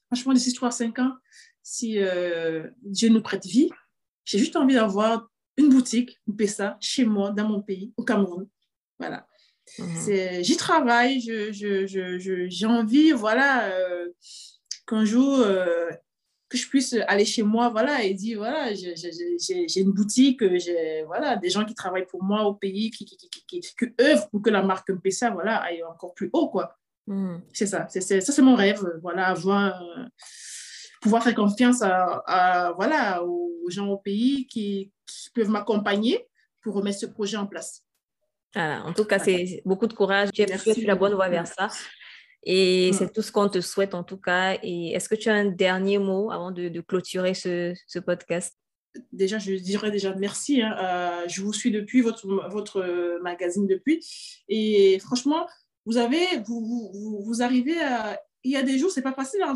Franchement, 0.09 0.33
d'ici 0.33 0.51
3-5 0.51 1.01
ans, 1.01 1.15
si 1.61 1.99
euh, 1.99 2.67
Dieu 2.81 3.09
nous 3.09 3.21
prête 3.21 3.45
vie, 3.45 3.69
j'ai 4.25 4.39
juste 4.39 4.55
envie 4.55 4.75
d'avoir 4.75 5.29
une 5.57 5.69
boutique, 5.69 6.19
une 6.27 6.35
PESA, 6.35 6.77
chez 6.79 7.05
moi, 7.05 7.31
dans 7.31 7.47
mon 7.47 7.61
pays, 7.61 7.93
au 7.97 8.03
Cameroun. 8.03 8.47
Voilà. 8.97 9.27
Mhm. 9.77 10.41
J'y 10.41 10.57
travaille, 10.57 11.19
j'ai 11.19 11.53
je, 11.53 11.85
je, 11.85 12.65
envie, 12.65 13.11
voilà, 13.11 13.69
euh, 13.69 14.09
qu'un 14.87 15.05
jour, 15.05 15.39
euh, 15.39 15.89
que 16.47 16.57
je 16.57 16.67
puisse 16.67 16.95
aller 17.07 17.25
chez 17.25 17.43
moi, 17.43 17.69
voilà, 17.69 18.03
et 18.03 18.15
dire, 18.15 18.39
voilà, 18.39 18.73
j'ai 18.73 19.81
une 19.81 19.91
boutique, 19.91 20.41
j'ai, 20.57 21.03
voilà, 21.03 21.35
des 21.35 21.51
gens 21.51 21.65
qui 21.65 21.75
travaillent 21.75 22.07
pour 22.07 22.23
moi 22.23 22.45
au 22.45 22.55
pays, 22.55 22.89
qui, 22.89 23.05
qui, 23.05 23.17
qui, 23.17 23.45
qui, 23.45 23.85
œuvrent 24.01 24.29
pour 24.31 24.41
que 24.41 24.49
la 24.49 24.63
marque 24.63 24.91
PESA, 24.91 25.29
voilà, 25.29 25.57
aille 25.57 25.83
encore 25.83 26.15
plus 26.15 26.31
haut, 26.33 26.49
quoi. 26.49 26.78
Hmm. 27.09 27.39
C'est 27.53 27.65
ça, 27.65 27.87
c'est, 27.89 28.01
ça 28.01 28.31
c'est 28.31 28.41
mon 28.43 28.53
rêve, 28.53 28.87
voilà, 29.01 29.29
avoir, 29.29 29.81
euh, 29.81 30.03
pouvoir 31.01 31.23
faire 31.23 31.33
confiance 31.33 31.81
à, 31.81 32.71
voilà, 32.75 33.23
aux 33.23 33.67
gens 33.67 33.87
au 33.87 33.97
pays 33.97 34.45
qui, 34.45 34.93
peuvent 35.33 35.49
m'accompagner 35.49 36.27
pour 36.61 36.75
remettre 36.75 36.99
ce 36.99 37.07
projet 37.07 37.35
en 37.35 37.47
place. 37.47 37.83
Voilà, 38.53 38.83
en 38.85 38.93
tout 38.93 39.05
cas, 39.05 39.17
c'est 39.17 39.63
beaucoup 39.65 39.87
de 39.87 39.93
courage. 39.93 40.29
Tu 40.33 40.43
es 40.43 40.85
la 40.85 40.95
bonne 40.95 41.15
voie 41.15 41.29
vers 41.29 41.47
ça. 41.47 41.69
Et 42.43 42.91
hmm. 42.91 42.93
c'est 42.93 43.11
tout 43.11 43.23
ce 43.23 43.31
qu'on 43.31 43.49
te 43.49 43.59
souhaite 43.59 43.95
en 43.95 44.03
tout 44.03 44.17
cas. 44.17 44.59
Et 44.61 44.91
est-ce 44.91 45.09
que 45.09 45.15
tu 45.15 45.29
as 45.29 45.33
un 45.33 45.45
dernier 45.45 45.97
mot 45.97 46.29
avant 46.29 46.51
de, 46.51 46.79
clôturer 46.81 47.33
ce, 47.33 47.73
ce, 47.87 47.97
podcast? 47.97 48.55
Déjà, 49.11 49.39
je 49.39 49.53
dirais 49.53 49.89
déjà 49.89 50.13
merci. 50.13 50.61
Hein. 50.61 50.75
Euh, 50.79 51.27
je 51.27 51.41
vous 51.41 51.53
suis 51.53 51.71
depuis, 51.71 52.01
votre, 52.01 52.27
votre 52.49 53.19
magazine 53.23 53.65
depuis. 53.65 54.05
Et 54.47 54.99
franchement, 54.99 55.47
vous 55.89 55.97
avez, 55.97 56.37
vous, 56.45 56.61
vous, 56.93 57.23
vous 57.23 57.41
arrivez 57.41 57.81
à, 57.81 58.15
il 58.43 58.51
y 58.51 58.55
a 58.55 58.61
des 58.61 58.77
jours, 58.77 58.91
c'est 58.91 59.01
pas 59.01 59.13
facile, 59.13 59.41
hein, 59.41 59.55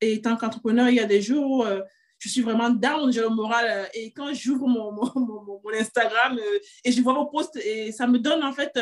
étant 0.00 0.36
qu'entrepreneur, 0.36 0.88
il 0.88 0.96
y 0.96 1.00
a 1.00 1.06
des 1.06 1.22
jours 1.22 1.50
où 1.50 1.62
euh, 1.62 1.80
je 2.18 2.28
suis 2.28 2.42
vraiment 2.42 2.70
down, 2.70 3.12
j'ai 3.12 3.20
le 3.20 3.28
moral, 3.28 3.66
euh, 3.68 3.84
et 3.94 4.10
quand 4.10 4.34
j'ouvre 4.34 4.66
mon, 4.66 4.90
mon, 4.92 5.10
mon, 5.14 5.60
mon, 5.62 5.72
Instagram 5.72 6.36
euh, 6.36 6.58
et 6.84 6.90
je 6.90 7.00
vois 7.00 7.14
vos 7.14 7.26
posts, 7.26 7.56
et 7.58 7.92
ça 7.92 8.08
me 8.08 8.18
donne 8.18 8.42
en 8.42 8.52
fait 8.52 8.76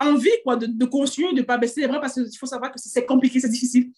envie 0.00 0.30
quoi, 0.42 0.56
de, 0.56 0.66
de 0.66 0.84
continuer, 0.84 1.30
de 1.32 1.38
ne 1.38 1.42
pas 1.42 1.58
baisser 1.58 1.82
les 1.82 1.86
bras, 1.86 2.00
parce 2.00 2.14
qu'il 2.14 2.36
faut 2.36 2.46
savoir 2.46 2.72
que 2.72 2.80
c'est 2.80 3.06
compliqué, 3.06 3.38
c'est 3.38 3.48
difficile. 3.48 3.92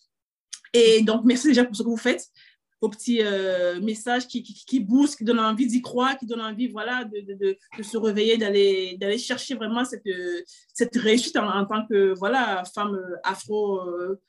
Et 0.74 1.00
donc, 1.00 1.22
merci 1.24 1.48
déjà 1.48 1.64
pour 1.64 1.74
ce 1.74 1.82
que 1.82 1.88
vous 1.88 1.96
faites 1.96 2.26
vos 2.80 2.88
petits 2.88 3.22
euh, 3.22 3.80
messages 3.80 4.26
qui, 4.26 4.42
qui, 4.42 4.54
qui, 4.54 4.80
boostent, 4.80 5.16
qui 5.16 5.24
donnent 5.24 5.40
envie 5.40 5.66
d'y 5.66 5.80
croire, 5.80 6.18
qui 6.18 6.26
donnent 6.26 6.42
envie 6.42 6.68
voilà, 6.68 7.04
de, 7.04 7.20
de, 7.20 7.56
de, 7.78 7.82
se 7.82 7.96
réveiller, 7.96 8.36
d'aller 8.36 9.18
chercher 9.18 9.54
vraiment 9.54 9.84
cette, 9.84 10.04
cette 10.74 10.96
réussite 10.96 11.36
en, 11.36 11.64
tant 11.64 11.86
que 11.86 12.12
voilà, 12.14 12.62
femme 12.74 12.98
afro 13.24 13.80
euh, 13.80 14.20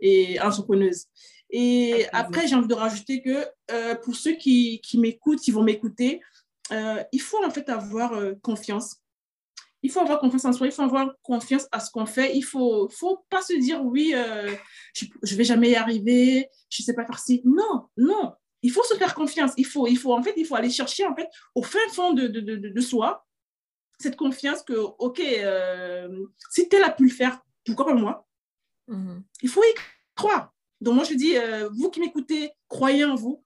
et 0.00 0.40
entrepreneuse. 0.40 1.04
Et 1.50 2.06
après, 2.12 2.48
j'ai 2.48 2.56
envie 2.56 2.66
de 2.66 2.74
rajouter 2.74 3.22
que 3.22 3.46
euh, 3.70 3.94
pour 3.94 4.16
ceux 4.16 4.32
qui, 4.32 4.80
qui 4.80 4.98
m'écoutent, 4.98 5.40
qui 5.40 5.52
vont 5.52 5.62
m'écouter, 5.62 6.20
il 7.12 7.20
faut 7.20 7.44
en 7.44 7.50
fait 7.50 7.68
avoir 7.68 8.20
confiance 8.42 8.96
il 9.82 9.90
faut 9.90 10.00
avoir 10.00 10.18
confiance 10.18 10.44
en 10.44 10.52
soi, 10.52 10.66
il 10.66 10.72
faut 10.72 10.82
avoir 10.82 11.12
confiance 11.22 11.66
à 11.70 11.80
ce 11.80 11.90
qu'on 11.90 12.06
fait. 12.06 12.34
Il 12.34 12.40
ne 12.40 12.44
faut, 12.44 12.88
faut 12.88 13.24
pas 13.28 13.42
se 13.42 13.52
dire, 13.54 13.84
oui, 13.84 14.12
euh, 14.14 14.54
je 14.94 15.06
ne 15.06 15.36
vais 15.36 15.44
jamais 15.44 15.70
y 15.70 15.76
arriver, 15.76 16.48
je 16.70 16.82
ne 16.82 16.84
sais 16.84 16.94
pas 16.94 17.04
faire 17.04 17.18
ci. 17.18 17.42
Non, 17.44 17.88
non. 17.96 18.32
Il 18.62 18.72
faut 18.72 18.82
se 18.82 18.94
faire 18.94 19.14
confiance. 19.14 19.52
Il 19.56 19.66
faut, 19.66 19.86
il 19.86 19.96
faut, 19.96 20.12
en 20.12 20.22
fait, 20.22 20.34
il 20.36 20.44
faut 20.44 20.56
aller 20.56 20.70
chercher 20.70 21.06
en 21.06 21.14
fait, 21.14 21.28
au 21.54 21.62
fin 21.62 21.78
fond 21.92 22.14
de, 22.14 22.26
de, 22.26 22.40
de, 22.40 22.56
de 22.56 22.80
soi 22.80 23.24
cette 23.98 24.16
confiance 24.16 24.62
que, 24.62 24.74
OK, 24.74 25.20
euh, 25.20 26.26
si 26.50 26.68
tel 26.68 26.82
a 26.82 26.90
pu 26.90 27.04
le 27.04 27.10
faire, 27.10 27.40
pourquoi 27.64 27.86
pas 27.86 27.94
moi? 27.94 28.26
Mm-hmm. 28.88 29.22
Il 29.42 29.48
faut 29.48 29.62
y 29.62 29.74
croire. 30.14 30.52
Donc, 30.80 30.94
moi, 30.94 31.04
je 31.04 31.14
dis, 31.14 31.36
euh, 31.36 31.68
vous 31.74 31.90
qui 31.90 32.00
m'écoutez, 32.00 32.50
croyez 32.68 33.04
en 33.04 33.14
vous 33.14 33.42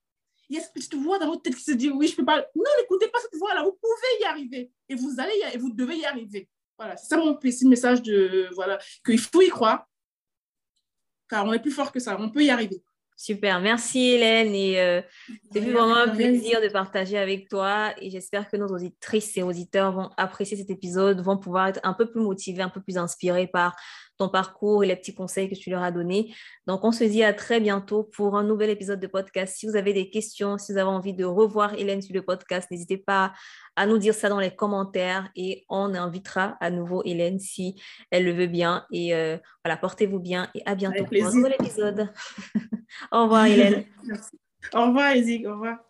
il 0.50 0.56
y 0.56 0.58
a 0.58 0.62
cette 0.62 0.74
petite 0.74 0.94
voix 0.96 1.18
dans 1.18 1.26
votre 1.26 1.42
tête 1.42 1.54
qui 1.54 1.62
se 1.62 1.72
dit 1.72 1.90
oui, 1.90 2.08
je 2.08 2.16
peux 2.16 2.24
pas. 2.24 2.38
Non, 2.54 2.70
n'écoutez 2.78 3.08
pas 3.08 3.18
cette 3.20 3.38
voix-là, 3.38 3.62
vous 3.62 3.78
pouvez 3.80 4.20
y 4.20 4.24
arriver. 4.24 4.70
Et 4.88 4.94
vous 4.94 5.14
allez 5.18 5.32
y, 5.34 5.54
et 5.54 5.58
vous 5.58 5.72
devez 5.72 5.96
y 5.96 6.04
arriver. 6.04 6.48
Voilà, 6.76 6.96
c'est 6.96 7.06
ça 7.06 7.16
mon 7.16 7.34
petit 7.36 7.66
message 7.66 8.02
de 8.02 8.48
voilà 8.54 8.78
qu'il 9.04 9.18
faut 9.18 9.42
y 9.42 9.48
croire 9.48 9.86
car 11.30 11.46
on 11.46 11.52
est 11.52 11.60
plus 11.60 11.70
fort 11.70 11.92
que 11.92 12.00
ça, 12.00 12.16
on 12.18 12.28
peut 12.28 12.42
y 12.42 12.50
arriver. 12.50 12.82
Super, 13.16 13.60
merci 13.60 14.12
Hélène. 14.12 14.54
Et 14.54 14.80
euh, 14.80 15.02
c'est 15.52 15.60
vraiment 15.60 15.94
un 15.94 16.08
plaisir 16.08 16.60
de 16.62 16.68
partager 16.68 17.18
avec 17.18 17.48
toi. 17.48 17.92
Et 18.00 18.10
j'espère 18.10 18.48
que 18.48 18.56
nos 18.56 18.68
auditrices 18.68 19.36
et 19.36 19.42
auditeurs 19.42 19.92
vont 19.92 20.10
apprécier 20.16 20.56
cet 20.56 20.70
épisode, 20.70 21.20
vont 21.20 21.36
pouvoir 21.36 21.68
être 21.68 21.80
un 21.82 21.92
peu 21.92 22.10
plus 22.10 22.22
motivés, 22.22 22.62
un 22.62 22.70
peu 22.70 22.80
plus 22.80 22.96
inspirés 22.96 23.46
par 23.46 23.76
ton 24.20 24.28
parcours 24.28 24.84
et 24.84 24.86
les 24.86 24.96
petits 24.96 25.14
conseils 25.14 25.48
que 25.48 25.54
tu 25.54 25.70
leur 25.70 25.82
as 25.82 25.90
donnés. 25.90 26.34
Donc, 26.66 26.84
on 26.84 26.92
se 26.92 27.04
dit 27.04 27.24
à 27.24 27.32
très 27.32 27.58
bientôt 27.58 28.04
pour 28.04 28.36
un 28.36 28.44
nouvel 28.44 28.68
épisode 28.68 29.00
de 29.00 29.06
podcast. 29.06 29.56
Si 29.56 29.66
vous 29.66 29.76
avez 29.76 29.94
des 29.94 30.10
questions, 30.10 30.58
si 30.58 30.72
vous 30.72 30.78
avez 30.78 30.90
envie 30.90 31.14
de 31.14 31.24
revoir 31.24 31.74
Hélène 31.74 32.02
sur 32.02 32.14
le 32.14 32.22
podcast, 32.22 32.70
n'hésitez 32.70 32.98
pas 32.98 33.32
à 33.76 33.86
nous 33.86 33.96
dire 33.96 34.12
ça 34.12 34.28
dans 34.28 34.38
les 34.38 34.54
commentaires 34.54 35.30
et 35.36 35.64
on 35.70 35.94
invitera 35.94 36.58
à 36.60 36.70
nouveau 36.70 37.02
Hélène 37.04 37.38
si 37.38 37.80
elle 38.10 38.24
le 38.24 38.32
veut 38.32 38.46
bien. 38.46 38.84
Et 38.92 39.14
euh, 39.14 39.38
voilà, 39.64 39.78
portez-vous 39.78 40.20
bien 40.20 40.50
et 40.54 40.62
à 40.66 40.74
bientôt 40.74 41.04
pour 41.04 41.26
un 41.26 41.32
nouvel 41.32 41.54
épisode. 41.58 42.12
Au 43.12 43.22
revoir 43.22 43.46
Hélène. 43.46 43.84
Au 44.74 44.86
revoir 44.86 45.16
Isaac. 45.16 45.46
Au 45.46 45.52
revoir. 45.52 45.89